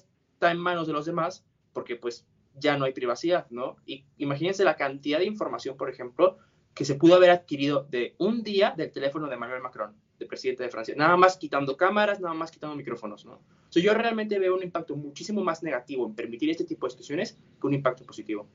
está 0.45 0.53
en 0.53 0.59
manos 0.59 0.87
de 0.87 0.93
los 0.93 1.07
demás 1.07 1.43
porque 1.73 1.97
pues 1.97 2.27
ya 2.55 2.77
no 2.77 2.85
hay 2.85 2.93
privacidad, 2.93 3.47
¿no? 3.49 3.77
Y 3.87 4.05
imagínense 4.19 4.63
la 4.63 4.77
cantidad 4.77 5.19
de 5.19 5.25
información, 5.25 5.77
por 5.77 5.89
ejemplo, 5.89 6.37
que 6.75 6.85
se 6.85 6.97
pudo 6.97 7.15
haber 7.15 7.31
adquirido 7.31 7.87
de 7.91 8.15
un 8.19 8.43
día 8.43 8.75
del 8.77 8.93
teléfono 8.93 9.27
de 9.27 9.37
Emmanuel 9.37 9.63
Macron, 9.63 9.97
del 10.19 10.29
presidente 10.29 10.63
de 10.63 10.69
Francia, 10.69 10.95
nada 10.97 11.17
más 11.17 11.39
quitando 11.39 11.79
cámaras, 11.79 12.21
nada 12.21 12.35
más 12.35 12.51
quitando 12.51 12.77
micrófonos, 12.77 13.25
¿no? 13.25 13.41
So, 13.71 13.81
yo 13.81 13.95
realmente 13.95 14.39
veo 14.39 14.55
un 14.55 14.63
impacto 14.63 14.95
muchísimo 14.95 15.43
más 15.43 15.63
negativo 15.63 16.07
en 16.07 16.15
permitir 16.15 16.51
este 16.51 16.65
tipo 16.65 16.87
de 16.87 16.91
situaciones 16.91 17.39
que 17.59 17.67
un 17.67 17.75
impacto 17.75 18.05
positivo. 18.05 18.47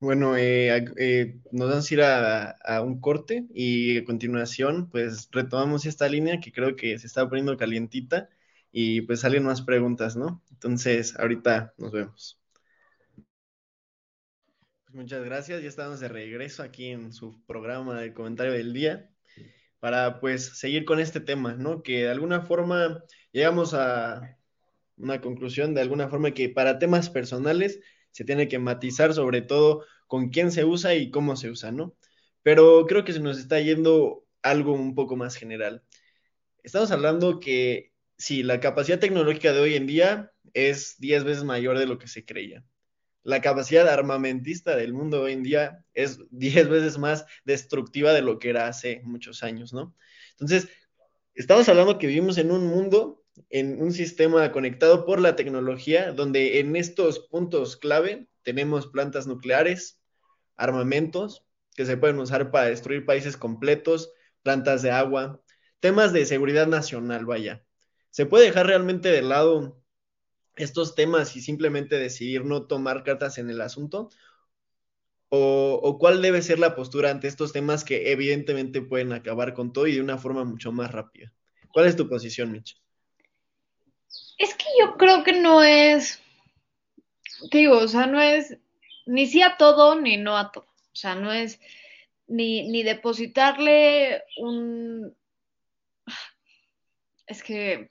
Bueno, 0.00 0.36
eh, 0.36 0.84
eh, 0.96 1.36
nos 1.52 1.68
vamos 1.68 1.90
a 1.90 1.94
ir 1.94 2.02
a, 2.02 2.82
un 2.82 3.00
corte 3.00 3.46
y 3.52 3.98
a 3.98 4.04
continuación, 4.04 4.88
pues 4.90 5.28
retomamos 5.30 5.84
esta 5.84 6.08
línea 6.08 6.40
que 6.40 6.52
creo 6.52 6.74
que 6.74 6.98
se 6.98 7.06
está 7.06 7.28
poniendo 7.28 7.56
calientita 7.56 8.30
y 8.70 9.02
pues 9.02 9.20
salen 9.20 9.44
más 9.44 9.62
preguntas, 9.62 10.16
¿no? 10.16 10.42
Entonces, 10.50 11.18
ahorita 11.18 11.74
nos 11.78 11.92
vemos. 11.92 12.40
Pues 14.84 14.94
muchas 14.94 15.24
gracias, 15.24 15.62
ya 15.62 15.68
estamos 15.68 16.00
de 16.00 16.08
regreso 16.08 16.62
aquí 16.62 16.86
en 16.88 17.12
su 17.12 17.44
programa 17.44 18.00
de 18.00 18.14
comentario 18.14 18.52
del 18.52 18.72
día 18.72 19.10
para 19.80 20.20
pues 20.20 20.58
seguir 20.58 20.84
con 20.84 21.00
este 21.00 21.20
tema, 21.20 21.54
¿no? 21.54 21.82
Que 21.82 22.02
de 22.04 22.10
alguna 22.10 22.42
forma 22.42 23.04
llegamos 23.32 23.74
a 23.74 24.38
una 24.96 25.20
conclusión 25.20 25.74
de 25.74 25.80
alguna 25.80 26.08
forma 26.08 26.32
que 26.32 26.48
para 26.48 26.78
temas 26.78 27.10
personales 27.10 27.80
se 28.10 28.24
tiene 28.24 28.48
que 28.48 28.58
matizar 28.58 29.14
sobre 29.14 29.42
todo 29.42 29.84
con 30.06 30.30
quién 30.30 30.50
se 30.50 30.64
usa 30.64 30.94
y 30.94 31.10
cómo 31.10 31.36
se 31.36 31.50
usa, 31.50 31.70
¿no? 31.70 31.94
Pero 32.42 32.86
creo 32.86 33.04
que 33.04 33.12
se 33.12 33.20
nos 33.20 33.38
está 33.38 33.60
yendo 33.60 34.24
algo 34.42 34.72
un 34.72 34.94
poco 34.94 35.16
más 35.16 35.36
general. 35.36 35.82
Estamos 36.62 36.90
hablando 36.90 37.40
que 37.40 37.92
si 38.18 38.42
la 38.42 38.60
capacidad 38.60 38.98
tecnológica 38.98 39.52
de 39.52 39.60
hoy 39.60 39.74
en 39.76 39.86
día 39.86 40.32
es 40.52 40.96
10 40.98 41.24
veces 41.24 41.44
mayor 41.44 41.78
de 41.78 41.86
lo 41.86 41.98
que 41.98 42.08
se 42.08 42.24
creía 42.24 42.64
la 43.28 43.42
capacidad 43.42 43.86
armamentista 43.88 44.74
del 44.74 44.94
mundo 44.94 45.20
hoy 45.20 45.32
en 45.34 45.42
día 45.42 45.84
es 45.92 46.18
10 46.30 46.70
veces 46.70 46.96
más 46.96 47.26
destructiva 47.44 48.14
de 48.14 48.22
lo 48.22 48.38
que 48.38 48.48
era 48.48 48.68
hace 48.68 49.02
muchos 49.04 49.42
años, 49.42 49.74
¿no? 49.74 49.94
Entonces, 50.30 50.70
estamos 51.34 51.68
hablando 51.68 51.98
que 51.98 52.06
vivimos 52.06 52.38
en 52.38 52.50
un 52.50 52.66
mundo, 52.66 53.22
en 53.50 53.82
un 53.82 53.92
sistema 53.92 54.50
conectado 54.50 55.04
por 55.04 55.20
la 55.20 55.36
tecnología, 55.36 56.12
donde 56.12 56.58
en 56.60 56.74
estos 56.74 57.18
puntos 57.28 57.76
clave 57.76 58.28
tenemos 58.44 58.86
plantas 58.86 59.26
nucleares, 59.26 60.00
armamentos 60.56 61.44
que 61.76 61.84
se 61.84 61.98
pueden 61.98 62.18
usar 62.18 62.50
para 62.50 62.68
destruir 62.70 63.04
países 63.04 63.36
completos, 63.36 64.10
plantas 64.42 64.80
de 64.80 64.90
agua, 64.90 65.42
temas 65.80 66.14
de 66.14 66.24
seguridad 66.24 66.66
nacional, 66.66 67.26
vaya. 67.26 67.62
¿Se 68.10 68.26
puede 68.26 68.46
dejar 68.46 68.66
realmente 68.66 69.10
de 69.10 69.22
lado 69.22 69.80
estos 70.56 70.94
temas 70.94 71.36
y 71.36 71.40
simplemente 71.40 71.98
decidir 71.98 72.44
no 72.44 72.66
tomar 72.66 73.04
cartas 73.04 73.38
en 73.38 73.50
el 73.50 73.60
asunto? 73.60 74.10
O, 75.30 75.98
cuál 76.00 76.22
debe 76.22 76.40
ser 76.40 76.58
la 76.58 76.74
postura 76.74 77.10
ante 77.10 77.28
estos 77.28 77.52
temas 77.52 77.84
que 77.84 78.12
evidentemente 78.12 78.80
pueden 78.80 79.12
acabar 79.12 79.52
con 79.52 79.72
todo 79.72 79.86
y 79.86 79.94
de 79.94 80.00
una 80.00 80.16
forma 80.16 80.44
mucho 80.44 80.72
más 80.72 80.90
rápida? 80.90 81.32
¿Cuál 81.72 81.86
es 81.86 81.96
tu 81.96 82.08
posición, 82.08 82.50
Mitch? 82.50 82.80
Es 84.38 84.54
que 84.54 84.64
yo 84.80 84.96
creo 84.96 85.22
que 85.24 85.32
no 85.32 85.62
es, 85.62 86.22
digo, 87.52 87.78
o 87.78 87.88
sea, 87.88 88.06
no 88.06 88.20
es 88.20 88.56
ni 89.04 89.26
sí 89.26 89.42
a 89.42 89.56
todo 89.58 90.00
ni 90.00 90.16
no 90.16 90.38
a 90.38 90.50
todo. 90.50 90.64
O 90.64 90.96
sea, 90.96 91.14
no 91.14 91.32
es 91.32 91.60
ni, 92.26 92.68
ni 92.70 92.82
depositarle 92.82 94.22
un... 94.38 95.14
Es 97.26 97.42
que 97.42 97.90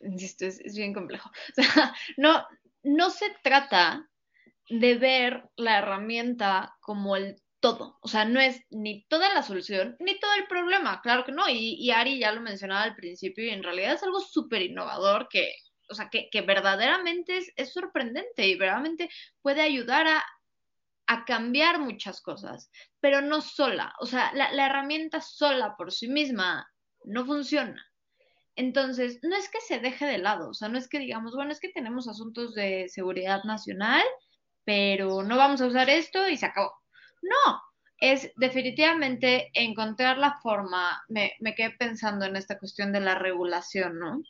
insisto, 0.00 0.46
es, 0.46 0.74
bien 0.74 0.92
complejo. 0.92 1.30
No, 2.16 2.46
no 2.82 3.10
se 3.10 3.34
trata 3.42 4.08
de 4.68 4.94
ver 4.96 5.48
la 5.56 5.78
herramienta 5.78 6.76
como 6.80 7.16
el 7.16 7.36
todo. 7.60 7.98
O 8.02 8.08
sea, 8.08 8.24
no 8.24 8.40
es 8.40 8.62
ni 8.70 9.04
toda 9.06 9.32
la 9.32 9.42
solución, 9.42 9.96
ni 9.98 10.18
todo 10.18 10.34
el 10.34 10.46
problema. 10.46 11.00
Claro 11.00 11.24
que 11.24 11.32
no. 11.32 11.48
Y, 11.48 11.90
Ari 11.90 12.18
ya 12.18 12.32
lo 12.32 12.40
mencionaba 12.40 12.82
al 12.82 12.94
principio 12.94 13.44
y 13.44 13.50
en 13.50 13.62
realidad 13.62 13.94
es 13.94 14.02
algo 14.02 14.20
súper 14.20 14.62
innovador 14.62 15.28
que, 15.30 15.54
o 15.88 15.94
sea, 15.94 16.10
que, 16.10 16.40
verdaderamente 16.42 17.40
es, 17.56 17.72
sorprendente 17.72 18.46
y 18.46 18.56
verdaderamente 18.56 19.08
puede 19.40 19.62
ayudar 19.62 20.06
a, 20.06 20.24
cambiar 21.26 21.78
muchas 21.80 22.20
cosas, 22.20 22.70
pero 23.00 23.20
no 23.20 23.40
sola. 23.40 23.94
O 24.00 24.06
sea, 24.06 24.32
la 24.34 24.66
herramienta 24.66 25.20
sola 25.20 25.76
por 25.76 25.92
sí 25.92 26.08
misma 26.08 26.66
no 27.04 27.24
funciona. 27.24 27.82
Entonces, 28.56 29.18
no 29.22 29.36
es 29.36 29.48
que 29.48 29.60
se 29.60 29.80
deje 29.80 30.06
de 30.06 30.18
lado, 30.18 30.50
o 30.50 30.54
sea, 30.54 30.68
no 30.68 30.78
es 30.78 30.88
que 30.88 30.98
digamos, 30.98 31.34
bueno, 31.34 31.50
es 31.52 31.60
que 31.60 31.70
tenemos 31.70 32.08
asuntos 32.08 32.54
de 32.54 32.88
seguridad 32.88 33.42
nacional, 33.44 34.04
pero 34.64 35.22
no 35.22 35.36
vamos 35.36 35.60
a 35.60 35.66
usar 35.66 35.90
esto 35.90 36.28
y 36.28 36.36
se 36.36 36.46
acabó. 36.46 36.72
No, 37.22 37.62
es 37.98 38.32
definitivamente 38.36 39.50
encontrar 39.54 40.18
la 40.18 40.38
forma, 40.42 41.02
me, 41.08 41.32
me 41.40 41.54
quedé 41.54 41.70
pensando 41.70 42.26
en 42.26 42.36
esta 42.36 42.58
cuestión 42.58 42.92
de 42.92 43.00
la 43.00 43.14
regulación, 43.14 43.98
¿no? 43.98 44.22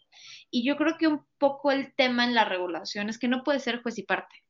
Y 0.50 0.66
yo 0.66 0.76
creo 0.76 0.96
que 0.98 1.08
un 1.08 1.26
poco 1.38 1.70
el 1.70 1.94
tema 1.94 2.24
en 2.24 2.34
la 2.34 2.44
regulación 2.44 3.08
es 3.08 3.18
que 3.18 3.28
no 3.28 3.42
puede 3.42 3.60
ser 3.60 3.82
juez 3.82 3.98
y 3.98 4.04
parte. 4.04 4.44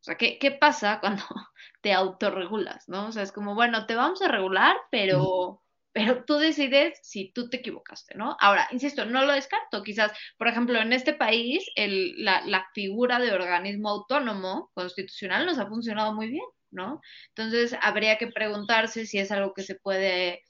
O 0.00 0.04
sea, 0.04 0.16
¿qué, 0.16 0.38
qué 0.38 0.52
pasa 0.52 1.00
cuando 1.00 1.22
te 1.82 1.92
autorregulas, 1.92 2.88
no? 2.88 3.08
O 3.08 3.12
sea, 3.12 3.22
es 3.22 3.32
como, 3.32 3.54
bueno, 3.54 3.86
te 3.86 3.94
vamos 3.94 4.22
a 4.22 4.28
regular, 4.28 4.76
pero 4.90 5.62
pero 5.96 6.24
tú 6.26 6.34
decides 6.34 6.98
si 7.02 7.32
tú 7.32 7.48
te 7.48 7.56
equivocaste, 7.56 8.14
¿no? 8.16 8.36
Ahora, 8.38 8.68
insisto, 8.70 9.06
no 9.06 9.24
lo 9.24 9.32
descarto. 9.32 9.82
Quizás, 9.82 10.12
por 10.36 10.46
ejemplo, 10.46 10.78
en 10.78 10.92
este 10.92 11.14
país, 11.14 11.64
el, 11.74 12.22
la, 12.22 12.42
la, 12.44 12.66
figura 12.74 13.18
de 13.18 13.32
organismo 13.32 13.88
autónomo 13.88 14.70
constitucional 14.74 15.46
nos 15.46 15.58
ha 15.58 15.66
funcionado 15.66 16.12
muy 16.12 16.28
bien, 16.28 16.44
¿no? 16.70 17.00
Entonces, 17.28 17.74
habría 17.80 18.18
que 18.18 18.26
preguntarse 18.26 19.06
si 19.06 19.18
es 19.18 19.32
algo 19.32 19.54
que 19.54 19.62
se 19.62 19.76
puede, 19.76 20.42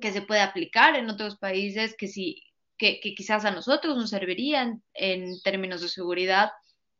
que 0.00 0.12
se 0.12 0.22
puede 0.22 0.40
aplicar 0.40 0.94
en 0.94 1.10
otros 1.10 1.36
países, 1.36 1.96
que, 1.98 2.06
si, 2.06 2.40
que, 2.78 3.00
quizás 3.00 3.44
a 3.44 3.50
nosotros 3.50 3.96
nos 3.96 4.10
serviría 4.10 4.62
en, 4.62 4.84
en 4.94 5.42
términos 5.42 5.80
de 5.80 5.88
seguridad 5.88 6.50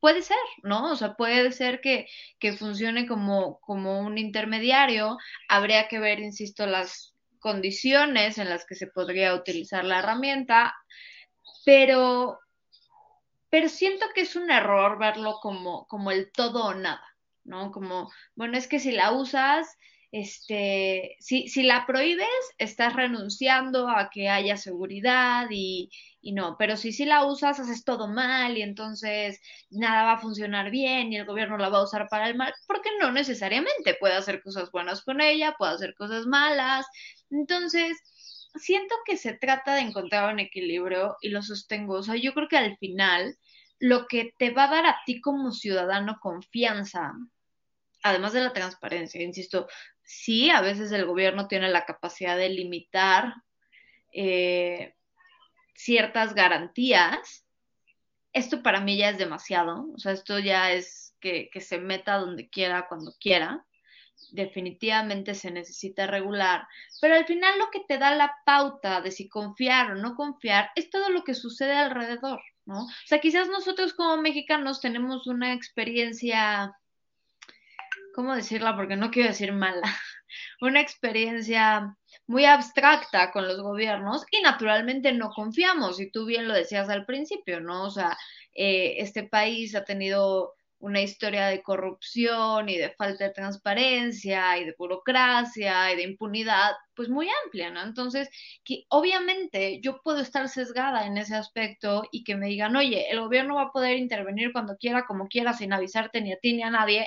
puede 0.00 0.22
ser, 0.22 0.38
¿no? 0.64 0.90
O 0.92 0.96
sea, 0.96 1.14
puede 1.14 1.52
ser 1.52 1.80
que, 1.80 2.08
que 2.40 2.52
funcione 2.52 3.06
como, 3.06 3.60
como 3.60 4.00
un 4.00 4.18
intermediario. 4.18 5.18
Habría 5.48 5.88
que 5.88 6.00
ver, 6.00 6.20
insisto, 6.20 6.66
las, 6.66 7.09
condiciones 7.40 8.38
en 8.38 8.48
las 8.48 8.64
que 8.66 8.74
se 8.74 8.86
podría 8.86 9.34
utilizar 9.34 9.84
la 9.84 9.98
herramienta, 9.98 10.74
pero, 11.64 12.38
pero 13.48 13.68
siento 13.68 14.06
que 14.14 14.22
es 14.22 14.36
un 14.36 14.50
error 14.50 14.98
verlo 14.98 15.38
como, 15.40 15.86
como 15.88 16.10
el 16.10 16.30
todo 16.30 16.66
o 16.66 16.74
nada, 16.74 17.04
¿no? 17.44 17.72
Como, 17.72 18.10
bueno, 18.34 18.56
es 18.56 18.68
que 18.68 18.78
si 18.78 18.92
la 18.92 19.12
usas, 19.12 19.76
este, 20.12 21.16
si, 21.20 21.48
si 21.48 21.62
la 21.62 21.86
prohíbes, 21.86 22.26
estás 22.58 22.94
renunciando 22.94 23.88
a 23.88 24.10
que 24.10 24.28
haya 24.28 24.56
seguridad 24.56 25.46
y, 25.50 25.90
no, 26.22 26.56
pero 26.58 26.76
si 26.76 26.92
sí 26.92 27.04
la 27.04 27.24
usas, 27.24 27.60
haces 27.60 27.84
todo 27.84 28.08
mal 28.08 28.58
y 28.58 28.62
entonces 28.62 29.40
nada 29.70 30.04
va 30.04 30.12
a 30.14 30.20
funcionar 30.20 30.70
bien 30.70 31.12
y 31.12 31.16
el 31.16 31.26
gobierno 31.26 31.58
la 31.58 31.68
va 31.68 31.78
a 31.78 31.84
usar 31.84 32.08
para 32.08 32.28
el 32.28 32.36
mal, 32.36 32.52
porque 32.66 32.90
no 33.00 33.12
necesariamente 33.12 33.96
puede 34.00 34.14
hacer 34.14 34.42
cosas 34.42 34.70
buenas 34.72 35.02
con 35.02 35.20
ella, 35.20 35.54
puede 35.56 35.74
hacer 35.74 35.94
cosas 35.94 36.26
malas. 36.26 36.86
Entonces, 37.30 37.96
siento 38.56 38.94
que 39.06 39.16
se 39.16 39.34
trata 39.34 39.74
de 39.74 39.82
encontrar 39.82 40.32
un 40.32 40.40
equilibrio 40.40 41.16
y 41.20 41.28
lo 41.28 41.42
sostengo. 41.42 41.94
O 41.94 42.02
sea, 42.02 42.16
yo 42.16 42.34
creo 42.34 42.48
que 42.48 42.58
al 42.58 42.76
final 42.78 43.36
lo 43.78 44.06
que 44.08 44.34
te 44.38 44.50
va 44.50 44.64
a 44.64 44.70
dar 44.70 44.86
a 44.86 44.98
ti 45.06 45.20
como 45.20 45.52
ciudadano 45.52 46.18
confianza, 46.20 47.12
además 48.02 48.32
de 48.32 48.42
la 48.42 48.52
transparencia, 48.52 49.22
insisto, 49.22 49.68
sí, 50.10 50.50
a 50.50 50.60
veces 50.60 50.90
el 50.90 51.06
gobierno 51.06 51.46
tiene 51.46 51.68
la 51.68 51.84
capacidad 51.84 52.36
de 52.36 52.48
limitar 52.48 53.32
eh, 54.12 54.94
ciertas 55.74 56.34
garantías. 56.34 57.46
Esto 58.32 58.60
para 58.62 58.80
mí 58.80 58.96
ya 58.96 59.10
es 59.10 59.18
demasiado, 59.18 59.86
o 59.94 59.98
sea, 59.98 60.12
esto 60.12 60.40
ya 60.40 60.72
es 60.72 61.14
que, 61.20 61.48
que 61.52 61.60
se 61.60 61.78
meta 61.78 62.16
donde 62.16 62.48
quiera, 62.48 62.88
cuando 62.88 63.12
quiera. 63.20 63.64
Definitivamente 64.32 65.34
se 65.34 65.50
necesita 65.50 66.06
regular, 66.06 66.66
pero 67.00 67.14
al 67.14 67.24
final 67.24 67.58
lo 67.58 67.70
que 67.70 67.80
te 67.88 67.96
da 67.96 68.14
la 68.14 68.34
pauta 68.44 69.00
de 69.00 69.12
si 69.12 69.28
confiar 69.28 69.92
o 69.92 69.94
no 69.94 70.14
confiar 70.14 70.70
es 70.74 70.90
todo 70.90 71.08
lo 71.10 71.24
que 71.24 71.34
sucede 71.34 71.74
alrededor, 71.74 72.40
¿no? 72.66 72.84
O 72.84 73.06
sea, 73.06 73.20
quizás 73.20 73.48
nosotros 73.48 73.94
como 73.94 74.20
mexicanos 74.20 74.80
tenemos 74.80 75.26
una 75.26 75.54
experiencia 75.54 76.76
¿cómo 78.14 78.34
decirla? 78.34 78.76
Porque 78.76 78.96
no 78.96 79.10
quiero 79.10 79.28
decir 79.28 79.52
mala, 79.52 79.82
una 80.60 80.80
experiencia 80.80 81.96
muy 82.26 82.44
abstracta 82.44 83.32
con 83.32 83.46
los 83.46 83.60
gobiernos 83.60 84.24
y 84.30 84.42
naturalmente 84.42 85.12
no 85.12 85.30
confiamos, 85.30 86.00
y 86.00 86.10
tú 86.10 86.26
bien 86.26 86.48
lo 86.48 86.54
decías 86.54 86.88
al 86.88 87.06
principio, 87.06 87.60
¿no? 87.60 87.84
O 87.84 87.90
sea, 87.90 88.16
eh, 88.54 88.94
este 88.98 89.24
país 89.24 89.74
ha 89.74 89.84
tenido 89.84 90.54
una 90.80 91.02
historia 91.02 91.46
de 91.46 91.62
corrupción 91.62 92.68
y 92.68 92.76
de 92.76 92.90
falta 92.90 93.24
de 93.24 93.30
transparencia 93.30 94.58
y 94.58 94.64
de 94.64 94.74
burocracia 94.76 95.92
y 95.92 95.96
de 95.96 96.02
impunidad, 96.02 96.72
pues 96.94 97.08
muy 97.08 97.28
amplia, 97.44 97.70
¿no? 97.70 97.82
Entonces, 97.82 98.28
que 98.64 98.84
obviamente 98.88 99.80
yo 99.82 100.00
puedo 100.02 100.20
estar 100.20 100.48
sesgada 100.48 101.06
en 101.06 101.18
ese 101.18 101.36
aspecto 101.36 102.04
y 102.10 102.24
que 102.24 102.34
me 102.34 102.48
digan, 102.48 102.74
oye, 102.76 103.10
el 103.10 103.20
gobierno 103.20 103.56
va 103.56 103.64
a 103.64 103.72
poder 103.72 103.98
intervenir 103.98 104.52
cuando 104.52 104.76
quiera, 104.76 105.04
como 105.06 105.28
quiera, 105.28 105.52
sin 105.52 105.72
avisarte 105.72 106.22
ni 106.22 106.32
a 106.32 106.38
ti 106.38 106.54
ni 106.54 106.62
a 106.62 106.70
nadie, 106.70 107.06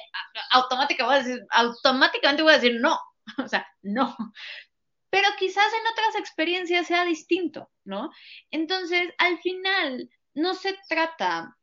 automáticamente 0.51 1.03
voy 1.03 1.15
a 1.15 1.27
decir, 1.27 1.45
automáticamente 1.49 2.43
voy 2.43 2.53
a 2.53 2.59
decir 2.59 2.79
no, 2.79 2.97
o 3.43 3.47
sea, 3.47 3.67
no. 3.81 4.15
Pero 5.09 5.27
quizás 5.37 5.65
en 5.73 5.91
otras 5.91 6.15
experiencias 6.19 6.87
sea 6.87 7.05
distinto, 7.05 7.71
¿no? 7.85 8.11
Entonces, 8.51 9.13
al 9.17 9.39
final, 9.39 10.09
no 10.35 10.53
se 10.53 10.77
trata 10.87 11.55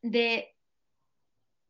de 0.00 0.52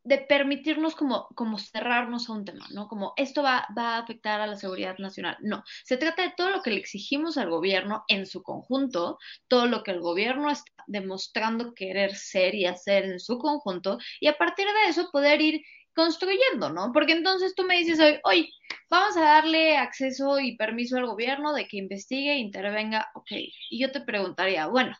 de 0.05 0.18
permitirnos 0.18 0.94
como, 0.94 1.28
como 1.34 1.59
cerrarnos 1.59 2.28
a 2.28 2.32
un 2.32 2.44
tema, 2.44 2.66
¿no? 2.72 2.88
Como 2.88 3.12
esto 3.16 3.42
va, 3.42 3.66
va, 3.76 3.96
a 3.96 3.98
afectar 3.98 4.40
a 4.40 4.46
la 4.46 4.57
seguridad 4.57 4.98
nacional. 4.98 5.36
No, 5.40 5.62
se 5.84 5.96
trata 5.96 6.22
de 6.22 6.34
todo 6.36 6.50
lo 6.50 6.62
que 6.62 6.70
le 6.70 6.78
exigimos 6.78 7.38
al 7.38 7.50
gobierno 7.50 8.05
en 8.09 8.26
su 8.26 8.42
conjunto, 8.42 9.18
todo 9.48 9.66
lo 9.66 9.82
que 9.82 9.92
el 9.92 10.00
gobierno 10.00 10.50
está 10.50 10.72
demostrando 10.86 11.74
querer 11.74 12.14
ser 12.16 12.55
y 12.55 12.66
hacer 12.66 13.05
en 13.05 13.20
su 13.20 13.38
conjunto, 13.38 13.98
y 14.20 14.26
a 14.26 14.36
partir 14.36 14.66
de 14.66 14.90
eso 14.90 15.11
poder 15.12 15.40
ir 15.40 15.62
construyendo, 15.94 16.70
¿no? 16.70 16.90
Porque 16.92 17.12
entonces 17.12 17.55
tú 17.55 17.64
me 17.64 17.76
dices 17.76 18.00
hoy, 18.00 18.18
hoy 18.24 18.53
vamos 18.90 19.16
a 19.16 19.22
darle 19.22 19.76
acceso 19.76 20.40
y 20.40 20.57
permiso 20.57 20.96
al 20.96 21.07
gobierno 21.07 21.53
de 21.53 21.66
que 21.66 21.76
investigue, 21.76 22.36
intervenga, 22.36 23.11
ok. 23.14 23.30
Y 23.70 23.80
yo 23.80 23.92
te 23.92 24.00
preguntaría, 24.00 24.66
bueno, 24.66 24.96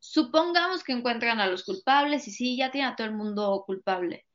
Supongamos 0.00 0.82
que 0.82 0.92
encuentran 0.92 1.40
a 1.40 1.46
los 1.46 1.64
culpables 1.64 2.26
y 2.26 2.32
sí, 2.32 2.56
ya 2.56 2.70
tiene 2.70 2.88
a 2.88 2.96
todo 2.96 3.06
el 3.06 3.14
mundo 3.14 3.62
culpable. 3.66 4.26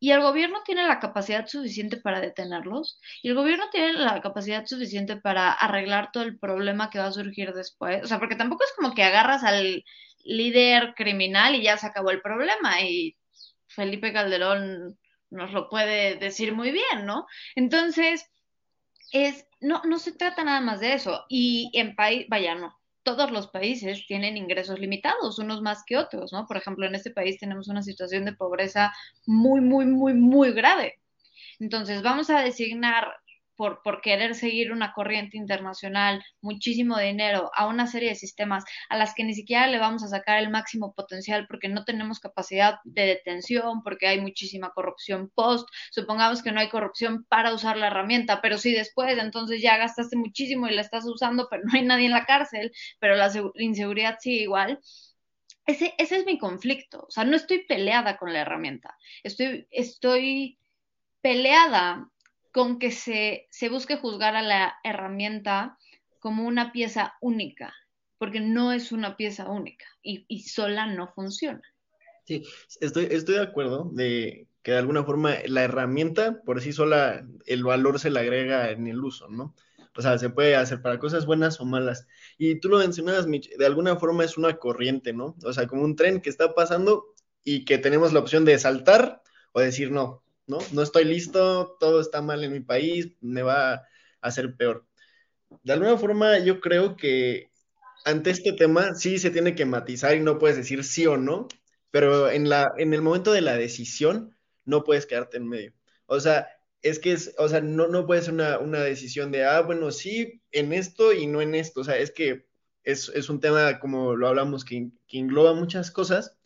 ¿Y 0.00 0.10
el 0.10 0.20
gobierno 0.20 0.62
tiene 0.64 0.82
la 0.82 0.98
capacidad 0.98 1.46
suficiente 1.46 1.96
para 1.96 2.20
detenerlos? 2.20 2.98
¿Y 3.22 3.28
el 3.28 3.36
gobierno 3.36 3.70
tiene 3.70 3.92
la 3.92 4.20
capacidad 4.20 4.66
suficiente 4.66 5.16
para 5.16 5.52
arreglar 5.52 6.10
todo 6.12 6.24
el 6.24 6.40
problema 6.40 6.90
que 6.90 6.98
va 6.98 7.06
a 7.06 7.12
surgir 7.12 7.52
después? 7.52 8.02
O 8.02 8.08
sea, 8.08 8.18
porque 8.18 8.34
tampoco 8.34 8.64
es 8.64 8.72
como 8.74 8.94
que 8.94 9.04
agarras 9.04 9.44
al 9.44 9.84
líder 10.24 10.94
criminal 10.96 11.54
y 11.54 11.62
ya 11.62 11.76
se 11.76 11.86
acabó 11.86 12.10
el 12.10 12.20
problema. 12.20 12.80
Y 12.82 13.16
Felipe 13.68 14.12
Calderón 14.12 14.98
nos 15.30 15.52
lo 15.52 15.68
puede 15.68 16.16
decir 16.16 16.52
muy 16.52 16.72
bien, 16.72 17.06
¿no? 17.06 17.26
Entonces, 17.54 18.28
es, 19.12 19.46
no, 19.60 19.82
no 19.84 20.00
se 20.00 20.12
trata 20.12 20.42
nada 20.42 20.60
más 20.60 20.80
de 20.80 20.94
eso. 20.94 21.26
Y 21.28 21.70
en 21.74 21.94
país, 21.94 22.26
vaya, 22.28 22.56
no, 22.56 22.76
todos 23.02 23.30
los 23.30 23.48
países 23.48 24.06
tienen 24.06 24.36
ingresos 24.36 24.78
limitados, 24.78 25.38
unos 25.38 25.62
más 25.62 25.82
que 25.86 25.96
otros, 25.96 26.32
¿no? 26.32 26.46
Por 26.46 26.56
ejemplo, 26.56 26.86
en 26.86 26.94
este 26.94 27.10
país 27.10 27.38
tenemos 27.38 27.68
una 27.68 27.82
situación 27.82 28.24
de 28.24 28.34
pobreza 28.34 28.92
muy, 29.26 29.60
muy, 29.60 29.86
muy, 29.86 30.14
muy 30.14 30.52
grave. 30.52 31.00
Entonces, 31.58 32.02
vamos 32.02 32.30
a 32.30 32.40
designar 32.40 33.08
por, 33.56 34.00
querer 34.02 34.34
seguir 34.34 34.72
una 34.72 34.92
corriente 34.92 35.36
internacional, 35.36 36.24
muchísimo 36.40 36.98
dinero 36.98 37.50
a 37.54 37.66
una 37.66 37.86
serie 37.86 38.10
de 38.10 38.14
sistemas 38.14 38.64
a 38.88 38.96
las 38.96 39.14
que 39.14 39.24
ni 39.24 39.34
siquiera 39.34 39.66
le 39.66 39.78
vamos 39.78 40.02
a 40.02 40.08
sacar 40.08 40.38
el 40.38 40.50
máximo 40.50 40.94
potencial 40.94 41.46
porque 41.46 41.68
no 41.68 41.84
tenemos 41.84 42.20
capacidad 42.20 42.76
de 42.84 43.06
detención, 43.06 43.82
porque 43.82 44.06
hay 44.08 44.20
muchísima 44.20 44.72
corrupción 44.74 45.30
post. 45.34 45.68
Supongamos 45.90 46.42
que 46.42 46.52
no 46.52 46.60
hay 46.60 46.68
corrupción 46.68 47.24
para 47.28 47.54
usar 47.54 47.76
la 47.76 47.88
herramienta, 47.88 48.40
pero 48.40 48.58
sí 48.58 48.72
después, 48.72 49.16
entonces 49.18 49.62
ya 49.62 49.76
gastaste 49.76 50.16
muchísimo 50.16 50.66
y 50.68 50.74
la 50.74 50.82
estás 50.82 51.04
usando, 51.06 51.48
pero 51.50 51.62
no 51.64 51.72
hay 51.74 51.82
nadie 51.82 52.06
en 52.06 52.12
la 52.12 52.26
cárcel, 52.26 52.72
pero 52.98 53.16
la 53.16 53.30
inseguridad 53.56 54.18
sigue 54.20 54.42
igual. 54.42 54.80
Ese, 55.66 55.94
es 55.98 56.26
mi 56.26 56.38
conflicto. 56.38 57.04
O 57.08 57.10
sea, 57.10 57.24
no 57.24 57.36
estoy 57.36 57.64
peleada 57.64 58.16
con 58.16 58.32
la 58.32 58.40
herramienta. 58.40 58.96
Estoy 59.22 60.58
peleada 61.20 62.11
con 62.52 62.78
que 62.78 62.90
se, 62.90 63.48
se 63.50 63.68
busque 63.68 63.96
juzgar 63.96 64.36
a 64.36 64.42
la 64.42 64.74
herramienta 64.84 65.78
como 66.20 66.46
una 66.46 66.70
pieza 66.70 67.14
única, 67.20 67.74
porque 68.18 68.40
no 68.40 68.72
es 68.72 68.92
una 68.92 69.16
pieza 69.16 69.50
única 69.50 69.86
y, 70.02 70.24
y, 70.28 70.42
sola 70.42 70.86
no 70.86 71.08
funciona. 71.08 71.62
Sí, 72.24 72.44
estoy, 72.80 73.08
estoy 73.10 73.36
de 73.36 73.42
acuerdo 73.42 73.90
de 73.92 74.46
que 74.62 74.72
de 74.72 74.78
alguna 74.78 75.02
forma 75.02 75.34
la 75.46 75.64
herramienta 75.64 76.40
por 76.44 76.60
sí 76.60 76.72
sola, 76.72 77.26
el 77.46 77.64
valor 77.64 77.98
se 77.98 78.10
le 78.10 78.20
agrega 78.20 78.70
en 78.70 78.86
el 78.86 79.02
uso, 79.02 79.28
¿no? 79.28 79.54
O 79.96 80.00
sea, 80.00 80.18
se 80.18 80.30
puede 80.30 80.56
hacer 80.56 80.80
para 80.80 80.98
cosas 80.98 81.26
buenas 81.26 81.60
o 81.60 81.64
malas. 81.64 82.06
Y 82.38 82.60
tú 82.60 82.68
lo 82.68 82.78
mencionabas, 82.78 83.26
Mitch, 83.26 83.50
de 83.56 83.66
alguna 83.66 83.96
forma 83.96 84.24
es 84.24 84.38
una 84.38 84.56
corriente, 84.58 85.12
¿no? 85.12 85.36
O 85.44 85.52
sea, 85.52 85.66
como 85.66 85.82
un 85.82 85.96
tren 85.96 86.20
que 86.20 86.30
está 86.30 86.54
pasando 86.54 87.14
y 87.44 87.64
que 87.64 87.78
tenemos 87.78 88.12
la 88.12 88.20
opción 88.20 88.44
de 88.44 88.58
saltar 88.58 89.22
o 89.52 89.60
decir 89.60 89.90
no, 89.90 90.21
¿no? 90.46 90.58
No 90.72 90.82
estoy 90.82 91.04
listo, 91.04 91.76
todo 91.80 92.00
está 92.00 92.22
mal 92.22 92.44
en 92.44 92.52
mi 92.52 92.60
país, 92.60 93.12
me 93.20 93.42
va 93.42 93.74
a 93.74 93.88
hacer 94.20 94.56
peor. 94.56 94.86
De 95.62 95.72
alguna 95.72 95.96
forma, 95.98 96.38
yo 96.38 96.60
creo 96.60 96.96
que 96.96 97.50
ante 98.04 98.30
este 98.30 98.52
tema 98.52 98.94
sí 98.94 99.18
se 99.18 99.30
tiene 99.30 99.54
que 99.54 99.66
matizar 99.66 100.16
y 100.16 100.20
no 100.20 100.38
puedes 100.38 100.56
decir 100.56 100.84
sí 100.84 101.06
o 101.06 101.16
no, 101.16 101.48
pero 101.90 102.30
en, 102.30 102.48
la, 102.48 102.72
en 102.78 102.94
el 102.94 103.02
momento 103.02 103.32
de 103.32 103.42
la 103.42 103.56
decisión 103.56 104.36
no 104.64 104.84
puedes 104.84 105.06
quedarte 105.06 105.36
en 105.36 105.48
medio. 105.48 105.72
O 106.06 106.20
sea, 106.20 106.48
es 106.82 106.98
que 106.98 107.12
es, 107.12 107.34
o 107.38 107.48
sea, 107.48 107.60
no, 107.60 107.88
no 107.88 108.06
puede 108.06 108.22
ser 108.22 108.34
una, 108.34 108.58
una, 108.58 108.80
decisión 108.80 109.30
de, 109.30 109.44
ah, 109.44 109.60
bueno, 109.62 109.90
sí, 109.90 110.42
en 110.50 110.72
esto 110.72 111.12
y 111.12 111.26
no 111.26 111.40
en 111.40 111.54
esto. 111.54 111.80
O 111.80 111.84
sea, 111.84 111.96
es 111.98 112.10
que 112.10 112.46
es, 112.84 113.08
es 113.10 113.28
un 113.28 113.40
tema, 113.40 113.78
como 113.78 114.16
lo 114.16 114.28
hablamos, 114.28 114.64
que, 114.64 114.90
que 115.06 115.18
engloba 115.18 115.54
muchas 115.54 115.90
cosas 115.90 116.36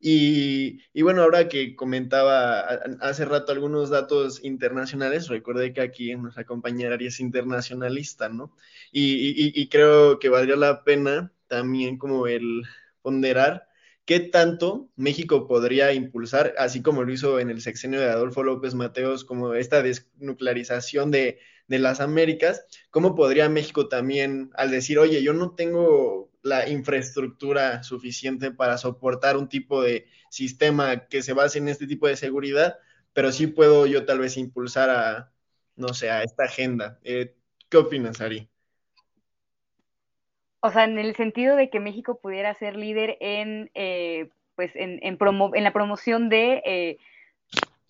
y, 0.00 1.02
bueno, 1.02 1.22
ahora 1.22 1.48
que 1.48 1.74
comentaba 1.74 2.60
hace 3.00 3.24
rato 3.24 3.52
algunos 3.52 3.90
datos 3.90 4.44
internacionales, 4.44 5.28
recuerde 5.28 5.72
que 5.72 5.80
aquí 5.80 6.14
nuestra 6.14 6.44
compañera 6.44 6.96
es 7.00 7.20
internacionalista, 7.20 8.28
¿no? 8.28 8.54
Y, 8.92 9.60
y, 9.60 9.68
creo 9.68 10.18
que 10.18 10.28
valdría 10.28 10.56
la 10.56 10.84
pena 10.84 11.32
también 11.48 11.98
como 11.98 12.26
el 12.26 12.62
ponderar 13.02 13.67
qué 14.08 14.20
tanto 14.20 14.88
México 14.96 15.46
podría 15.46 15.92
impulsar, 15.92 16.54
así 16.56 16.80
como 16.80 17.04
lo 17.04 17.12
hizo 17.12 17.40
en 17.40 17.50
el 17.50 17.60
sexenio 17.60 18.00
de 18.00 18.08
Adolfo 18.08 18.42
López 18.42 18.74
Mateos, 18.74 19.22
como 19.22 19.52
esta 19.52 19.82
desnuclearización 19.82 21.10
de, 21.10 21.40
las 21.68 22.00
Américas, 22.00 22.64
cómo 22.90 23.14
podría 23.14 23.50
México 23.50 23.88
también, 23.88 24.50
al 24.54 24.70
decir, 24.70 24.98
oye, 24.98 25.22
yo 25.22 25.34
no 25.34 25.54
tengo 25.54 26.32
la 26.40 26.70
infraestructura 26.70 27.82
suficiente 27.82 28.50
para 28.50 28.78
soportar 28.78 29.36
un 29.36 29.50
tipo 29.50 29.82
de 29.82 30.06
sistema 30.30 31.06
que 31.08 31.22
se 31.22 31.34
base 31.34 31.58
en 31.58 31.68
este 31.68 31.86
tipo 31.86 32.08
de 32.08 32.16
seguridad, 32.16 32.78
pero 33.12 33.30
sí 33.30 33.46
puedo 33.46 33.86
yo 33.86 34.06
tal 34.06 34.20
vez 34.20 34.38
impulsar 34.38 34.88
a, 34.88 35.32
no 35.76 35.92
sé, 35.92 36.10
a 36.10 36.22
esta 36.22 36.44
agenda. 36.44 36.98
Eh, 37.04 37.36
¿Qué 37.68 37.76
opinas, 37.76 38.22
Ari? 38.22 38.48
O 40.60 40.70
sea, 40.70 40.84
en 40.84 40.98
el 40.98 41.14
sentido 41.14 41.56
de 41.56 41.70
que 41.70 41.80
México 41.80 42.18
pudiera 42.20 42.54
ser 42.54 42.76
líder 42.76 43.16
en, 43.20 43.70
eh, 43.74 44.28
pues, 44.56 44.74
en, 44.74 44.98
en, 45.02 45.16
promo 45.16 45.54
en 45.54 45.64
la 45.64 45.72
promoción 45.72 46.28
de, 46.28 46.62
eh, 46.64 46.98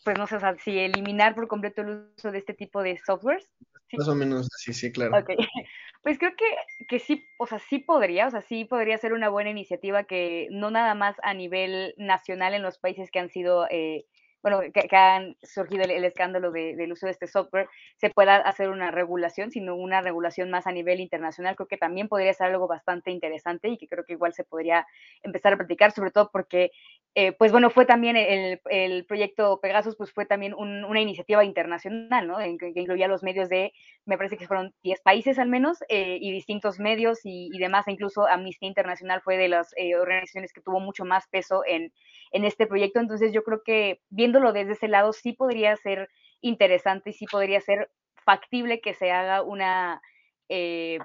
pues, 0.04 0.18
no 0.18 0.26
sé, 0.26 0.36
o 0.36 0.40
sea, 0.40 0.56
si 0.56 0.78
eliminar 0.78 1.34
por 1.34 1.48
completo 1.48 1.82
el 1.82 2.08
uso 2.16 2.30
de 2.30 2.38
este 2.38 2.54
tipo 2.54 2.82
de 2.82 2.98
softwares. 2.98 3.50
¿Sí? 3.88 3.96
Más 3.96 4.08
o 4.08 4.14
menos, 4.14 4.48
sí, 4.56 4.72
sí, 4.72 4.92
claro. 4.92 5.18
Okay. 5.18 5.36
Pues 6.02 6.16
creo 6.18 6.30
que, 6.36 6.86
que 6.88 7.00
sí, 7.00 7.26
o 7.38 7.46
sea, 7.46 7.58
sí 7.58 7.80
podría, 7.80 8.28
o 8.28 8.30
sea, 8.30 8.40
sí 8.40 8.64
podría 8.64 8.96
ser 8.98 9.12
una 9.12 9.28
buena 9.28 9.50
iniciativa 9.50 10.04
que 10.04 10.46
no 10.50 10.70
nada 10.70 10.94
más 10.94 11.16
a 11.22 11.34
nivel 11.34 11.92
nacional 11.98 12.54
en 12.54 12.62
los 12.62 12.78
países 12.78 13.10
que 13.10 13.18
han 13.18 13.28
sido 13.28 13.66
eh, 13.68 14.06
bueno, 14.42 14.60
que, 14.60 14.88
que, 14.88 14.96
han 14.96 15.36
surgido 15.42 15.82
el, 15.84 16.04
escándalo 16.04 16.50
de, 16.50 16.76
del 16.76 16.92
uso 16.92 17.06
de 17.06 17.12
este 17.12 17.26
software, 17.26 17.68
se 17.96 18.10
pueda 18.10 18.36
hacer 18.36 18.68
una 18.68 18.90
regulación, 18.90 19.50
sino 19.50 19.74
una 19.74 20.00
regulación 20.00 20.50
más 20.50 20.66
a 20.66 20.72
nivel 20.72 21.00
internacional. 21.00 21.56
Creo 21.56 21.66
que 21.66 21.76
también 21.76 22.08
podría 22.08 22.32
ser 22.32 22.48
algo 22.48 22.68
bastante 22.68 23.10
interesante 23.10 23.68
y 23.68 23.78
que 23.78 23.88
creo 23.88 24.04
que 24.04 24.12
igual 24.12 24.32
se 24.32 24.44
podría 24.44 24.86
empezar 25.22 25.52
a 25.54 25.56
platicar, 25.56 25.92
sobre 25.92 26.10
todo 26.10 26.30
porque, 26.32 26.70
eh, 27.14 27.32
pues 27.32 27.50
bueno, 27.50 27.70
fue 27.70 27.84
también 27.84 28.16
el, 28.16 28.60
el, 28.70 29.04
proyecto 29.06 29.58
Pegasus, 29.60 29.96
pues 29.96 30.12
fue 30.12 30.26
también 30.26 30.54
un, 30.54 30.84
una 30.84 31.00
iniciativa 31.00 31.44
internacional, 31.44 32.28
¿no? 32.28 32.40
En, 32.40 32.58
que, 32.58 32.72
que, 32.72 32.80
incluía 32.80 33.08
los 33.08 33.22
medios 33.22 33.48
de, 33.48 33.72
me 34.06 34.16
parece 34.16 34.36
que 34.36 34.46
fueron 34.46 34.72
10 34.82 35.00
países 35.00 35.38
al 35.38 35.48
menos, 35.48 35.78
eh, 35.88 36.18
y 36.20 36.30
distintos 36.30 36.78
medios 36.78 37.20
y, 37.24 37.50
y, 37.52 37.58
demás, 37.58 37.88
e 37.88 37.92
incluso 37.92 38.26
Amnistía 38.28 38.68
Internacional 38.68 39.20
fue 39.22 39.36
de 39.36 39.48
las 39.48 39.74
eh, 39.76 39.96
organizaciones 39.96 40.52
que 40.52 40.60
tuvo 40.60 40.80
mucho 40.80 41.04
más 41.04 41.26
peso 41.28 41.62
en, 41.66 41.92
en 42.32 42.44
este 42.44 42.66
proyecto. 42.66 43.00
Entonces 43.00 43.32
yo 43.32 43.42
creo 43.42 43.62
que 43.64 44.00
viéndolo 44.10 44.52
desde 44.52 44.72
ese 44.72 44.88
lado 44.88 45.12
sí 45.12 45.32
podría 45.32 45.76
ser 45.76 46.08
interesante 46.40 47.10
y 47.10 47.12
sí 47.14 47.26
podría 47.26 47.60
ser 47.60 47.90
factible 48.24 48.80
que 48.80 48.94
se 48.94 49.10
haga 49.10 49.42
una, 49.42 50.00
eh, 50.48 50.98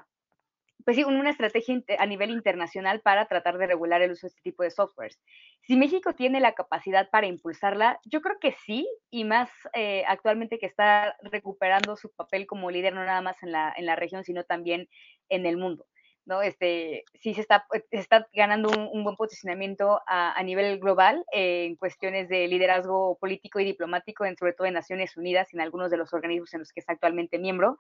pues 0.86 0.98
sí, 0.98 1.04
una 1.04 1.30
estrategia 1.30 1.82
a 1.98 2.06
nivel 2.06 2.32
internacional 2.32 3.02
para 3.02 3.28
tratar 3.28 3.58
de 3.58 3.68
regular 3.68 4.02
el 4.02 4.12
uso 4.12 4.28
de 4.28 4.30
este 4.30 4.42
tipo 4.42 4.64
de 4.64 4.72
softwares. 4.72 5.20
Si 5.62 5.78
México 5.78 6.14
tiene 6.14 6.42
la 6.42 6.54
capacidad 6.54 7.10
para 7.10 7.28
impulsarla, 7.28 8.00
yo 8.04 8.22
creo 8.22 8.38
que 8.40 8.54
sí, 8.66 8.88
y 9.10 9.24
más 9.24 9.50
eh, 9.74 10.04
actualmente 10.08 10.60
que 10.60 10.66
está 10.66 11.16
recuperando 11.22 11.96
su 11.96 12.12
papel 12.12 12.46
como 12.46 12.70
líder 12.70 12.94
no 12.94 13.06
nada 13.06 13.22
más 13.22 13.42
en 13.44 13.52
la, 13.54 13.74
en 13.78 13.86
la 13.86 13.96
región, 13.96 14.24
sino 14.26 14.44
también 14.44 14.90
en 15.30 15.46
el 15.46 15.58
mundo. 15.58 15.86
¿No? 16.26 16.42
Este, 16.42 17.04
sí 17.20 17.34
se 17.34 17.42
está, 17.42 17.66
se 17.72 17.98
está 17.98 18.28
ganando 18.34 18.70
un, 18.70 18.90
un 18.92 19.04
buen 19.04 19.16
posicionamiento 19.16 20.02
a, 20.08 20.38
a 20.38 20.44
nivel 20.44 20.80
global 20.80 21.24
eh, 21.34 21.66
en 21.66 21.76
cuestiones 21.76 22.30
de 22.30 22.48
liderazgo 22.48 23.18
político 23.20 23.60
y 23.60 23.66
diplomático, 23.66 24.26
en, 24.26 24.38
sobre 24.38 24.54
todo 24.54 24.68
en 24.68 24.74
Naciones 24.74 25.18
Unidas 25.18 25.54
y 25.54 25.58
en 25.58 25.62
algunos 25.62 25.92
de 25.92 25.98
los 25.98 26.14
organismos 26.14 26.54
en 26.54 26.60
los 26.60 26.72
que 26.72 26.80
está 26.80 26.94
actualmente 26.94 27.40
miembro. 27.40 27.78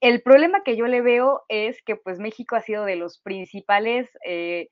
El 0.00 0.22
problema 0.22 0.62
que 0.62 0.76
yo 0.76 0.86
le 0.86 1.02
veo 1.02 1.42
es 1.48 1.82
que 1.82 1.96
pues 1.96 2.18
México 2.18 2.56
ha 2.56 2.60
sido 2.60 2.84
de 2.84 2.96
los 2.96 3.18
principales 3.18 4.08
eh, 4.24 4.68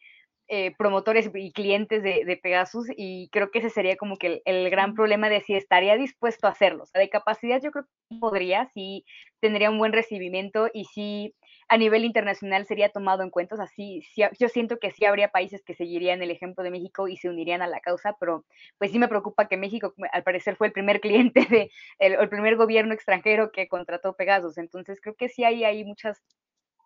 eh, 0.53 0.75
promotores 0.77 1.31
y 1.33 1.53
clientes 1.53 2.03
de, 2.03 2.25
de, 2.25 2.37
Pegasus 2.37 2.89
y 2.97 3.29
creo 3.31 3.53
que 3.53 3.61
ese 3.61 3.71
sería 3.71 3.97
como 3.97 4.17
que 4.17 4.27
el, 4.27 4.43
el, 4.47 4.69
gran 4.69 4.95
problema 4.95 5.29
de 5.29 5.43
si 5.43 5.55
estaría 5.55 5.97
dispuesto 5.97 6.49
a 6.49 6.51
hacerlo. 6.51 6.83
O 6.83 6.87
sea, 6.87 7.01
de 7.01 7.09
capacidad 7.09 7.61
yo 7.63 7.71
creo 7.71 7.85
que 7.85 8.19
podría, 8.19 8.69
sí 8.75 9.05
tendría 9.39 9.71
un 9.71 9.79
buen 9.79 9.93
recibimiento 9.93 10.69
y 10.75 10.87
sí 10.87 11.37
a 11.71 11.77
nivel 11.79 12.05
internacional 12.05 12.67
sería 12.67 12.89
tomado 12.89 13.23
en 13.23 13.31
cuenta. 13.31 13.55
O 13.55 13.59
sea, 13.59 13.69
sí, 13.69 14.03
sí, 14.13 14.25
yo 14.41 14.49
siento 14.49 14.81
que 14.81 14.91
sí 14.91 15.05
habría 15.05 15.29
países 15.29 15.63
que 15.63 15.77
seguirían 15.77 16.21
el 16.21 16.33
ejemplo 16.33 16.65
de 16.65 16.73
México 16.73 17.07
y 17.07 17.17
se 17.17 17.29
unirían 17.29 17.63
a 17.63 17.69
la 17.69 17.79
causa, 17.79 18.17
pero 18.19 18.45
pues 18.77 18.91
sí 18.91 18.99
me 18.99 19.07
preocupa 19.07 19.47
que 19.47 19.57
México, 19.57 19.95
al 20.13 20.25
parecer, 20.25 20.57
fue 20.57 20.67
el 20.67 20.73
primer 20.73 21.01
cliente 21.01 21.47
de 21.49 21.71
el, 22.01 22.29
primer 22.29 22.57
gobierno 22.57 22.93
extranjero 22.93 23.53
que 23.53 23.69
contrató 23.69 24.17
Pegasus. 24.17 24.59
Entonces 24.59 25.01
creo 25.01 25.15
que 25.15 25.29
sí 25.29 25.45
hay, 25.45 25.63
hay 25.63 25.85
muchas 25.85 26.21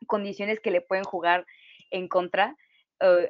condiciones 0.07 0.61
que 0.61 0.71
le 0.71 0.83
pueden 0.83 1.05
jugar 1.05 1.47
en 1.91 2.07
contra. 2.07 2.55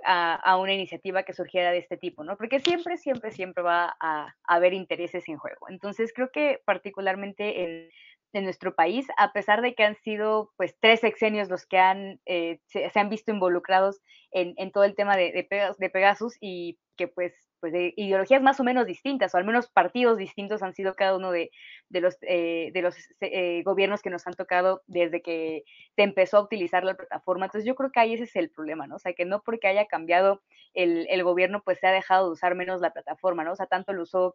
A, 0.04 0.34
a, 0.34 0.56
una 0.58 0.72
iniciativa 0.72 1.24
que 1.24 1.32
surgiera 1.32 1.72
de 1.72 1.78
este 1.78 1.96
tipo, 1.96 2.22
¿no? 2.22 2.36
Porque 2.36 2.60
siempre, 2.60 2.96
siempre, 2.96 3.32
siempre 3.32 3.64
va 3.64 3.96
a, 3.98 4.26
a 4.46 4.54
haber 4.54 4.72
intereses 4.72 5.26
en 5.28 5.36
juego. 5.36 5.68
Entonces, 5.68 6.12
creo 6.14 6.30
que 6.30 6.60
particularmente 6.64 7.64
en, 7.64 7.90
de 8.34 8.42
nuestro 8.42 8.74
país, 8.74 9.06
a 9.16 9.32
pesar 9.32 9.62
de 9.62 9.76
que 9.76 9.84
han 9.84 9.94
sido 9.94 10.52
pues 10.56 10.76
tres 10.80 10.98
sexenios 11.00 11.48
los 11.48 11.66
que 11.66 11.78
han, 11.78 12.20
eh, 12.26 12.58
se, 12.66 12.90
han 12.92 13.08
visto 13.08 13.30
involucrados 13.30 14.02
en, 14.32 14.54
en 14.56 14.72
todo 14.72 14.82
el 14.82 14.96
tema 14.96 15.16
de, 15.16 15.30
de, 15.30 15.44
Pegasus, 15.44 15.78
de, 15.78 15.88
Pegasus, 15.88 16.36
y 16.40 16.76
que 16.96 17.06
pues, 17.06 17.32
pues 17.60 17.72
de 17.72 17.94
ideologías 17.96 18.42
más 18.42 18.58
o 18.58 18.64
menos 18.64 18.86
distintas, 18.86 19.32
o 19.32 19.38
al 19.38 19.44
menos 19.44 19.68
partidos 19.68 20.18
distintos 20.18 20.64
han 20.64 20.74
sido 20.74 20.94
cada 20.94 21.16
uno 21.16 21.30
de, 21.30 21.52
de 21.90 22.00
los, 22.00 22.18
eh, 22.22 22.70
de 22.74 22.82
los 22.82 22.96
eh, 23.20 23.62
gobiernos 23.64 24.02
que 24.02 24.10
nos 24.10 24.26
han 24.26 24.34
tocado 24.34 24.82
desde 24.88 25.22
que 25.22 25.62
se 25.94 26.02
empezó 26.02 26.38
a 26.38 26.42
utilizar 26.42 26.82
la 26.82 26.96
plataforma. 26.96 27.46
Entonces 27.46 27.68
yo 27.68 27.76
creo 27.76 27.92
que 27.92 28.00
ahí 28.00 28.14
ese 28.14 28.24
es 28.24 28.34
el 28.34 28.50
problema, 28.50 28.88
¿no? 28.88 28.96
O 28.96 28.98
sea, 28.98 29.12
que 29.12 29.24
no 29.24 29.42
porque 29.42 29.68
haya 29.68 29.86
cambiado 29.86 30.42
el, 30.74 31.06
el 31.08 31.22
gobierno, 31.22 31.62
pues 31.64 31.78
se 31.78 31.86
ha 31.86 31.92
dejado 31.92 32.26
de 32.26 32.32
usar 32.32 32.56
menos 32.56 32.80
la 32.80 32.92
plataforma, 32.92 33.44
¿no? 33.44 33.52
O 33.52 33.56
sea, 33.56 33.66
tanto 33.66 33.92
lo 33.92 34.02
usó 34.02 34.34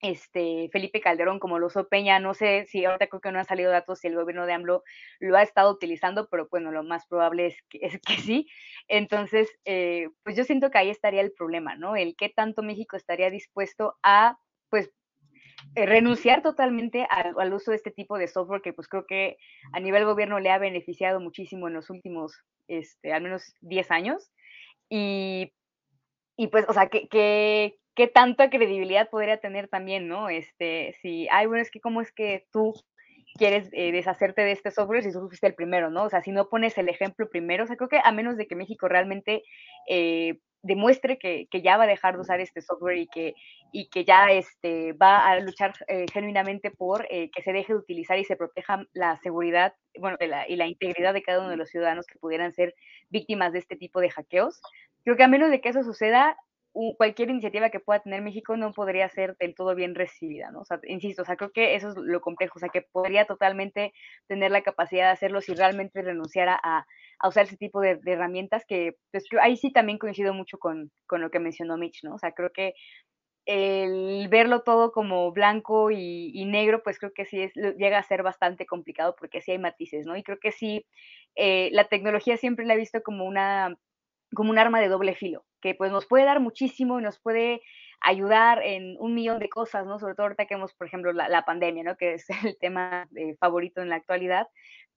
este, 0.00 0.68
Felipe 0.72 1.00
Calderón 1.00 1.38
como 1.38 1.58
lo 1.58 1.66
usó 1.66 1.88
Peña, 1.88 2.20
no 2.20 2.34
sé 2.34 2.66
si 2.66 2.84
ahorita 2.84 3.08
creo 3.08 3.20
que 3.20 3.32
no 3.32 3.38
han 3.38 3.44
salido 3.44 3.70
datos 3.70 3.98
si 4.00 4.06
el 4.06 4.14
gobierno 4.14 4.46
de 4.46 4.52
AMLO 4.52 4.84
lo 5.18 5.36
ha 5.36 5.42
estado 5.42 5.72
utilizando, 5.72 6.28
pero 6.28 6.48
bueno, 6.50 6.70
lo 6.70 6.84
más 6.84 7.06
probable 7.06 7.46
es 7.46 7.56
que, 7.68 7.78
es 7.82 8.00
que 8.00 8.14
sí. 8.14 8.48
Entonces, 8.86 9.50
eh, 9.64 10.08
pues 10.22 10.36
yo 10.36 10.44
siento 10.44 10.70
que 10.70 10.78
ahí 10.78 10.90
estaría 10.90 11.20
el 11.20 11.32
problema, 11.32 11.76
¿no? 11.76 11.96
El 11.96 12.16
qué 12.16 12.28
tanto 12.28 12.62
México 12.62 12.96
estaría 12.96 13.30
dispuesto 13.30 13.98
a, 14.02 14.38
pues, 14.70 14.90
eh, 15.74 15.86
renunciar 15.86 16.42
totalmente 16.42 17.06
al, 17.10 17.52
uso 17.52 17.72
de 17.72 17.76
este 17.76 17.90
tipo 17.90 18.16
de 18.16 18.28
software 18.28 18.62
que 18.62 18.72
pues 18.72 18.86
creo 18.88 19.06
que 19.06 19.38
a 19.72 19.80
nivel 19.80 20.04
gobierno 20.04 20.38
le 20.38 20.50
ha 20.50 20.58
beneficiado 20.58 21.20
muchísimo 21.20 21.68
en 21.68 21.74
los 21.74 21.90
últimos, 21.90 22.32
este, 22.68 23.12
al 23.12 23.22
menos 23.22 23.54
10 23.60 23.90
años. 23.90 24.30
Y, 24.88 25.52
y 26.36 26.46
pues, 26.48 26.66
o 26.68 26.72
sea, 26.72 26.88
que, 26.88 27.78
qué 27.98 28.06
tanta 28.06 28.48
credibilidad 28.48 29.10
podría 29.10 29.38
tener 29.38 29.66
también, 29.66 30.06
¿no? 30.06 30.28
Este, 30.28 30.94
si, 31.02 31.26
ay, 31.32 31.46
bueno, 31.46 31.62
es 31.62 31.70
que 31.72 31.80
cómo 31.80 32.00
es 32.00 32.12
que 32.12 32.46
tú 32.52 32.72
quieres 33.34 33.68
eh, 33.72 33.90
deshacerte 33.90 34.42
de 34.42 34.52
este 34.52 34.70
software 34.70 35.02
si 35.02 35.12
tú 35.12 35.26
fuiste 35.26 35.48
el 35.48 35.56
primero, 35.56 35.90
¿no? 35.90 36.04
O 36.04 36.08
sea, 36.08 36.22
si 36.22 36.30
no 36.30 36.48
pones 36.48 36.78
el 36.78 36.88
ejemplo 36.88 37.28
primero, 37.28 37.64
o 37.64 37.66
sea, 37.66 37.74
creo 37.74 37.88
que 37.88 38.00
a 38.02 38.12
menos 38.12 38.36
de 38.36 38.46
que 38.46 38.54
México 38.54 38.86
realmente 38.86 39.42
eh, 39.88 40.38
demuestre 40.62 41.18
que, 41.18 41.48
que, 41.50 41.60
ya 41.60 41.76
va 41.76 41.84
a 41.84 41.88
dejar 41.88 42.14
de 42.14 42.20
usar 42.20 42.38
este 42.38 42.62
software 42.62 42.98
y 42.98 43.08
que, 43.08 43.34
y 43.72 43.88
que 43.88 44.04
ya 44.04 44.30
este, 44.30 44.92
va 44.92 45.28
a 45.28 45.40
luchar 45.40 45.72
eh, 45.88 46.06
genuinamente 46.12 46.70
por 46.70 47.08
que 47.08 47.42
se 47.42 47.52
deje 47.52 47.72
de 47.72 47.80
utilizar 47.80 48.16
y 48.20 48.24
se 48.24 48.36
proteja 48.36 48.84
la 48.92 49.18
seguridad 49.24 49.74
bueno, 49.98 50.16
y 50.48 50.54
la 50.54 50.66
integridad 50.68 51.14
de 51.14 51.22
cada 51.22 51.40
uno 51.40 51.50
de 51.50 51.56
los 51.56 51.68
ciudadanos 51.68 52.06
que 52.06 52.20
pudieran 52.20 52.52
ser 52.52 52.76
víctimas 53.08 53.52
de 53.52 53.58
este 53.58 53.74
tipo 53.74 54.00
de 54.00 54.10
hackeos. 54.10 54.60
Creo 55.02 55.16
que 55.16 55.24
a 55.24 55.28
menos 55.28 55.50
de 55.50 55.60
que 55.60 55.70
eso 55.70 55.82
suceda, 55.82 56.36
cualquier 56.96 57.30
iniciativa 57.30 57.70
que 57.70 57.80
pueda 57.80 58.00
tener 58.00 58.22
México 58.22 58.56
no 58.56 58.72
podría 58.72 59.08
ser 59.08 59.36
del 59.38 59.54
todo 59.54 59.74
bien 59.74 59.94
recibida, 59.94 60.50
¿no? 60.50 60.60
O 60.60 60.64
sea, 60.64 60.80
insisto, 60.84 61.22
o 61.22 61.24
sea, 61.24 61.36
creo 61.36 61.50
que 61.50 61.74
eso 61.74 61.88
es 61.88 61.96
lo 61.96 62.20
complejo, 62.20 62.54
o 62.56 62.60
sea, 62.60 62.68
que 62.68 62.82
podría 62.82 63.24
totalmente 63.26 63.92
tener 64.28 64.50
la 64.50 64.62
capacidad 64.62 65.06
de 65.06 65.12
hacerlo 65.12 65.40
si 65.40 65.54
realmente 65.54 66.02
renunciara 66.02 66.58
a, 66.62 66.86
usar 67.26 67.44
ese 67.46 67.56
tipo 67.56 67.80
de, 67.80 68.00
herramientas 68.06 68.64
que, 68.66 68.96
pues, 69.10 69.24
ahí 69.40 69.56
sí 69.56 69.72
también 69.72 69.98
coincido 69.98 70.34
mucho 70.34 70.58
con, 70.58 70.92
lo 71.10 71.30
que 71.30 71.40
mencionó 71.40 71.76
Mitch, 71.76 72.04
¿no? 72.04 72.14
O 72.14 72.18
sea, 72.18 72.32
creo 72.32 72.50
que 72.52 72.74
el 73.46 74.28
verlo 74.28 74.62
todo 74.62 74.92
como 74.92 75.32
blanco 75.32 75.90
y, 75.90 76.30
y 76.34 76.44
negro, 76.44 76.82
pues 76.82 76.98
creo 76.98 77.12
que 77.12 77.24
sí 77.24 77.40
es, 77.42 77.54
llega 77.54 77.98
a 77.98 78.02
ser 78.02 78.22
bastante 78.22 78.66
complicado 78.66 79.16
porque 79.18 79.40
sí 79.40 79.52
hay 79.52 79.58
matices, 79.58 80.06
¿no? 80.06 80.16
Y 80.16 80.22
creo 80.22 80.38
que 80.38 80.52
sí, 80.52 80.86
eh, 81.34 81.70
la 81.72 81.88
tecnología 81.88 82.36
siempre 82.36 82.66
la 82.66 82.74
he 82.74 82.76
visto 82.76 83.02
como 83.02 83.24
una 83.24 83.76
como 84.34 84.50
un 84.50 84.58
arma 84.58 84.80
de 84.80 84.88
doble 84.88 85.14
filo, 85.14 85.44
que 85.60 85.74
pues 85.74 85.90
nos 85.90 86.06
puede 86.06 86.24
dar 86.24 86.40
muchísimo 86.40 86.98
y 86.98 87.02
nos 87.02 87.18
puede 87.18 87.62
ayudar 88.00 88.62
en 88.62 88.96
un 88.98 89.14
millón 89.14 89.38
de 89.38 89.48
cosas, 89.48 89.86
¿no? 89.86 89.98
Sobre 89.98 90.14
todo 90.14 90.24
ahorita 90.24 90.46
que 90.46 90.54
vemos, 90.54 90.74
por 90.74 90.86
ejemplo, 90.86 91.12
la, 91.12 91.28
la 91.28 91.44
pandemia, 91.44 91.82
¿no? 91.82 91.96
Que 91.96 92.14
es 92.14 92.26
el 92.44 92.56
tema 92.58 93.08
eh, 93.16 93.36
favorito 93.36 93.80
en 93.80 93.88
la 93.88 93.96
actualidad, 93.96 94.48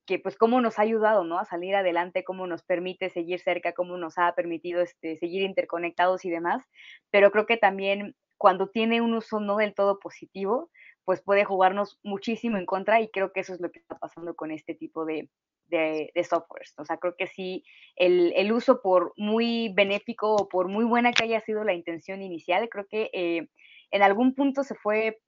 que 0.05 0.19
pues 0.19 0.35
cómo 0.37 0.61
nos 0.61 0.79
ha 0.79 0.83
ayudado, 0.83 1.23
¿no? 1.23 1.39
A 1.39 1.45
salir 1.45 1.75
adelante, 1.75 2.23
cómo 2.23 2.47
nos 2.47 2.63
permite 2.63 3.09
seguir 3.09 3.39
cerca, 3.39 3.73
cómo 3.73 3.97
nos 3.97 4.17
ha 4.17 4.33
permitido 4.33 4.81
este, 4.81 5.17
seguir 5.17 5.43
interconectados 5.43 6.25
y 6.25 6.29
demás, 6.29 6.65
pero 7.11 7.31
creo 7.31 7.45
que 7.45 7.57
también 7.57 8.15
cuando 8.37 8.67
tiene 8.67 9.01
un 9.01 9.13
uso 9.13 9.39
no 9.39 9.57
del 9.57 9.75
todo 9.75 9.99
positivo, 9.99 10.71
pues 11.05 11.21
puede 11.21 11.45
jugarnos 11.45 11.99
muchísimo 12.03 12.57
en 12.57 12.65
contra 12.65 12.99
y 12.99 13.09
creo 13.09 13.31
que 13.31 13.41
eso 13.41 13.53
es 13.53 13.61
lo 13.61 13.71
que 13.71 13.79
está 13.79 13.97
pasando 13.97 14.35
con 14.35 14.51
este 14.51 14.73
tipo 14.73 15.05
de, 15.05 15.29
de, 15.71 16.11
de 16.13 16.23
softwares. 16.23 16.73
O 16.77 16.85
sea, 16.85 16.97
creo 16.97 17.15
que 17.17 17.25
sí, 17.25 17.63
el, 17.95 18.33
el, 18.35 18.51
uso 18.51 18.81
por 18.81 19.13
muy 19.17 19.73
benéfico 19.73 20.35
o 20.35 20.47
por 20.47 20.67
muy 20.67 20.85
buena 20.85 21.11
que 21.11 21.23
haya 21.23 21.39
sido 21.39 21.63
la 21.63 21.73
intención 21.73 22.21
inicial, 22.21 22.69
creo 22.69 22.85
que 22.87 23.09
eh, 23.13 23.47
en 23.89 24.03
algún 24.03 24.35
punto 24.35 24.63
se 24.63 24.75
fue 24.75 25.19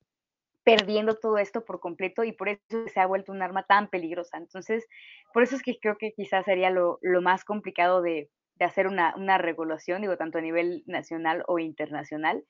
perdiendo 0.63 1.15
todo 1.15 1.37
esto 1.37 1.65
por 1.65 1.79
completo 1.79 2.23
y 2.23 2.31
por 2.31 2.49
eso 2.49 2.61
se 2.93 2.99
ha 2.99 3.07
vuelto 3.07 3.31
un 3.31 3.41
arma 3.41 3.63
tan 3.63 3.89
peligrosa. 3.89 4.37
Entonces, 4.37 4.87
por 5.33 5.43
eso 5.43 5.55
es 5.55 5.63
que 5.63 5.77
creo 5.79 5.97
que 5.97 6.13
quizás 6.13 6.45
sería 6.45 6.69
lo, 6.69 6.99
lo 7.01 7.21
más 7.21 7.43
complicado 7.43 8.01
de, 8.01 8.29
de 8.55 8.65
hacer 8.65 8.87
una, 8.87 9.15
una, 9.15 9.37
regulación, 9.37 10.01
digo, 10.01 10.17
tanto 10.17 10.37
a 10.37 10.41
nivel 10.41 10.83
nacional 10.85 11.43
o 11.47 11.59
internacional, 11.59 12.43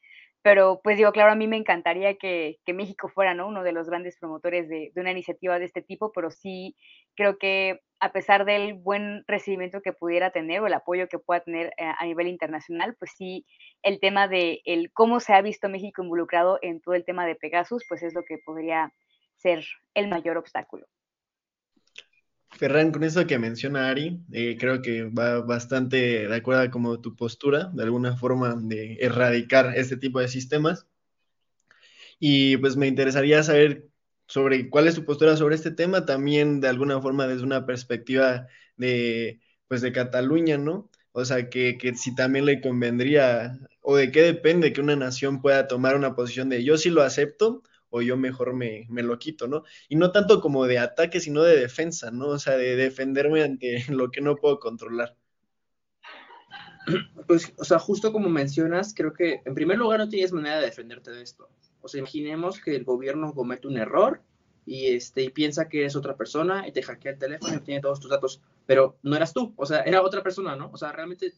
pero 0.44 0.82
pues 0.84 0.98
digo, 0.98 1.14
claro, 1.14 1.32
a 1.32 1.36
mí 1.36 1.48
me 1.48 1.56
encantaría 1.56 2.16
que, 2.16 2.60
México 2.68 3.08
fuera 3.08 3.34
¿no? 3.34 3.48
uno 3.48 3.64
de 3.64 3.72
los 3.72 3.88
grandes 3.88 4.18
promotores 4.20 4.68
de, 4.68 4.92
una 4.98 5.12
iniciativa 5.12 5.58
de 5.58 5.66
este 5.66 5.82
tipo, 5.82 6.12
pero 6.12 6.32
sí 6.32 6.76
creo 7.16 7.38
que 7.38 7.80
a 8.02 8.12
pesar 8.12 8.44
del 8.44 8.74
buen 8.74 9.24
recibimiento 9.26 9.82
que 9.82 9.94
pudiera 9.94 10.32
tener 10.32 10.60
o 10.60 10.68
el 10.68 10.74
apoyo 10.74 11.08
que 11.08 11.18
pueda 11.18 11.40
tener 11.40 11.68
eh, 11.78 11.86
a, 11.98 12.06
nivel 12.06 12.28
internacional, 12.28 12.94
pues 13.00 13.12
sí, 13.18 13.46
el 13.84 14.02
tema 14.02 14.28
de 14.28 14.62
el 14.66 14.92
cómo 14.92 15.22
se 15.22 15.34
ha 15.34 15.42
visto 15.42 15.70
México 15.70 16.04
involucrado 16.04 16.60
en 16.62 16.82
todo 16.82 16.96
el 16.96 17.06
tema 17.06 17.26
de 17.26 17.36
Pegasus, 17.36 17.86
pues 17.88 18.04
es 18.04 18.14
lo 18.14 18.26
que 18.26 18.38
podría 18.46 18.92
ser 19.38 19.64
el 19.94 20.10
mayor 20.10 20.36
obstáculo. 20.36 20.88
Ferran, 22.58 22.92
con 22.92 23.04
eso 23.04 23.26
que 23.26 23.40
menciona 23.40 23.90
Ari, 23.90 24.22
eh, 24.32 24.58
creo 24.60 24.82
que 24.82 25.06
va 25.06 25.42
bastante 25.42 26.28
de 26.28 26.36
acuerdo 26.36 26.70
con 26.72 27.02
tu 27.02 27.16
postura, 27.16 27.72
de 27.74 27.84
alguna 27.84 28.16
forma, 28.16 28.56
de 28.56 28.98
erradicar 29.02 29.74
este 29.76 29.98
tipo 29.98 30.20
de 30.20 30.28
sistemas. 30.28 30.88
Y 32.20 32.58
pues 32.58 32.78
me 32.78 32.88
interesaría 32.88 33.44
saber 33.44 33.90
sobre 34.28 34.70
cuál 34.70 34.88
es 34.88 34.96
tu 34.96 35.06
postura 35.06 35.36
sobre 35.38 35.56
este 35.56 35.72
tema, 35.72 36.06
también 36.06 36.62
de 36.62 36.70
alguna 36.70 37.02
forma 37.02 37.28
desde 37.28 37.44
una 37.44 37.66
perspectiva 37.66 38.48
de, 38.78 39.42
pues 39.68 39.82
de 39.82 39.92
Cataluña, 39.92 40.58
¿no? 40.58 40.90
O 41.12 41.26
sea, 41.26 41.50
que, 41.50 41.78
que 41.78 41.96
si 41.96 42.16
también 42.16 42.46
le 42.46 42.62
convendría, 42.62 43.60
o 43.82 43.96
de 43.98 44.12
qué 44.12 44.22
depende 44.22 44.74
que 44.74 44.82
una 44.82 44.96
nación 44.96 45.42
pueda 45.42 45.68
tomar 45.68 45.96
una 45.96 46.16
posición 46.16 46.50
de 46.50 46.64
yo 46.64 46.78
sí 46.78 46.90
lo 46.90 47.02
acepto, 47.04 47.64
o 47.96 48.02
yo 48.02 48.18
mejor 48.18 48.56
me, 48.56 48.88
lo 48.90 49.20
quito, 49.20 49.48
¿no? 49.48 49.66
Y 49.88 49.98
no 49.98 50.12
tanto 50.12 50.42
como 50.42 50.66
de 50.66 50.80
ataque, 50.80 51.20
sino 51.20 51.44
de 51.44 51.56
defensa, 51.56 52.10
¿no? 52.10 52.30
O 52.30 52.40
sea, 52.40 52.58
de 52.58 52.76
defenderme 52.76 53.44
ante 53.44 53.86
lo 53.90 54.10
que 54.10 54.20
no 54.20 54.36
puedo 54.36 54.60
controlar. 54.60 55.16
Pues, 57.28 57.54
o 57.58 57.64
sea, 57.64 57.80
justo 57.80 58.12
como 58.12 58.28
mencionas, 58.28 58.94
creo 58.94 59.14
que 59.14 59.42
en 59.46 59.56
primer 59.56 59.78
lugar 59.78 60.00
no 60.00 60.10
tienes 60.10 60.34
manera 60.34 60.60
de 60.60 60.66
defenderte 60.66 61.12
de 61.12 61.22
esto. 61.22 61.50
O 61.82 61.88
sea, 61.88 62.00
imaginemos 62.00 62.60
que 62.60 62.76
el 62.76 62.84
gobierno 62.84 63.34
comete 63.34 63.70
un 63.70 63.78
error 63.78 64.22
y, 64.66 64.88
este, 64.88 65.24
y 65.24 65.30
piensa 65.30 65.70
que 65.70 65.80
eres 65.80 65.96
otra 65.96 66.18
persona 66.18 66.68
y 66.68 66.74
te 66.74 66.84
hackea 66.84 67.14
el 67.14 67.18
teléfono 67.18 67.56
y 67.56 67.60
tiene 67.62 67.80
todos 67.80 68.02
tus 68.02 68.10
datos, 68.10 68.42
pero 68.66 68.98
no 69.04 69.16
eras 69.16 69.34
tú, 69.34 69.54
o 69.58 69.66
sea, 69.66 69.82
era 69.82 70.02
otra 70.02 70.24
persona, 70.24 70.56
¿no? 70.56 70.70
O 70.72 70.78
sea, 70.78 70.92
realmente 70.92 71.34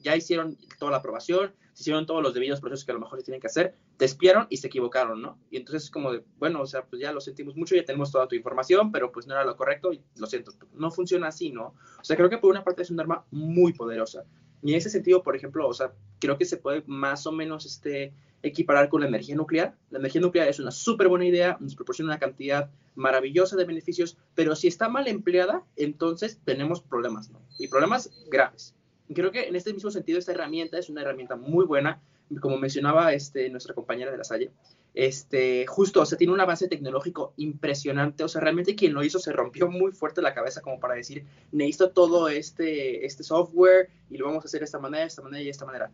ya 0.00 0.16
hicieron 0.16 0.56
toda 0.78 0.92
la 0.92 0.98
aprobación, 0.98 1.52
se 1.72 1.82
hicieron 1.82 2.06
todos 2.06 2.22
los 2.22 2.34
debidos 2.34 2.60
procesos 2.60 2.84
que 2.84 2.92
a 2.92 2.94
lo 2.94 3.00
mejor 3.00 3.18
se 3.18 3.24
tienen 3.24 3.40
que 3.40 3.48
hacer, 3.48 3.74
te 3.96 4.04
espiaron 4.04 4.46
y 4.50 4.58
se 4.58 4.68
equivocaron, 4.68 5.20
¿no? 5.20 5.38
Y 5.50 5.56
entonces 5.56 5.84
es 5.84 5.90
como 5.90 6.12
de, 6.12 6.22
bueno, 6.38 6.60
o 6.60 6.66
sea, 6.66 6.84
pues 6.84 7.02
ya 7.02 7.12
lo 7.12 7.20
sentimos 7.20 7.56
mucho, 7.56 7.74
ya 7.74 7.84
tenemos 7.84 8.12
toda 8.12 8.28
tu 8.28 8.36
información, 8.36 8.92
pero 8.92 9.10
pues 9.10 9.26
no 9.26 9.34
era 9.34 9.44
lo 9.44 9.56
correcto 9.56 9.92
y 9.92 10.02
lo 10.16 10.26
siento, 10.26 10.52
no 10.74 10.90
funciona 10.90 11.28
así, 11.28 11.50
¿no? 11.50 11.74
O 12.00 12.04
sea, 12.04 12.16
creo 12.16 12.30
que 12.30 12.38
por 12.38 12.50
una 12.50 12.64
parte 12.64 12.82
es 12.82 12.90
un 12.90 13.00
arma 13.00 13.24
muy 13.30 13.72
poderosa. 13.72 14.24
Y 14.62 14.72
en 14.72 14.78
ese 14.78 14.90
sentido, 14.90 15.22
por 15.22 15.36
ejemplo, 15.36 15.68
o 15.68 15.74
sea, 15.74 15.92
creo 16.18 16.36
que 16.36 16.44
se 16.44 16.56
puede 16.56 16.82
más 16.86 17.26
o 17.26 17.32
menos 17.32 17.64
este, 17.64 18.12
equiparar 18.42 18.88
con 18.88 19.00
la 19.00 19.08
energía 19.08 19.34
nuclear. 19.34 19.74
La 19.90 19.98
energía 19.98 20.20
nuclear 20.20 20.48
es 20.48 20.60
una 20.60 20.70
súper 20.70 21.08
buena 21.08 21.26
idea, 21.26 21.56
nos 21.60 21.74
proporciona 21.74 22.12
una 22.12 22.18
cantidad 22.18 22.70
maravillosa 22.94 23.56
de 23.56 23.64
beneficios, 23.64 24.16
pero 24.34 24.56
si 24.56 24.68
está 24.68 24.88
mal 24.88 25.08
empleada, 25.08 25.64
entonces 25.76 26.40
tenemos 26.44 26.80
problemas, 26.80 27.30
¿no? 27.30 27.40
Y 27.58 27.68
problemas 27.68 28.10
graves. 28.30 28.74
Y 29.08 29.14
creo 29.14 29.30
que 29.32 29.48
en 29.48 29.56
este 29.56 29.72
mismo 29.72 29.90
sentido, 29.90 30.18
esta 30.18 30.32
herramienta 30.32 30.78
es 30.78 30.90
una 30.90 31.02
herramienta 31.02 31.36
muy 31.36 31.64
buena, 31.64 32.00
como 32.40 32.58
mencionaba 32.58 33.12
este, 33.14 33.48
nuestra 33.48 33.74
compañera 33.74 34.10
de 34.10 34.18
la 34.18 34.24
Salle, 34.24 34.50
este, 34.94 35.64
justo, 35.66 36.02
o 36.02 36.06
sea, 36.06 36.18
tiene 36.18 36.32
un 36.32 36.40
avance 36.40 36.68
tecnológico 36.68 37.32
impresionante, 37.36 38.24
o 38.24 38.28
sea, 38.28 38.40
realmente 38.40 38.74
quien 38.74 38.94
lo 38.94 39.04
hizo 39.04 39.18
se 39.18 39.32
rompió 39.32 39.70
muy 39.70 39.92
fuerte 39.92 40.20
la 40.20 40.34
cabeza 40.34 40.60
como 40.60 40.80
para 40.80 40.94
decir, 40.94 41.24
necesito 41.52 41.90
todo 41.90 42.28
este, 42.28 43.06
este 43.06 43.22
software 43.22 43.90
y 44.10 44.16
lo 44.16 44.26
vamos 44.26 44.44
a 44.44 44.46
hacer 44.46 44.60
de 44.60 44.64
esta 44.64 44.78
manera, 44.78 45.02
de 45.02 45.08
esta 45.08 45.22
manera 45.22 45.40
y 45.40 45.44
de 45.44 45.50
esta 45.50 45.66
manera. 45.66 45.90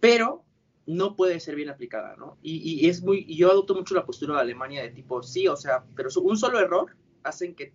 Pero 0.00 0.44
no 0.88 1.16
puede 1.16 1.38
ser 1.38 1.54
bien 1.54 1.68
aplicada, 1.68 2.16
¿no? 2.16 2.38
Y, 2.42 2.88
es 2.88 3.02
muy, 3.02 3.26
yo 3.26 3.50
adopto 3.50 3.74
mucho 3.74 3.94
la 3.94 4.06
postura 4.06 4.36
de 4.36 4.40
Alemania 4.40 4.82
de 4.82 4.88
tipo, 4.88 5.22
sí, 5.22 5.46
o 5.46 5.54
sea, 5.54 5.84
pero 5.94 6.08
un 6.22 6.38
solo 6.38 6.58
error 6.58 6.96
hacen 7.22 7.54
que 7.54 7.74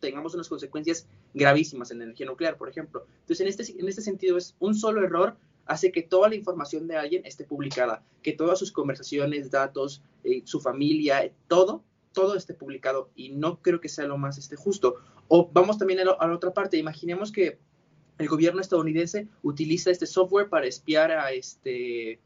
tengamos 0.00 0.34
unas 0.34 0.48
consecuencias 0.48 1.06
gravísimas 1.34 1.90
en 1.90 1.98
la 1.98 2.04
energía 2.04 2.24
nuclear, 2.24 2.56
por 2.56 2.70
ejemplo. 2.70 3.06
Entonces, 3.20 3.40
en 3.42 3.48
este, 3.48 3.80
en 3.80 3.86
este 3.86 4.00
sentido, 4.00 4.38
es 4.38 4.56
un 4.60 4.74
solo 4.74 5.04
error 5.04 5.36
hace 5.66 5.92
que 5.92 6.02
toda 6.02 6.30
la 6.30 6.36
información 6.36 6.88
de 6.88 6.96
alguien 6.96 7.26
esté 7.26 7.44
publicada, 7.44 8.02
que 8.22 8.32
todas 8.32 8.58
sus 8.58 8.72
conversaciones, 8.72 9.50
datos, 9.50 10.02
eh, 10.24 10.40
su 10.46 10.58
familia, 10.58 11.30
todo, 11.48 11.84
todo 12.12 12.34
esté 12.34 12.54
publicado 12.54 13.10
y 13.14 13.28
no 13.28 13.60
creo 13.60 13.78
que 13.78 13.90
sea 13.90 14.06
lo 14.06 14.16
más 14.16 14.38
este, 14.38 14.56
justo. 14.56 14.96
O 15.28 15.50
vamos 15.52 15.76
también 15.76 16.00
a 16.00 16.04
la 16.04 16.34
otra 16.34 16.54
parte, 16.54 16.78
imaginemos 16.78 17.30
que 17.30 17.58
el 18.16 18.28
gobierno 18.28 18.62
estadounidense 18.62 19.28
utiliza 19.42 19.90
este 19.90 20.06
software 20.06 20.48
para 20.48 20.66
espiar 20.66 21.10
a 21.10 21.32
este 21.32 22.20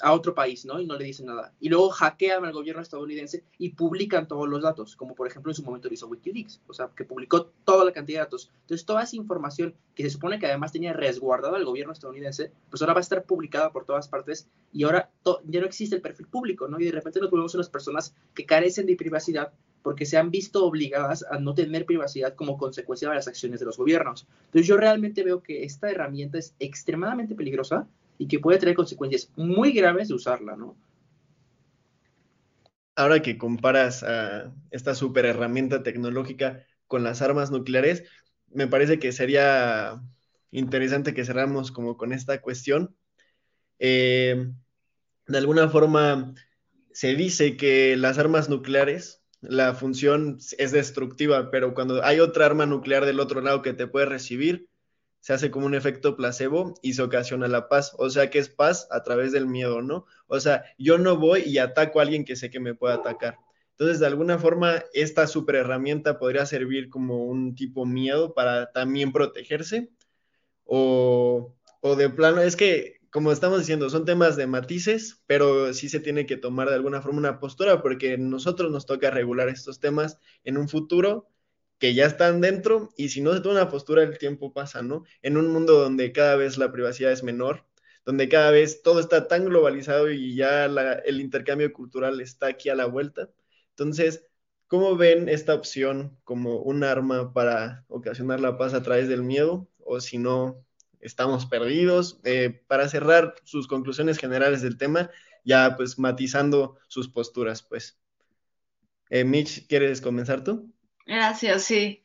a 0.00 0.12
otro 0.12 0.34
país, 0.34 0.64
¿no? 0.64 0.80
Y 0.80 0.86
no 0.86 0.96
le 0.96 1.04
dicen 1.04 1.26
nada. 1.26 1.52
Y 1.60 1.68
luego 1.68 1.90
hackean 1.90 2.44
al 2.44 2.52
gobierno 2.52 2.82
estadounidense 2.82 3.44
y 3.58 3.70
publican 3.70 4.26
todos 4.26 4.48
los 4.48 4.62
datos, 4.62 4.96
como 4.96 5.14
por 5.14 5.26
ejemplo 5.26 5.50
en 5.50 5.56
su 5.56 5.62
momento 5.62 5.88
lo 5.88 5.94
hizo 5.94 6.08
Wikileaks, 6.08 6.60
o 6.66 6.74
sea, 6.74 6.90
que 6.96 7.04
publicó 7.04 7.46
toda 7.64 7.84
la 7.84 7.92
cantidad 7.92 8.20
de 8.20 8.24
datos. 8.24 8.50
Entonces, 8.62 8.86
toda 8.86 9.02
esa 9.02 9.16
información 9.16 9.74
que 9.94 10.02
se 10.04 10.10
supone 10.10 10.38
que 10.38 10.46
además 10.46 10.72
tenía 10.72 10.92
resguardada 10.92 11.58
el 11.58 11.64
gobierno 11.64 11.92
estadounidense, 11.92 12.52
pues 12.70 12.82
ahora 12.82 12.94
va 12.94 13.00
a 13.00 13.02
estar 13.02 13.24
publicada 13.24 13.72
por 13.72 13.84
todas 13.84 14.08
partes 14.08 14.48
y 14.72 14.84
ahora 14.84 15.10
ya 15.44 15.60
no 15.60 15.66
existe 15.66 15.96
el 15.96 16.02
perfil 16.02 16.26
público, 16.26 16.68
¿no? 16.68 16.80
Y 16.80 16.84
de 16.86 16.92
repente 16.92 17.20
nos 17.20 17.30
volvemos 17.30 17.54
unas 17.54 17.68
personas 17.68 18.14
que 18.34 18.46
carecen 18.46 18.86
de 18.86 18.96
privacidad 18.96 19.52
porque 19.82 20.06
se 20.06 20.16
han 20.16 20.30
visto 20.30 20.64
obligadas 20.64 21.24
a 21.28 21.38
no 21.38 21.54
tener 21.54 21.86
privacidad 21.86 22.34
como 22.34 22.56
consecuencia 22.56 23.08
de 23.08 23.16
las 23.16 23.28
acciones 23.28 23.60
de 23.60 23.66
los 23.66 23.76
gobiernos. 23.76 24.26
Entonces, 24.46 24.66
yo 24.66 24.76
realmente 24.76 25.24
veo 25.24 25.42
que 25.42 25.64
esta 25.64 25.90
herramienta 25.90 26.38
es 26.38 26.54
extremadamente 26.60 27.34
peligrosa 27.34 27.88
y 28.22 28.28
que 28.28 28.38
puede 28.38 28.60
tener 28.60 28.76
consecuencias 28.76 29.32
muy 29.34 29.72
graves 29.72 30.06
de 30.06 30.14
usarla, 30.14 30.54
¿no? 30.54 30.76
Ahora 32.94 33.20
que 33.20 33.36
comparas 33.36 34.04
a 34.04 34.54
esta 34.70 34.94
super 34.94 35.24
herramienta 35.26 35.82
tecnológica 35.82 36.64
con 36.86 37.02
las 37.02 37.20
armas 37.20 37.50
nucleares, 37.50 38.04
me 38.52 38.68
parece 38.68 39.00
que 39.00 39.10
sería 39.10 40.00
interesante 40.52 41.14
que 41.14 41.24
cerramos 41.24 41.72
como 41.72 41.96
con 41.96 42.12
esta 42.12 42.40
cuestión. 42.40 42.94
Eh, 43.80 44.52
de 45.26 45.38
alguna 45.38 45.68
forma, 45.68 46.32
se 46.92 47.16
dice 47.16 47.56
que 47.56 47.96
las 47.96 48.18
armas 48.18 48.48
nucleares, 48.48 49.20
la 49.40 49.74
función 49.74 50.38
es 50.58 50.70
destructiva, 50.70 51.50
pero 51.50 51.74
cuando 51.74 52.04
hay 52.04 52.20
otra 52.20 52.46
arma 52.46 52.66
nuclear 52.66 53.04
del 53.04 53.18
otro 53.18 53.40
lado 53.40 53.62
que 53.62 53.72
te 53.72 53.88
puede 53.88 54.06
recibir, 54.06 54.68
se 55.22 55.32
hace 55.32 55.52
como 55.52 55.66
un 55.66 55.74
efecto 55.76 56.16
placebo 56.16 56.74
y 56.82 56.94
se 56.94 57.02
ocasiona 57.02 57.46
la 57.46 57.68
paz. 57.68 57.94
O 57.96 58.10
sea 58.10 58.28
que 58.28 58.40
es 58.40 58.48
paz 58.48 58.88
a 58.90 59.04
través 59.04 59.30
del 59.30 59.46
miedo, 59.46 59.80
¿no? 59.80 60.04
O 60.26 60.40
sea, 60.40 60.64
yo 60.78 60.98
no 60.98 61.16
voy 61.16 61.42
y 61.46 61.58
ataco 61.58 62.00
a 62.00 62.02
alguien 62.02 62.24
que 62.24 62.34
sé 62.34 62.50
que 62.50 62.58
me 62.58 62.74
puede 62.74 62.94
atacar. 62.94 63.38
Entonces, 63.70 64.00
de 64.00 64.06
alguna 64.06 64.40
forma, 64.40 64.82
esta 64.92 65.28
super 65.28 65.54
herramienta 65.54 66.18
podría 66.18 66.44
servir 66.44 66.90
como 66.90 67.24
un 67.24 67.54
tipo 67.54 67.86
miedo 67.86 68.34
para 68.34 68.72
también 68.72 69.12
protegerse. 69.12 69.90
O, 70.64 71.54
o 71.80 71.96
de 71.96 72.10
plano, 72.10 72.40
es 72.40 72.56
que, 72.56 72.96
como 73.10 73.30
estamos 73.30 73.60
diciendo, 73.60 73.90
son 73.90 74.04
temas 74.04 74.36
de 74.36 74.48
matices, 74.48 75.22
pero 75.26 75.72
sí 75.72 75.88
se 75.88 76.00
tiene 76.00 76.26
que 76.26 76.36
tomar 76.36 76.68
de 76.68 76.74
alguna 76.74 77.00
forma 77.00 77.18
una 77.18 77.38
postura 77.38 77.80
porque 77.80 78.18
nosotros 78.18 78.72
nos 78.72 78.86
toca 78.86 79.12
regular 79.12 79.48
estos 79.48 79.78
temas 79.78 80.18
en 80.42 80.58
un 80.58 80.68
futuro 80.68 81.31
que 81.82 81.94
ya 81.94 82.06
están 82.06 82.40
dentro 82.40 82.90
y 82.96 83.08
si 83.08 83.20
no 83.20 83.34
se 83.34 83.40
toma 83.40 83.56
una 83.56 83.68
postura 83.68 84.04
el 84.04 84.16
tiempo 84.16 84.52
pasa, 84.52 84.82
¿no? 84.82 85.02
En 85.20 85.36
un 85.36 85.48
mundo 85.48 85.80
donde 85.80 86.12
cada 86.12 86.36
vez 86.36 86.56
la 86.56 86.70
privacidad 86.70 87.10
es 87.10 87.24
menor, 87.24 87.66
donde 88.04 88.28
cada 88.28 88.52
vez 88.52 88.82
todo 88.82 89.00
está 89.00 89.26
tan 89.26 89.46
globalizado 89.46 90.08
y 90.08 90.36
ya 90.36 90.66
el 90.66 91.20
intercambio 91.20 91.72
cultural 91.72 92.20
está 92.20 92.46
aquí 92.46 92.68
a 92.68 92.76
la 92.76 92.86
vuelta. 92.86 93.30
Entonces, 93.70 94.24
¿cómo 94.68 94.96
ven 94.96 95.28
esta 95.28 95.54
opción 95.54 96.16
como 96.22 96.60
un 96.62 96.84
arma 96.84 97.32
para 97.32 97.84
ocasionar 97.88 98.38
la 98.38 98.56
paz 98.56 98.74
a 98.74 98.84
través 98.84 99.08
del 99.08 99.24
miedo? 99.24 99.68
O 99.80 99.98
si 99.98 100.18
no, 100.18 100.64
estamos 101.00 101.46
perdidos. 101.46 102.20
Eh, 102.22 102.62
para 102.68 102.88
cerrar 102.88 103.34
sus 103.42 103.66
conclusiones 103.66 104.18
generales 104.18 104.62
del 104.62 104.78
tema, 104.78 105.10
ya 105.44 105.74
pues 105.76 105.98
matizando 105.98 106.78
sus 106.86 107.08
posturas, 107.08 107.64
pues. 107.64 107.98
Eh, 109.10 109.24
Mitch, 109.24 109.66
¿quieres 109.66 110.00
comenzar 110.00 110.44
tú? 110.44 110.71
Gracias, 111.06 111.64
sí. 111.64 112.04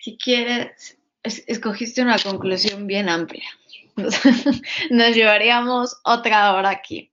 Si 0.00 0.16
quieres, 0.18 0.98
escogiste 1.22 2.02
una 2.02 2.18
conclusión 2.18 2.86
bien 2.86 3.08
amplia. 3.08 3.48
Nos, 4.90 5.14
llevaríamos 5.14 6.00
otra 6.04 6.54
hora 6.54 6.70
aquí. 6.70 7.12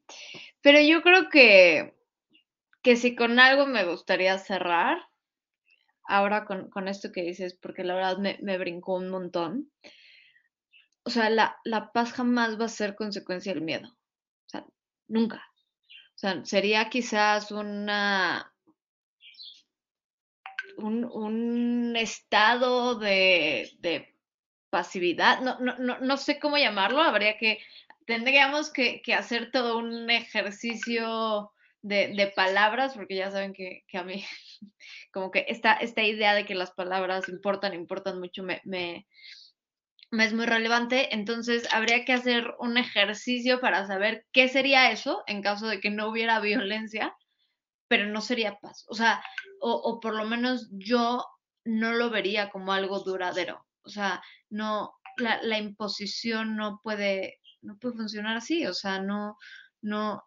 Pero 0.61 0.79
yo 0.82 1.01
creo 1.01 1.29
que, 1.29 1.95
que 2.82 2.95
si 2.95 3.15
con 3.15 3.39
algo 3.39 3.65
me 3.65 3.86
gustaría 3.86 4.38
cerrar, 4.38 4.97
ahora 6.05 6.45
con, 6.45 6.88
esto 6.88 7.11
que 7.11 7.23
dices, 7.23 7.53
porque 7.53 7.84
la 7.84 7.95
verdad 7.95 8.17
me, 8.17 8.38
me 8.41 8.57
brincó 8.57 8.95
un 8.95 9.09
montón. 9.09 9.71
O 11.03 11.09
sea, 11.09 11.29
la, 11.29 11.57
la, 11.63 11.91
paz 11.91 12.13
jamás 12.13 12.59
va 12.59 12.65
a 12.65 12.69
ser 12.69 12.95
consecuencia 12.95 13.53
del 13.53 13.63
miedo. 13.63 13.88
O 13.88 14.49
sea, 14.49 14.65
nunca. 15.07 15.47
O 15.88 16.17
sea, 16.21 16.45
sería 16.45 16.89
quizás 16.89 17.51
una, 17.51 18.51
un, 20.82 21.95
estado 21.95 22.95
de, 22.95 23.69
pasividad, 24.69 25.41
no, 25.41 25.59
no, 25.59 25.99
no, 25.99 26.17
sé 26.17 26.39
cómo 26.39 26.57
llamarlo, 26.57 27.01
habría 27.01 27.38
que 27.38 27.59
tendríamos 28.05 28.71
que, 28.71 29.01
hacer 29.13 29.51
todo 29.51 29.77
un 29.77 30.09
ejercicio 30.09 31.51
de, 31.82 32.32
palabras, 32.36 32.93
porque 32.93 33.15
ya 33.15 33.32
saben 33.32 33.53
que, 33.53 33.84
a 33.93 34.03
mí, 34.03 34.23
como 35.13 35.32
que 35.32 35.45
esta, 35.47 35.73
esta 35.73 36.03
idea 36.03 36.34
de 36.34 36.45
que 36.45 36.55
las 36.55 36.71
palabras 36.71 37.29
importan, 37.29 37.73
importan 37.73 38.19
mucho, 38.19 38.43
me, 38.43 38.61
me, 38.65 39.07
es 40.11 40.34
muy 40.34 40.45
relevante. 40.45 41.13
Entonces, 41.13 41.67
habría 41.73 42.05
que 42.05 42.13
hacer 42.13 42.53
un 42.59 42.77
ejercicio 42.77 43.59
para 43.61 43.88
saber 43.88 44.25
qué 44.32 44.47
sería 44.49 44.91
eso 44.91 45.23
en 45.27 45.41
caso 45.41 45.67
de 45.67 45.79
que 45.79 45.89
no 45.89 46.09
hubiera 46.09 46.39
violencia, 46.39 47.15
pero 47.91 48.05
no 48.05 48.21
sería 48.21 48.57
paz. 48.57 48.85
O 48.87 48.95
sea, 48.95 49.21
o, 49.59 49.99
por 49.99 50.15
lo 50.15 50.23
menos 50.23 50.69
yo 50.71 51.25
no 51.65 51.91
lo 51.91 52.09
vería 52.09 52.49
como 52.49 52.71
algo 52.71 53.01
duradero. 53.01 53.67
O 53.81 53.89
sea, 53.89 54.23
no, 54.49 54.93
la, 55.17 55.41
la 55.43 55.57
imposición 55.57 56.55
no 56.55 56.79
puede, 56.81 57.41
no 57.61 57.77
puede 57.77 57.97
funcionar 57.97 58.37
así. 58.37 58.65
O 58.65 58.73
sea, 58.73 59.01
no, 59.01 59.35
no, 59.81 60.23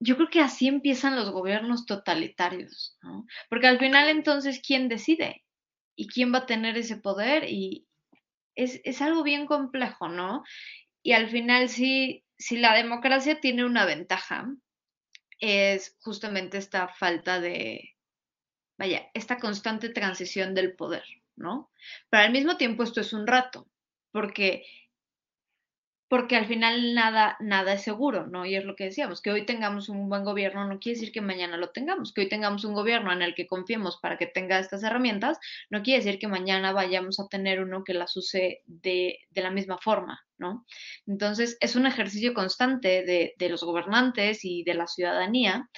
yo 0.00 0.16
creo 0.16 0.30
que 0.30 0.40
así 0.40 0.66
empiezan 0.66 1.14
los 1.14 1.30
gobiernos 1.30 1.86
totalitarios, 1.86 2.98
¿no? 3.02 3.24
Porque 3.48 3.68
al 3.68 3.78
final 3.78 4.08
entonces, 4.08 4.60
¿quién 4.60 4.88
decide? 4.88 5.44
¿Y 5.94 6.08
quién 6.08 6.34
va 6.34 6.38
a 6.38 6.46
tener 6.46 6.76
ese 6.76 6.96
poder? 6.96 7.44
Y 7.48 7.86
es, 8.56 8.80
es 8.82 9.00
algo 9.00 9.22
bien 9.22 9.46
complejo, 9.46 10.08
¿no? 10.08 10.42
Y 11.04 11.12
al 11.12 11.28
final, 11.28 11.68
sí, 11.68 12.24
si 12.36 12.56
la 12.56 12.74
democracia 12.74 13.38
tiene 13.38 13.64
una 13.64 13.84
ventaja, 13.84 14.48
es 15.40 15.96
justamente 16.00 16.58
esta 16.58 16.88
falta 16.88 17.40
de, 17.40 17.96
vaya, 18.78 19.10
esta 19.14 19.38
constante 19.38 19.88
transición 19.88 20.54
del 20.54 20.74
poder, 20.76 21.04
¿no? 21.36 21.70
Pero 22.08 22.24
al 22.24 22.32
mismo 22.32 22.56
tiempo 22.56 22.82
esto 22.82 23.00
es 23.00 23.12
un 23.12 23.26
rato, 23.26 23.66
porque 24.12 24.64
porque 26.10 26.34
al 26.34 26.46
final 26.46 26.92
nada, 26.92 27.36
nada 27.38 27.74
es 27.74 27.82
seguro, 27.84 28.26
¿no? 28.26 28.44
Y 28.44 28.56
es 28.56 28.64
lo 28.64 28.74
que 28.74 28.82
decíamos, 28.82 29.22
que 29.22 29.30
hoy 29.30 29.46
tengamos 29.46 29.88
un 29.88 30.08
buen 30.08 30.24
gobierno 30.24 30.66
no 30.66 30.80
quiere 30.80 30.98
decir 30.98 31.12
que 31.12 31.20
mañana 31.20 31.56
lo 31.56 31.70
tengamos, 31.70 32.12
que 32.12 32.22
hoy 32.22 32.28
tengamos 32.28 32.64
un 32.64 32.74
gobierno 32.74 33.12
en 33.12 33.22
el 33.22 33.36
que 33.36 33.46
confiemos 33.46 33.96
para 34.02 34.18
que 34.18 34.26
tenga 34.26 34.58
estas 34.58 34.82
herramientas, 34.82 35.38
no 35.70 35.82
quiere 35.82 36.02
decir 36.02 36.18
que 36.18 36.26
mañana 36.26 36.72
vayamos 36.72 37.20
a 37.20 37.28
tener 37.28 37.62
uno 37.62 37.84
que 37.84 37.94
las 37.94 38.16
use 38.16 38.62
de, 38.66 39.20
de 39.30 39.40
la 39.40 39.52
misma 39.52 39.78
forma, 39.78 40.26
Entonces, 41.06 41.56
es 41.60 41.76
un 41.76 41.86
ejercicio 41.86 42.34
constante 42.34 43.04
de, 43.04 43.34
de 43.36 43.48
los 43.48 43.62
gobernantes 43.62 44.44
y 44.44 44.62
de 44.64 44.74
la 44.74 44.86
ciudadanía. 44.86 45.68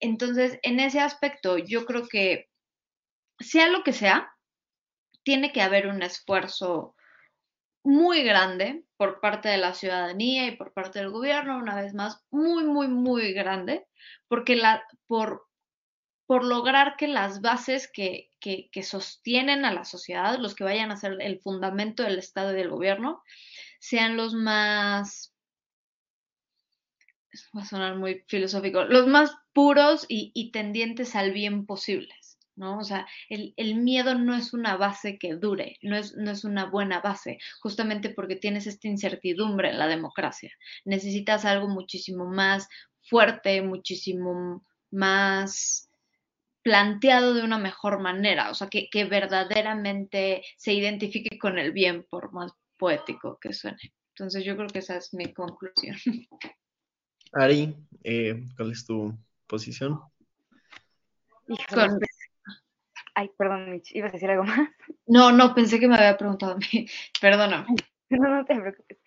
Entonces, 0.00 0.58
en 0.62 0.80
ese 0.80 1.00
aspecto, 1.00 1.58
yo 1.58 1.86
creo 1.86 2.06
que 2.08 2.48
sea 3.38 3.68
lo 3.68 3.82
que 3.82 3.92
sea, 3.92 4.30
tiene 5.22 5.52
que 5.52 5.62
haber 5.62 5.88
un 5.88 6.02
esfuerzo 6.02 6.94
muy 7.86 8.24
grande 8.24 8.84
por 8.96 9.20
parte 9.20 9.48
de 9.48 9.58
la 9.58 9.72
ciudadanía 9.72 10.46
y 10.46 10.56
por 10.56 10.72
parte 10.72 10.98
del 10.98 11.10
gobierno, 11.10 11.56
una 11.56 11.80
vez 11.80 11.94
más, 11.94 12.20
muy, 12.30 12.64
muy, 12.64 12.88
muy 12.88 13.32
grande, 13.32 13.86
porque 14.26 14.56
la, 14.56 14.82
por, 15.06 15.46
por 16.26 16.44
lograr 16.44 16.96
que 16.96 17.06
las 17.06 17.40
bases 17.40 17.88
que, 17.92 18.32
que, 18.40 18.68
que, 18.72 18.82
sostienen 18.82 19.64
a 19.64 19.72
la 19.72 19.84
sociedad, 19.84 20.38
los 20.38 20.56
que 20.56 20.64
vayan 20.64 20.90
a 20.90 20.96
ser 20.96 21.16
el 21.20 21.40
fundamento 21.40 22.02
del 22.02 22.18
Estado 22.18 22.52
y 22.52 22.56
del 22.56 22.70
gobierno, 22.70 23.22
sean 23.80 24.16
los 24.16 24.34
más, 24.34 25.34
va 27.56 27.62
a 27.62 27.66
sonar 27.66 27.96
muy 27.96 28.24
filosófico, 28.28 28.84
los 28.84 29.06
más 29.06 29.36
puros 29.52 30.06
y, 30.08 30.32
y 30.34 30.50
tendientes 30.52 31.14
al 31.16 31.32
bien 31.32 31.66
posibles. 31.66 32.36
¿no? 32.56 32.78
O 32.78 32.84
sea, 32.84 33.06
el, 33.28 33.74
miedo 33.76 34.14
no 34.14 34.34
es 34.34 34.52
una 34.52 34.76
base 34.76 35.18
que 35.18 35.34
dure, 35.34 35.78
no 35.82 35.96
es, 35.96 36.16
no 36.16 36.30
es 36.30 36.44
una 36.44 36.64
buena 36.64 37.00
base, 37.00 37.38
justamente 37.60 38.10
porque 38.10 38.36
tienes 38.36 38.66
esta 38.66 38.88
incertidumbre 38.88 39.70
en 39.70 39.78
la 39.78 39.86
democracia. 39.86 40.50
Necesitas 40.84 41.44
algo 41.44 41.68
muchísimo 41.68 42.24
más 42.26 42.68
fuerte, 43.02 43.62
muchísimo 43.62 44.64
más 44.90 45.90
planteado 46.62 47.34
de 47.34 47.44
una 47.44 47.58
mejor 47.58 48.00
manera, 48.00 48.50
o 48.50 48.54
sea, 48.54 48.68
que, 48.68 48.88
que 48.90 49.04
verdaderamente 49.04 50.42
se 50.56 50.72
identifique 50.72 51.38
con 51.38 51.58
el 51.58 51.72
bien, 51.72 52.04
por 52.10 52.32
más 52.32 52.52
poético 52.76 53.38
que 53.40 53.52
suene. 53.52 53.92
Entonces 54.10 54.44
yo 54.44 54.56
creo 54.56 54.68
que 54.68 54.78
esa 54.78 54.96
es 54.96 55.12
mi 55.14 55.32
conclusión. 55.32 55.96
Ari, 57.32 57.76
eh, 58.02 58.46
¿cuál 58.56 58.72
es 58.72 58.86
tu 58.86 59.14
posición? 59.46 60.00
Con, 61.72 62.00
Ay, 63.18 63.30
perdón, 63.38 63.70
Mitch, 63.70 63.94
¿ibas 63.94 64.10
a 64.10 64.12
decir 64.12 64.30
algo 64.30 64.44
más? 64.44 64.68
No, 65.06 65.32
no, 65.32 65.54
pensé 65.54 65.80
que 65.80 65.88
me 65.88 65.96
había 65.96 66.18
preguntado 66.18 66.52
a 66.52 66.56
mí. 66.56 66.86
Perdóname. 67.20 67.66
No, 68.08 68.28
no 68.30 68.44
te 68.44 68.54
preocupes. 68.54 68.98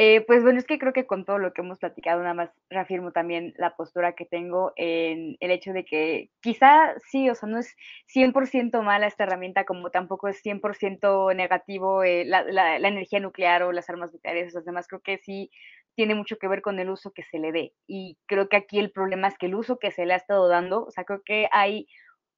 Eh, 0.00 0.20
pues 0.28 0.44
bueno, 0.44 0.60
es 0.60 0.64
que 0.64 0.78
creo 0.78 0.92
que 0.92 1.08
con 1.08 1.24
todo 1.24 1.38
lo 1.38 1.52
que 1.52 1.60
hemos 1.60 1.80
platicado, 1.80 2.22
nada 2.22 2.32
más 2.32 2.50
reafirmo 2.70 3.10
también 3.10 3.52
la 3.56 3.74
postura 3.74 4.12
que 4.12 4.24
tengo 4.24 4.72
en 4.76 5.36
el 5.40 5.50
hecho 5.50 5.72
de 5.72 5.84
que 5.84 6.30
quizá 6.40 6.94
sí, 7.10 7.28
o 7.28 7.34
sea, 7.34 7.48
no 7.48 7.58
es 7.58 7.74
100% 8.06 8.80
mala 8.82 9.08
esta 9.08 9.24
herramienta, 9.24 9.64
como 9.64 9.90
tampoco 9.90 10.28
es 10.28 10.40
100% 10.40 11.34
negativo 11.34 12.04
eh, 12.04 12.24
la, 12.24 12.44
la, 12.44 12.76
energía 12.76 13.18
nuclear 13.18 13.64
o 13.64 13.72
las 13.72 13.90
armas 13.90 14.12
nucleares, 14.12 14.54
o 14.54 14.62
demás, 14.62 14.86
creo 14.86 15.00
que 15.00 15.18
sí 15.18 15.50
tiene 15.96 16.14
mucho 16.14 16.38
que 16.38 16.46
ver 16.46 16.62
con 16.62 16.78
el 16.78 16.90
uso 16.90 17.10
que 17.10 17.24
se 17.24 17.40
le 17.40 17.50
dé. 17.50 17.72
Y 17.88 18.18
creo 18.26 18.48
que 18.48 18.56
aquí 18.56 18.78
el 18.78 18.92
problema 18.92 19.26
es 19.26 19.36
que 19.36 19.46
el 19.46 19.56
uso 19.56 19.80
que 19.80 19.90
se 19.90 20.06
le 20.06 20.14
ha 20.14 20.16
estado 20.16 20.46
dando, 20.46 20.84
o 20.84 20.92
sea, 20.92 21.02
creo 21.02 21.22
que 21.24 21.48
hay 21.50 21.88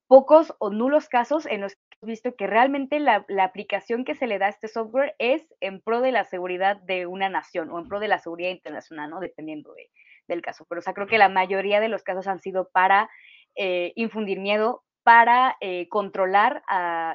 pocos 0.06 0.54
o 0.60 0.70
nulos 0.70 1.10
casos 1.10 1.44
en 1.44 1.60
los 1.60 1.74
que 1.74 1.89
visto 2.02 2.34
que 2.34 2.46
realmente 2.46 2.98
la, 2.98 3.26
aplicación 3.42 4.04
que 4.04 4.14
se 4.14 4.26
le 4.26 4.38
da 4.38 4.46
a 4.46 4.50
este 4.50 4.68
software 4.68 5.14
es 5.18 5.54
en 5.60 5.80
pro 5.80 6.00
de 6.00 6.12
la 6.12 6.24
seguridad 6.24 6.76
de 6.76 7.06
una 7.06 7.28
nación 7.28 7.70
o 7.70 7.78
en 7.78 7.88
pro 7.88 8.00
de 8.00 8.08
la 8.08 8.18
seguridad 8.18 8.50
internacional, 8.50 9.10
¿no? 9.10 9.20
Dependiendo 9.20 9.74
del 10.26 10.42
caso. 10.42 10.64
Pero, 10.68 10.78
o 10.78 10.82
sea, 10.82 10.94
creo 10.94 11.06
que 11.06 11.18
la 11.18 11.28
mayoría 11.28 11.80
de 11.80 11.88
los 11.88 12.02
casos 12.02 12.26
han 12.26 12.40
sido 12.40 12.70
para 12.70 13.10
eh, 13.54 13.92
infundir 13.96 14.40
miedo, 14.40 14.82
para 15.02 15.56
eh, 15.60 15.88
controlar, 15.88 16.62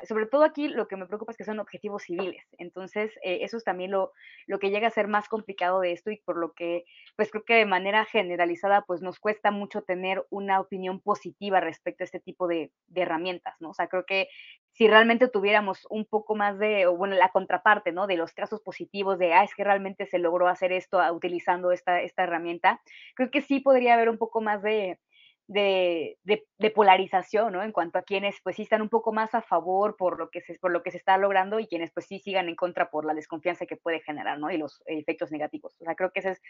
sobre 0.08 0.26
todo 0.26 0.44
aquí 0.44 0.68
lo 0.68 0.88
que 0.88 0.98
me 0.98 1.06
preocupa 1.06 1.32
es 1.32 1.38
que 1.38 1.44
son 1.44 1.60
objetivos 1.60 2.04
civiles. 2.04 2.44
Entonces, 2.58 3.12
eh, 3.24 3.40
eso 3.42 3.58
es 3.58 3.64
también 3.64 3.92
lo, 3.92 4.12
lo 4.48 4.60
que 4.60 4.72
llega 4.72 4.88
a 4.88 4.92
ser 4.92 5.08
más 5.08 5.30
complicado 5.30 5.80
de 5.82 5.92
esto 5.92 6.10
y 6.12 6.18
por 6.26 6.38
lo 6.38 6.54
que, 6.54 6.86
pues 7.16 7.32
creo 7.32 7.44
que 7.46 7.56
de 7.56 7.66
manera 7.66 8.06
generalizada, 8.06 8.82
pues 8.82 9.02
nos 9.02 9.20
cuesta 9.20 9.52
mucho 9.52 9.84
tener 9.84 10.26
una 10.30 10.60
opinión 10.60 11.00
positiva 11.00 11.60
respecto 11.60 12.04
a 12.04 12.06
este 12.06 12.20
tipo 12.20 12.48
de, 12.48 12.72
de 12.88 13.02
herramientas, 13.02 13.56
¿no? 13.60 13.70
O 13.70 13.74
sea, 13.74 13.88
creo 13.88 14.06
que 14.06 14.30
si 14.72 14.88
realmente 14.88 15.28
tuviéramos 15.30 15.86
un 15.90 16.06
poco 16.06 16.36
más 16.36 16.58
de, 16.60 16.88
bueno, 16.88 17.16
la 17.16 17.30
contraparte, 17.30 17.92
¿no? 17.92 18.08
De 18.08 18.18
los 18.18 18.34
casos 18.34 18.62
positivos 18.62 19.18
de, 19.20 19.34
ah, 19.34 19.44
es 19.44 19.54
que 19.56 19.64
realmente 19.64 20.06
se 20.06 20.20
logró 20.20 20.48
hacer 20.48 20.72
esto 20.74 21.00
utilizando 21.14 21.72
esta, 21.72 22.02
esta 22.02 22.24
herramienta, 22.24 22.82
creo 23.16 23.32
que 23.32 23.42
sí 23.42 23.60
podría 23.60 23.94
haber 23.94 24.10
un 24.10 24.18
poco 24.18 24.42
más 24.42 24.62
de 24.62 25.00
de, 25.48 26.18
de, 26.24 26.72
polarización, 26.72 27.54
¿no? 27.54 27.64
En 27.64 27.72
cuanto 27.72 28.00
a 28.00 28.04
quienes 28.04 28.36
pues 28.44 28.56
sí 28.56 28.64
están 28.64 28.82
un 28.82 28.90
poco 28.90 29.14
más 29.14 29.36
a 29.36 29.42
favor 29.42 29.96
por 29.96 30.18
lo 30.18 30.30
que 30.30 30.42
se, 30.42 30.58
por 30.60 30.72
lo 30.72 30.82
que 30.82 30.92
se 30.92 30.98
está 30.98 31.18
logrando 31.18 31.60
y 31.60 31.68
quienes 31.68 31.92
pues 31.92 32.08
sí 32.08 32.20
sigan 32.20 32.50
en 32.50 32.56
contra 32.56 32.90
por 32.90 33.06
la 33.06 33.14
desconfianza 33.14 33.66
que 33.66 33.78
puede 33.78 34.02
generar, 34.02 34.40
¿no? 34.40 34.50
Y 34.50 34.58
los 34.58 34.82
efectos 34.88 35.32
negativos. 35.32 35.76
O 35.80 35.84
sea, 35.84 35.96
creo 35.96 36.12
que 36.12 36.20
ese 36.20 36.32
es 36.32 36.42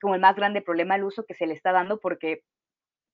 como 0.00 0.14
el 0.14 0.20
más 0.20 0.36
grande 0.36 0.62
problema, 0.62 0.96
el 0.96 1.04
uso 1.04 1.24
que 1.26 1.34
se 1.34 1.46
le 1.46 1.54
está 1.54 1.72
dando 1.72 1.98
porque 1.98 2.42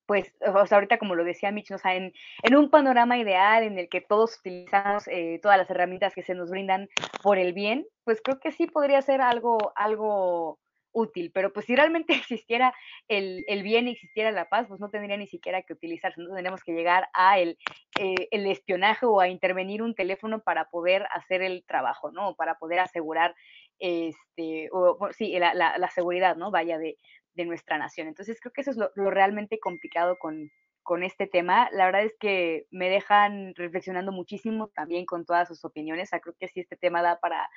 pues, 0.07 0.35
o 0.41 0.67
sea, 0.67 0.77
ahorita 0.77 0.99
como 0.99 1.15
lo 1.15 1.23
decía 1.23 1.53
Mitch, 1.53 1.71
o 1.71 1.79
sea, 1.79 1.95
en, 1.95 2.13
en, 2.43 2.57
un 2.57 2.69
panorama 2.69 3.17
ideal 3.17 3.63
en 3.63 3.79
el 3.79 3.89
que 3.89 4.01
todos 4.01 4.37
utilizamos 4.41 5.07
eh, 5.07 5.39
todas 5.41 5.57
las 5.57 5.71
herramientas 5.71 6.17
que 6.17 6.25
se 6.25 6.35
nos 6.35 6.51
brindan 6.51 6.89
por 7.23 7.39
el 7.39 7.53
bien, 7.53 7.87
pues 8.03 8.21
creo 8.21 8.41
que 8.41 8.51
sí 8.51 8.67
podría 8.67 9.01
ser 9.03 9.21
algo, 9.21 9.73
algo 9.77 10.59
útil, 10.93 11.31
pero 11.33 11.53
pues 11.53 11.67
si 11.67 11.77
realmente 11.77 12.13
existiera 12.15 12.75
el, 13.09 13.45
el, 13.49 13.63
bien 13.63 13.89
y 13.89 13.93
existiera 13.93 14.31
la 14.33 14.49
paz, 14.49 14.67
pues 14.69 14.81
no 14.81 14.91
tendría 14.91 15.17
ni 15.17 15.27
siquiera 15.27 15.63
que 15.63 15.73
utilizarse, 15.73 16.21
no 16.21 16.29
tendríamos 16.29 16.63
que 16.63 16.73
llegar 16.73 17.09
a 17.15 17.39
el, 17.39 17.59
eh, 17.99 18.29
el 18.31 18.47
espionaje 18.47 19.07
o 19.07 19.21
a 19.21 19.29
intervenir 19.29 19.83
un 19.83 19.95
teléfono 19.95 20.41
para 20.41 20.67
poder 20.67 21.07
hacer 21.13 21.43
el 21.43 21.65
trabajo, 21.67 22.11
¿no? 22.13 22.35
Para 22.35 22.57
poder 22.57 22.81
asegurar, 22.81 23.35
este, 23.79 24.69
o, 24.73 24.99
sí, 25.13 25.39
la, 25.39 25.55
la, 25.55 25.79
la, 25.79 25.91
seguridad, 25.91 26.37
¿no? 26.37 26.51
Vaya 26.51 26.79
de, 26.79 26.97
de, 27.35 27.45
nuestra 27.45 27.79
nación. 27.79 28.09
Entonces 28.09 28.39
creo 28.41 28.53
que 28.53 28.61
eso 28.61 28.71
es 28.71 28.77
lo, 28.77 28.91
lo 28.95 29.11
realmente 29.11 29.59
complicado 29.59 30.19
con, 30.19 30.51
con 30.83 31.03
este 31.03 31.27
tema. 31.27 31.69
La 31.73 31.87
verdad 31.87 32.05
es 32.05 32.17
que 32.19 32.67
me 32.71 32.89
dejan 32.89 33.55
reflexionando 33.55 34.13
muchísimo 34.13 34.69
también 34.69 35.07
con 35.07 35.25
todas 35.25 35.49
sus 35.49 35.65
opiniones. 35.65 36.11
Creo 36.11 36.35
que 36.39 36.49
sí, 36.49 36.61
este 36.61 36.77
tema 36.77 37.03
da 37.03 37.19
para 37.21 37.49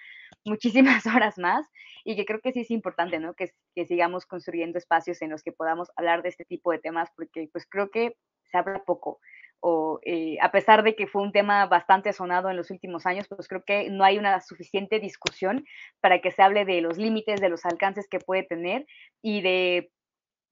muchísimas 0.45 1.05
horas 1.07 1.37
más 1.37 1.67
y 2.03 2.15
que 2.15 2.25
creo 2.25 2.39
que 2.41 2.51
sí 2.51 2.61
es 2.61 2.71
importante, 2.71 3.19
que 3.37 3.85
sigamos 3.85 4.25
construyendo 4.25 4.77
espacios 4.77 5.21
en 5.21 5.29
los 5.31 5.43
que 5.43 5.51
podamos 5.51 5.91
hablar 5.95 6.23
de 6.23 6.29
este 6.29 6.45
tipo 6.45 6.71
de 6.71 6.79
temas 6.79 7.09
porque 7.15 7.49
pues 7.51 7.65
creo 7.69 7.89
que 7.89 8.15
se 8.51 8.57
habla 8.57 8.83
poco. 8.83 9.19
O, 9.65 10.01
eh, 10.03 10.37
a 10.41 10.51
pesar 10.51 10.83
de 10.83 10.93
que 10.93 11.07
fue 11.07 11.21
un 11.21 11.31
tema 11.31 11.65
bastante 11.67 12.11
sonado 12.11 12.49
en 12.49 12.57
los 12.57 12.69
últimos 12.69 13.05
años, 13.05 13.27
pues 13.29 13.47
creo 13.47 13.63
que 13.63 13.89
no 13.89 14.03
hay 14.03 14.17
una 14.17 14.41
suficiente 14.41 14.99
discusión 14.99 15.65
para 16.01 16.19
que 16.19 16.31
se 16.31 16.41
hable 16.41 16.65
de 16.65 16.81
los 16.81 16.97
límites, 16.97 17.39
de 17.39 17.47
los 17.47 17.63
alcances 17.63 18.09
que 18.09 18.19
puede 18.19 18.43
tener 18.43 18.85
y 19.21 19.41
de 19.41 19.89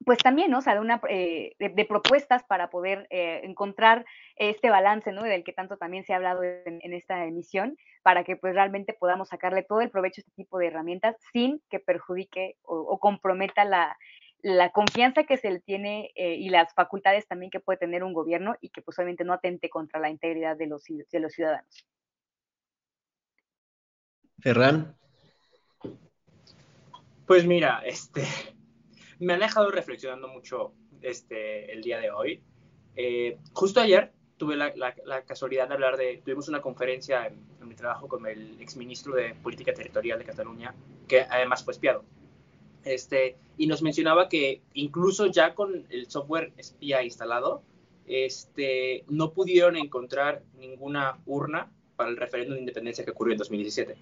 pues 0.06 0.20
también, 0.20 0.52
¿no? 0.52 0.60
O 0.60 0.62
sea, 0.62 0.74
de, 0.74 0.80
una, 0.80 1.02
eh, 1.10 1.54
de, 1.60 1.86
propuestas 1.86 2.44
para 2.44 2.70
poder 2.70 3.08
eh, 3.10 3.42
encontrar 3.44 4.06
este 4.36 4.70
balance, 4.70 5.12
¿no? 5.12 5.24
Del 5.24 5.44
que 5.44 5.54
tanto 5.54 5.78
también 5.78 6.04
se 6.04 6.14
ha 6.14 6.18
hablado 6.18 6.44
en, 6.44 6.94
esta 6.94 7.26
emisión, 7.26 7.78
para 8.02 8.24
que 8.24 8.36
pues 8.36 8.54
realmente 8.54 8.94
podamos 8.94 9.30
sacarle 9.30 9.64
todo 9.64 9.82
el 9.82 9.90
provecho 9.90 10.22
a 10.22 10.24
este 10.24 10.32
tipo 10.36 10.58
de 10.58 10.68
herramientas 10.68 11.16
sin 11.32 11.62
que 11.70 11.80
perjudique 11.80 12.58
o, 12.64 13.00
comprometa 13.00 13.66
la, 13.66 13.98
confianza 14.74 15.24
que 15.24 15.38
se 15.38 15.52
le 15.52 15.60
tiene 15.60 16.12
eh, 16.16 16.36
y 16.36 16.50
las 16.50 16.74
facultades 16.74 17.28
también 17.28 17.52
que 17.52 17.60
puede 17.60 17.78
tener 17.78 18.04
un 18.04 18.14
gobierno 18.14 18.56
y 18.60 18.70
que 18.70 18.82
pues 18.82 18.98
obviamente 18.98 19.24
no 19.24 19.34
atente 19.34 19.70
contra 19.70 20.00
la 20.00 20.10
integridad 20.10 20.58
de 20.58 20.68
los, 20.68 20.84
de 20.86 21.20
los 21.20 21.32
ciudadanos. 21.32 21.86
Ferran. 24.40 24.96
Pues 27.28 27.46
mira, 27.46 27.84
este, 27.86 28.24
me 29.22 29.34
han 29.34 29.40
dejado 29.40 29.70
reflexionando 29.70 30.28
mucho 30.28 30.74
este, 31.02 31.72
el 31.72 31.82
día 31.84 32.00
de 32.00 32.12
hoy. 32.12 32.42
Eh, 32.96 33.38
justo 33.54 33.80
ayer 33.80 34.12
tuve 34.38 34.58
la, 34.58 34.74
casualidad 35.26 35.68
de 35.68 35.74
hablar 35.76 35.96
de, 35.96 36.22
tuvimos 36.26 36.50
una 36.50 36.62
conferencia 36.62 37.28
en, 37.28 37.68
mi 37.68 37.76
trabajo 37.76 38.08
con 38.08 38.26
el 38.26 38.60
exministro 38.60 39.14
de 39.14 39.36
Política 39.36 39.74
Territorial 39.74 40.18
de 40.18 40.26
Cataluña, 40.26 40.74
que 41.08 41.22
además 41.22 41.64
fue 41.64 41.74
espiado. 41.74 42.04
Este, 42.84 43.38
y 43.58 43.68
nos 43.68 43.84
mencionaba 43.84 44.28
que 44.28 44.62
incluso 44.74 45.28
ya 45.28 45.54
con 45.54 45.86
el 45.90 46.10
software 46.10 46.52
espía 46.58 47.04
instalado, 47.04 47.62
este, 48.08 49.06
no 49.08 49.32
pudieron 49.34 49.78
encontrar 49.78 50.42
ninguna 50.58 51.20
urna 51.28 51.72
para 51.96 52.10
el 52.10 52.18
referéndum 52.18 52.56
de 52.56 52.62
independencia 52.62 53.06
que 53.06 53.12
ocurrió 53.12 53.34
en 53.34 53.38
2017. 53.38 53.96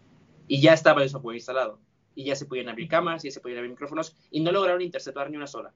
Y 0.48 0.62
ya 0.62 0.74
estaba 0.74 1.04
el 1.04 1.10
software 1.10 1.36
instalado 1.36 1.78
y 2.20 2.26
ya 2.26 2.36
se 2.36 2.46
podían 2.46 2.68
abrir 2.68 2.90
cámaras, 2.90 3.24
ya 3.24 3.32
se 3.32 3.40
podían 3.40 3.60
abrir 3.60 3.72
micrófonos 3.72 4.14
y 4.30 4.42
no 4.42 4.52
lograron 4.52 4.82
interceptar 4.82 5.32
ni 5.32 5.38
una 5.38 5.48
sola. 5.48 5.74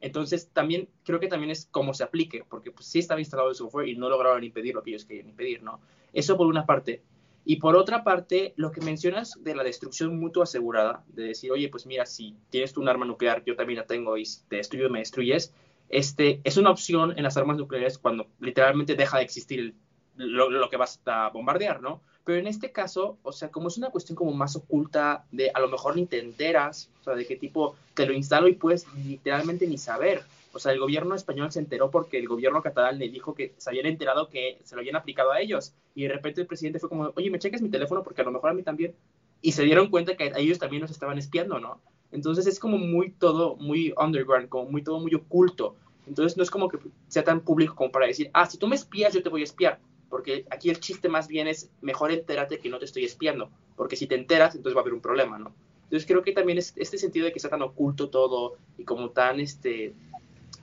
Entonces, 0.00 0.48
también 0.50 0.88
creo 1.04 1.20
que 1.20 1.28
también 1.28 1.50
es 1.50 1.68
cómo 1.70 1.92
se 1.92 2.02
aplique, 2.02 2.44
porque 2.48 2.70
pues, 2.70 2.86
sí 2.86 2.98
estaba 2.98 3.20
instalado 3.20 3.50
el 3.50 3.54
software 3.54 3.88
y 3.88 3.94
no 3.94 4.08
lograron 4.08 4.42
impedir 4.42 4.74
lo 4.74 4.82
que 4.82 4.88
ellos 4.88 5.04
querían 5.04 5.28
impedir, 5.28 5.62
¿no? 5.62 5.80
Eso 6.14 6.38
por 6.38 6.46
una 6.46 6.64
parte. 6.64 7.02
Y 7.44 7.56
por 7.56 7.76
otra 7.76 8.04
parte, 8.04 8.54
lo 8.56 8.72
que 8.72 8.80
mencionas 8.80 9.34
de 9.44 9.54
la 9.54 9.64
destrucción 9.64 10.18
mutua 10.18 10.44
asegurada, 10.44 11.04
de 11.08 11.24
decir, 11.24 11.52
oye, 11.52 11.68
pues 11.68 11.84
mira, 11.84 12.06
si 12.06 12.38
tienes 12.48 12.72
tú 12.72 12.80
un 12.80 12.88
arma 12.88 13.04
nuclear, 13.04 13.44
yo 13.44 13.54
también 13.54 13.80
la 13.80 13.86
tengo 13.86 14.16
y 14.16 14.24
te 14.48 14.56
destruyo, 14.56 14.88
me 14.88 15.00
destruyes, 15.00 15.52
este, 15.90 16.40
es 16.42 16.56
una 16.56 16.70
opción 16.70 17.12
en 17.18 17.22
las 17.22 17.36
armas 17.36 17.58
nucleares 17.58 17.98
cuando 17.98 18.28
literalmente 18.40 18.94
deja 18.94 19.18
de 19.18 19.24
existir 19.24 19.74
lo, 20.16 20.48
lo, 20.48 20.70
que 20.70 20.78
vas 20.78 21.02
a 21.04 21.28
bombardear, 21.28 21.82
¿no? 21.82 22.00
Pero 22.24 22.38
en 22.38 22.46
este 22.46 22.70
caso, 22.70 23.18
o 23.22 23.32
sea, 23.32 23.50
como 23.50 23.68
es 23.68 23.78
una 23.78 23.90
cuestión 23.90 24.14
como 24.16 24.32
más 24.32 24.54
oculta, 24.54 25.24
de 25.32 25.50
a 25.52 25.60
lo 25.60 25.68
mejor 25.68 25.96
ni 25.96 26.06
te 26.06 26.20
enteras, 26.20 26.88
o 27.00 27.04
sea, 27.04 27.14
de 27.14 27.26
qué 27.26 27.36
tipo 27.36 27.74
te 27.94 28.06
lo 28.06 28.12
instalo 28.12 28.48
y 28.48 28.54
puedes 28.54 28.86
literalmente 28.94 29.66
ni 29.66 29.76
saber. 29.76 30.22
O 30.52 30.58
sea, 30.58 30.72
el 30.72 30.78
gobierno 30.78 31.14
español 31.14 31.50
se 31.50 31.58
enteró 31.58 31.90
porque 31.90 32.18
el 32.18 32.28
gobierno 32.28 32.62
catalán 32.62 32.98
le 32.98 33.08
dijo 33.08 33.34
que 33.34 33.54
se 33.56 33.70
habían 33.70 33.86
enterado 33.86 34.28
que 34.28 34.58
se 34.64 34.76
lo 34.76 34.80
habían 34.80 34.96
aplicado 34.96 35.32
a 35.32 35.40
ellos. 35.40 35.72
Y 35.94 36.02
de 36.02 36.10
repente 36.10 36.42
el 36.42 36.46
presidente 36.46 36.78
fue 36.78 36.90
como, 36.90 37.12
oye, 37.16 37.30
me 37.30 37.38
cheques 37.38 37.62
mi 37.62 37.70
teléfono 37.70 38.02
porque 38.02 38.20
a 38.20 38.24
lo 38.24 38.32
mejor 38.32 38.50
a 38.50 38.54
mí 38.54 38.62
también. 38.62 38.94
Y 39.40 39.52
se 39.52 39.64
dieron 39.64 39.88
cuenta 39.88 40.16
que 40.16 40.30
ellos 40.36 40.58
también 40.58 40.82
nos 40.82 40.90
estaban 40.90 41.18
espiando, 41.18 41.58
¿no? 41.58 41.80
Entonces 42.12 42.46
es 42.46 42.60
como 42.60 42.76
muy 42.76 43.10
todo, 43.10 43.56
muy 43.56 43.94
underground, 43.96 44.48
como 44.48 44.70
muy 44.70 44.82
todo 44.84 45.00
muy 45.00 45.14
oculto. 45.14 45.74
Entonces 46.06 46.36
no 46.36 46.42
es 46.42 46.50
como 46.50 46.68
que 46.68 46.78
sea 47.08 47.24
tan 47.24 47.40
público 47.40 47.74
como 47.74 47.90
para 47.90 48.06
decir, 48.06 48.30
ah, 48.34 48.46
si 48.46 48.58
tú 48.58 48.68
me 48.68 48.76
espías, 48.76 49.14
yo 49.14 49.22
te 49.22 49.30
voy 49.30 49.40
a 49.40 49.44
espiar 49.44 49.80
porque 50.12 50.44
aquí 50.50 50.68
el 50.68 50.78
chiste 50.78 51.08
más 51.08 51.26
bien 51.26 51.48
es 51.48 51.70
mejor 51.80 52.12
entérate 52.12 52.58
que 52.58 52.68
no 52.68 52.78
te 52.78 52.84
estoy 52.84 53.06
espiando, 53.06 53.48
porque 53.76 53.96
si 53.96 54.06
te 54.06 54.14
enteras, 54.14 54.54
entonces 54.54 54.76
va 54.76 54.80
a 54.80 54.82
haber 54.82 54.92
un 54.92 55.00
problema, 55.00 55.38
¿no? 55.38 55.54
Entonces 55.84 56.06
creo 56.06 56.22
que 56.22 56.32
también 56.32 56.58
es 56.58 56.74
este 56.76 56.98
sentido 56.98 57.24
de 57.24 57.32
que 57.32 57.38
está 57.38 57.48
tan 57.48 57.62
oculto 57.62 58.10
todo 58.10 58.58
y 58.76 58.84
como 58.84 59.08
tan, 59.08 59.40
este, 59.40 59.94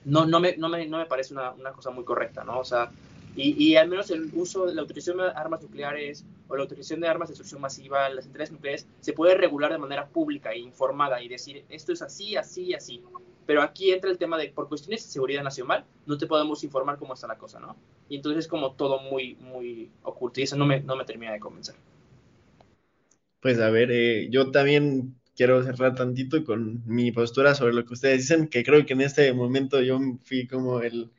no, 0.04 0.24
no, 0.24 0.38
me, 0.38 0.56
no, 0.56 0.68
me, 0.68 0.86
no 0.86 0.98
me 0.98 1.06
parece 1.06 1.34
una, 1.34 1.50
una, 1.50 1.72
cosa 1.72 1.90
muy 1.90 2.04
correcta, 2.04 2.44
¿no? 2.44 2.60
O 2.60 2.64
sea, 2.64 2.92
y, 3.34 3.60
y, 3.60 3.74
al 3.74 3.88
menos 3.88 4.12
el 4.12 4.30
uso 4.34 4.66
la 4.66 4.84
utilización 4.84 5.16
de 5.16 5.24
armas 5.24 5.62
nucleares 5.62 6.24
o 6.46 6.56
la 6.56 6.62
utilización 6.62 7.00
de 7.00 7.08
armas 7.08 7.26
de 7.26 7.32
destrucción 7.32 7.60
masiva, 7.60 8.08
las 8.08 8.26
centrales 8.26 8.52
nucleares, 8.52 8.86
se 9.00 9.12
puede 9.14 9.34
regular 9.34 9.72
de 9.72 9.78
manera 9.78 10.06
pública 10.06 10.52
e 10.52 10.60
informada 10.60 11.20
y 11.20 11.26
decir, 11.26 11.64
esto 11.70 11.92
es 11.92 12.02
así, 12.02 12.36
así, 12.36 12.72
así. 12.72 13.02
Pero 13.50 13.62
aquí 13.62 13.90
entra 13.90 14.08
el 14.08 14.16
tema 14.16 14.38
de, 14.38 14.50
por 14.50 14.68
cuestiones 14.68 15.04
de 15.04 15.10
seguridad 15.10 15.42
nacional, 15.42 15.84
no 16.06 16.16
te 16.16 16.28
podemos 16.28 16.62
informar 16.62 16.98
cómo 16.98 17.14
está 17.14 17.26
la 17.26 17.36
cosa, 17.36 17.58
¿no? 17.58 17.76
Y 18.08 18.14
entonces 18.14 18.44
es 18.44 18.48
como 18.48 18.76
todo 18.76 19.00
muy, 19.00 19.34
muy 19.40 19.90
oculto 20.04 20.38
y 20.38 20.44
eso 20.44 20.54
no 20.54 20.66
me, 20.66 20.78
no 20.78 20.94
me 20.94 21.04
termina 21.04 21.32
de 21.32 21.40
convencer. 21.40 21.74
Pues 23.40 23.58
a 23.58 23.68
ver, 23.70 23.90
eh, 23.90 24.28
yo 24.30 24.52
también 24.52 25.16
quiero 25.34 25.64
cerrar 25.64 25.96
tantito 25.96 26.44
con 26.44 26.84
mi 26.86 27.10
postura 27.10 27.56
sobre 27.56 27.74
lo 27.74 27.84
que 27.84 27.94
ustedes 27.94 28.18
dicen, 28.18 28.46
que 28.46 28.62
creo 28.62 28.86
que 28.86 28.92
en 28.92 29.00
este 29.00 29.32
momento 29.32 29.82
yo 29.82 29.98
fui 30.22 30.46
como 30.46 30.78
el, 30.82 31.10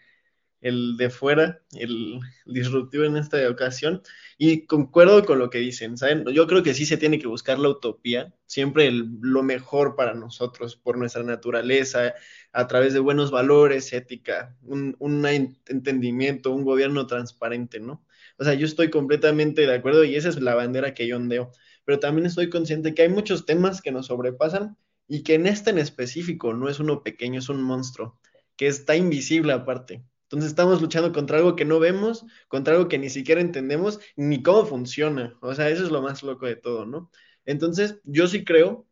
el 0.62 0.96
de 0.96 1.10
fuera, 1.10 1.62
el 1.74 2.20
disruptivo 2.46 3.04
en 3.04 3.18
esta 3.18 3.50
ocasión, 3.50 4.02
y 4.38 4.66
concuerdo 4.68 5.26
con 5.26 5.40
lo 5.40 5.50
que 5.50 5.58
dicen, 5.58 5.98
¿saben? 5.98 6.26
Yo 6.28 6.48
creo 6.48 6.64
que 6.64 6.74
sí 6.76 6.86
se 6.86 6.98
tiene 6.98 7.20
que 7.20 7.28
buscar 7.28 7.60
la 7.60 7.70
utopía, 7.70 8.34
siempre 8.46 8.92
lo 8.92 9.44
mejor 9.44 9.96
para 9.96 10.14
nosotros, 10.14 10.76
por 10.76 10.98
nuestra 10.98 11.24
naturaleza, 11.24 12.14
a 12.54 12.68
través 12.68 12.94
de 12.94 13.00
buenos 13.00 13.32
valores, 13.32 13.92
ética, 13.94 14.56
un, 14.62 14.96
un 15.00 15.26
entendimiento, 15.26 16.52
un 16.52 16.64
gobierno 16.64 17.08
transparente, 17.08 17.80
¿no? 17.80 18.06
O 18.38 18.44
sea, 18.44 18.54
yo 18.54 18.66
estoy 18.66 18.90
completamente 18.90 19.66
de 19.66 19.74
acuerdo 19.74 20.04
y 20.04 20.16
esa 20.16 20.30
es 20.30 20.40
la 20.42 20.56
bandera 20.56 20.94
que 20.94 21.08
yo 21.08 21.18
ondeo, 21.18 21.52
pero 21.86 22.00
también 22.00 22.28
estoy 22.28 22.50
consciente 22.50 22.94
que 22.94 23.04
hay 23.04 23.10
muchos 23.10 23.46
temas 23.46 23.82
que 23.82 23.92
nos 23.92 24.08
sobrepasan 24.08 24.78
y 25.08 25.24
que 25.24 25.36
en 25.36 25.48
este 25.48 25.72
en 25.72 25.80
específico 25.80 26.54
no 26.54 26.70
es 26.70 26.80
uno 26.80 27.04
pequeño, 27.04 27.40
es 27.40 27.50
un 27.50 27.62
monstruo, 27.64 28.20
que 28.56 28.68
está 28.68 28.96
invisible 28.96 29.54
aparte 29.54 30.04
entonces 30.32 30.52
estamos 30.52 30.82
luchando 30.82 31.12
contra 31.12 31.38
algo 31.40 31.58
que 31.58 31.66
no 31.66 31.80
vemos, 31.80 32.26
contra 32.48 32.76
algo 32.76 32.88
que 32.88 32.98
ni 32.98 33.10
siquiera 33.10 33.42
entendemos 33.42 34.00
ni 34.16 34.42
cómo 34.42 34.66
funciona. 34.66 35.38
O 35.42 35.54
sea, 35.54 35.70
eso 35.70 35.84
es 35.84 35.92
lo 35.92 36.02
más 36.02 36.24
loco 36.24 36.46
de 36.46 36.56
todo, 36.56 36.86
¿no? 36.86 37.12
Entonces, 37.44 38.00
yo 38.06 38.28
sí 38.30 38.46
creo 38.46 38.88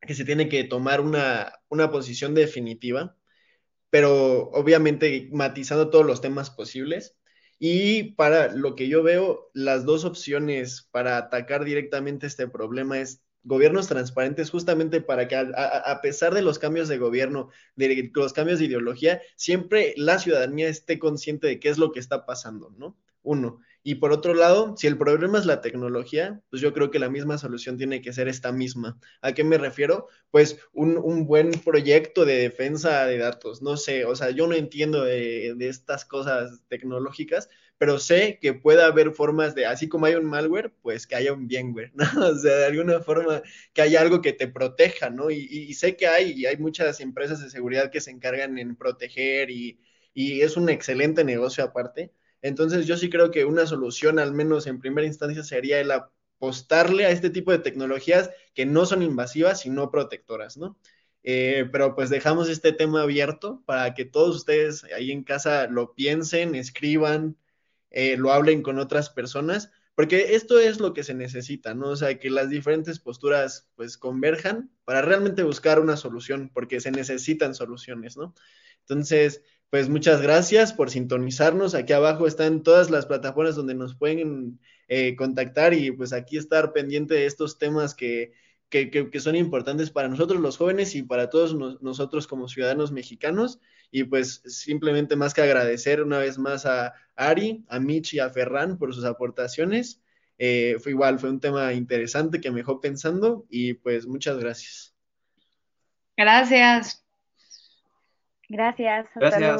que 0.00 0.14
se 0.14 0.24
tiene 0.24 0.48
que 0.48 0.64
tomar 0.64 1.02
una, 1.02 1.52
una 1.68 1.90
posición 1.90 2.34
definitiva, 2.34 3.16
pero 3.90 4.50
obviamente 4.52 5.28
matizando 5.32 5.90
todos 5.90 6.06
los 6.06 6.22
temas 6.22 6.50
posibles. 6.50 7.16
Y 7.58 8.14
para 8.14 8.54
lo 8.54 8.74
que 8.74 8.88
yo 8.88 9.02
veo, 9.02 9.50
las 9.52 9.84
dos 9.84 10.04
opciones 10.06 10.88
para 10.90 11.18
atacar 11.18 11.64
directamente 11.66 12.26
este 12.26 12.48
problema 12.48 12.98
es 13.00 13.22
gobiernos 13.48 13.88
transparentes 13.88 14.50
justamente 14.50 15.00
para 15.00 15.26
que 15.26 15.34
a, 15.34 16.00
pesar 16.02 16.34
de 16.34 16.42
los 16.42 16.58
cambios 16.58 16.86
de 16.86 16.98
gobierno, 16.98 17.48
de 17.76 18.10
los 18.14 18.32
cambios 18.34 18.58
de 18.58 18.66
ideología, 18.66 19.22
siempre 19.36 19.94
la 19.96 20.18
ciudadanía 20.18 20.68
esté 20.68 20.98
consciente 20.98 21.46
de 21.46 21.58
qué 21.58 21.70
es 21.70 21.78
lo 21.78 21.90
que 21.90 21.98
está 21.98 22.26
pasando, 22.26 22.72
¿no? 22.76 22.96
Uno. 23.22 23.60
Y 23.82 23.96
por 23.96 24.12
otro 24.12 24.34
lado, 24.34 24.74
si 24.76 24.86
el 24.86 24.98
problema 24.98 25.38
es 25.38 25.46
la 25.46 25.62
tecnología, 25.62 26.42
pues 26.50 26.60
yo 26.60 26.74
creo 26.74 26.90
que 26.90 26.98
la 26.98 27.08
misma 27.08 27.38
solución 27.38 27.78
tiene 27.78 28.02
que 28.02 28.12
ser 28.12 28.28
esta 28.28 28.52
misma. 28.52 28.98
¿A 29.22 29.32
qué 29.32 29.44
me 29.44 29.56
refiero? 29.56 30.08
Pues 30.30 30.58
un, 30.74 31.26
buen 31.26 31.52
proyecto 31.52 32.26
de 32.26 32.36
defensa 32.36 33.06
de 33.06 33.16
datos. 33.16 33.62
No 33.62 33.78
sé, 33.78 34.04
o 34.04 34.14
sea, 34.14 34.30
yo 34.30 34.46
no 34.46 34.54
entiendo 34.54 35.04
de 35.04 35.56
estas 35.60 36.04
cosas 36.04 36.60
tecnológicas, 36.68 37.48
pero 37.78 37.98
sé 38.00 38.38
que 38.40 38.54
puede 38.54 38.82
haber 38.82 39.12
formas 39.12 39.54
de, 39.54 39.66
así 39.66 39.88
como 39.88 40.06
hay 40.06 40.16
un 40.16 40.26
malware, 40.26 40.72
pues 40.82 41.06
que 41.06 41.14
haya 41.14 41.32
un 41.32 41.46
bienware, 41.46 41.92
¿no? 41.94 42.04
O 42.28 42.34
sea, 42.36 42.56
de 42.56 42.66
alguna 42.66 43.00
forma 43.00 43.42
que 43.72 43.82
haya 43.82 44.00
algo 44.00 44.20
que 44.20 44.32
te 44.32 44.48
proteja, 44.48 45.10
¿no? 45.10 45.30
Y, 45.30 45.72
sé 45.74 45.96
que 45.96 46.08
hay, 46.08 46.32
y 46.32 46.46
hay 46.46 46.56
muchas 46.56 47.00
empresas 47.00 47.40
de 47.40 47.50
seguridad 47.50 47.90
que 47.90 48.00
se 48.00 48.10
encargan 48.10 48.58
en 48.58 48.76
proteger 48.76 49.50
y, 49.50 49.80
y 50.12 50.42
es 50.42 50.56
un 50.56 50.68
excelente 50.68 51.24
negocio 51.24 51.64
aparte. 51.64 52.12
Entonces 52.42 52.86
yo 52.86 52.96
sí 52.96 53.10
creo 53.10 53.30
que 53.30 53.44
una 53.44 53.66
solución, 53.66 54.18
al 54.18 54.32
menos 54.34 54.66
en 54.66 54.80
primera 54.80 55.06
instancia, 55.06 55.42
sería 55.44 55.80
el 55.80 55.90
apostarle 55.92 57.06
a 57.06 57.10
este 57.10 57.30
tipo 57.30 57.52
de 57.52 57.58
tecnologías 57.58 58.30
que 58.54 58.66
no 58.66 58.86
son 58.86 59.02
invasivas, 59.02 59.60
sino 59.60 59.90
protectoras, 59.90 60.56
¿no? 60.56 60.78
Eh, 61.24 61.68
pero 61.72 61.94
pues 61.94 62.10
dejamos 62.10 62.48
este 62.48 62.72
tema 62.72 63.02
abierto 63.02 63.62
para 63.66 63.94
que 63.94 64.04
todos 64.04 64.36
ustedes 64.36 64.84
ahí 64.96 65.10
en 65.10 65.24
casa 65.24 65.66
lo 65.66 65.94
piensen, 65.94 66.54
escriban, 66.54 67.36
eh, 67.90 68.16
lo 68.16 68.32
hablen 68.32 68.62
con 68.62 68.78
otras 68.78 69.10
personas, 69.10 69.70
porque 69.94 70.34
esto 70.34 70.58
es 70.60 70.78
lo 70.78 70.94
que 70.94 71.02
se 71.02 71.14
necesita, 71.14 71.74
¿no? 71.74 71.88
O 71.90 71.96
sea, 71.96 72.18
que 72.18 72.30
las 72.30 72.50
diferentes 72.50 73.00
posturas 73.00 73.68
pues 73.74 73.98
converjan 73.98 74.70
para 74.84 75.02
realmente 75.02 75.42
buscar 75.42 75.80
una 75.80 75.96
solución, 75.96 76.50
porque 76.54 76.80
se 76.80 76.90
necesitan 76.90 77.54
soluciones, 77.54 78.16
¿no? 78.16 78.34
Entonces, 78.80 79.42
pues 79.70 79.88
muchas 79.88 80.22
gracias 80.22 80.72
por 80.72 80.90
sintonizarnos. 80.90 81.74
Aquí 81.74 81.92
abajo 81.92 82.26
están 82.26 82.62
todas 82.62 82.90
las 82.90 83.06
plataformas 83.06 83.56
donde 83.56 83.74
nos 83.74 83.96
pueden 83.96 84.60
eh, 84.88 85.16
contactar 85.16 85.74
y 85.74 85.90
pues 85.90 86.12
aquí 86.12 86.38
estar 86.38 86.72
pendiente 86.72 87.14
de 87.14 87.26
estos 87.26 87.58
temas 87.58 87.94
que 87.94 88.32
que, 88.68 89.20
son 89.20 89.36
importantes 89.36 89.90
para 89.90 90.08
nosotros 90.08 90.40
los 90.40 90.56
jóvenes 90.56 90.94
y 90.94 91.02
para 91.02 91.30
todos 91.30 91.54
nosotros 91.80 92.26
como 92.26 92.48
ciudadanos 92.48 92.92
mexicanos. 92.92 93.60
Y 93.90 94.04
pues 94.04 94.42
simplemente 94.44 95.16
más 95.16 95.34
que 95.34 95.42
agradecer 95.42 96.02
una 96.02 96.18
vez 96.18 96.38
más 96.38 96.66
a 96.66 96.94
Ari, 97.16 97.64
a 97.68 97.78
Mitch 97.78 98.14
y 98.14 98.18
a 98.18 98.30
Ferran 98.30 98.78
por 98.78 98.94
sus 98.94 99.04
aportaciones. 99.04 100.00
Eh, 100.38 100.76
fue 100.80 100.92
igual, 100.92 101.18
fue 101.18 101.30
un 101.30 101.40
tema 101.40 101.72
interesante 101.72 102.40
que 102.40 102.50
me 102.50 102.58
dejó 102.58 102.80
pensando 102.80 103.46
y 103.48 103.74
pues 103.74 104.06
muchas 104.06 104.38
gracias. 104.38 104.94
Gracias. 106.16 107.04
Gracias. 108.48 109.06
Hasta 109.06 109.20
Gracias. 109.20 109.40
luego. 109.40 109.56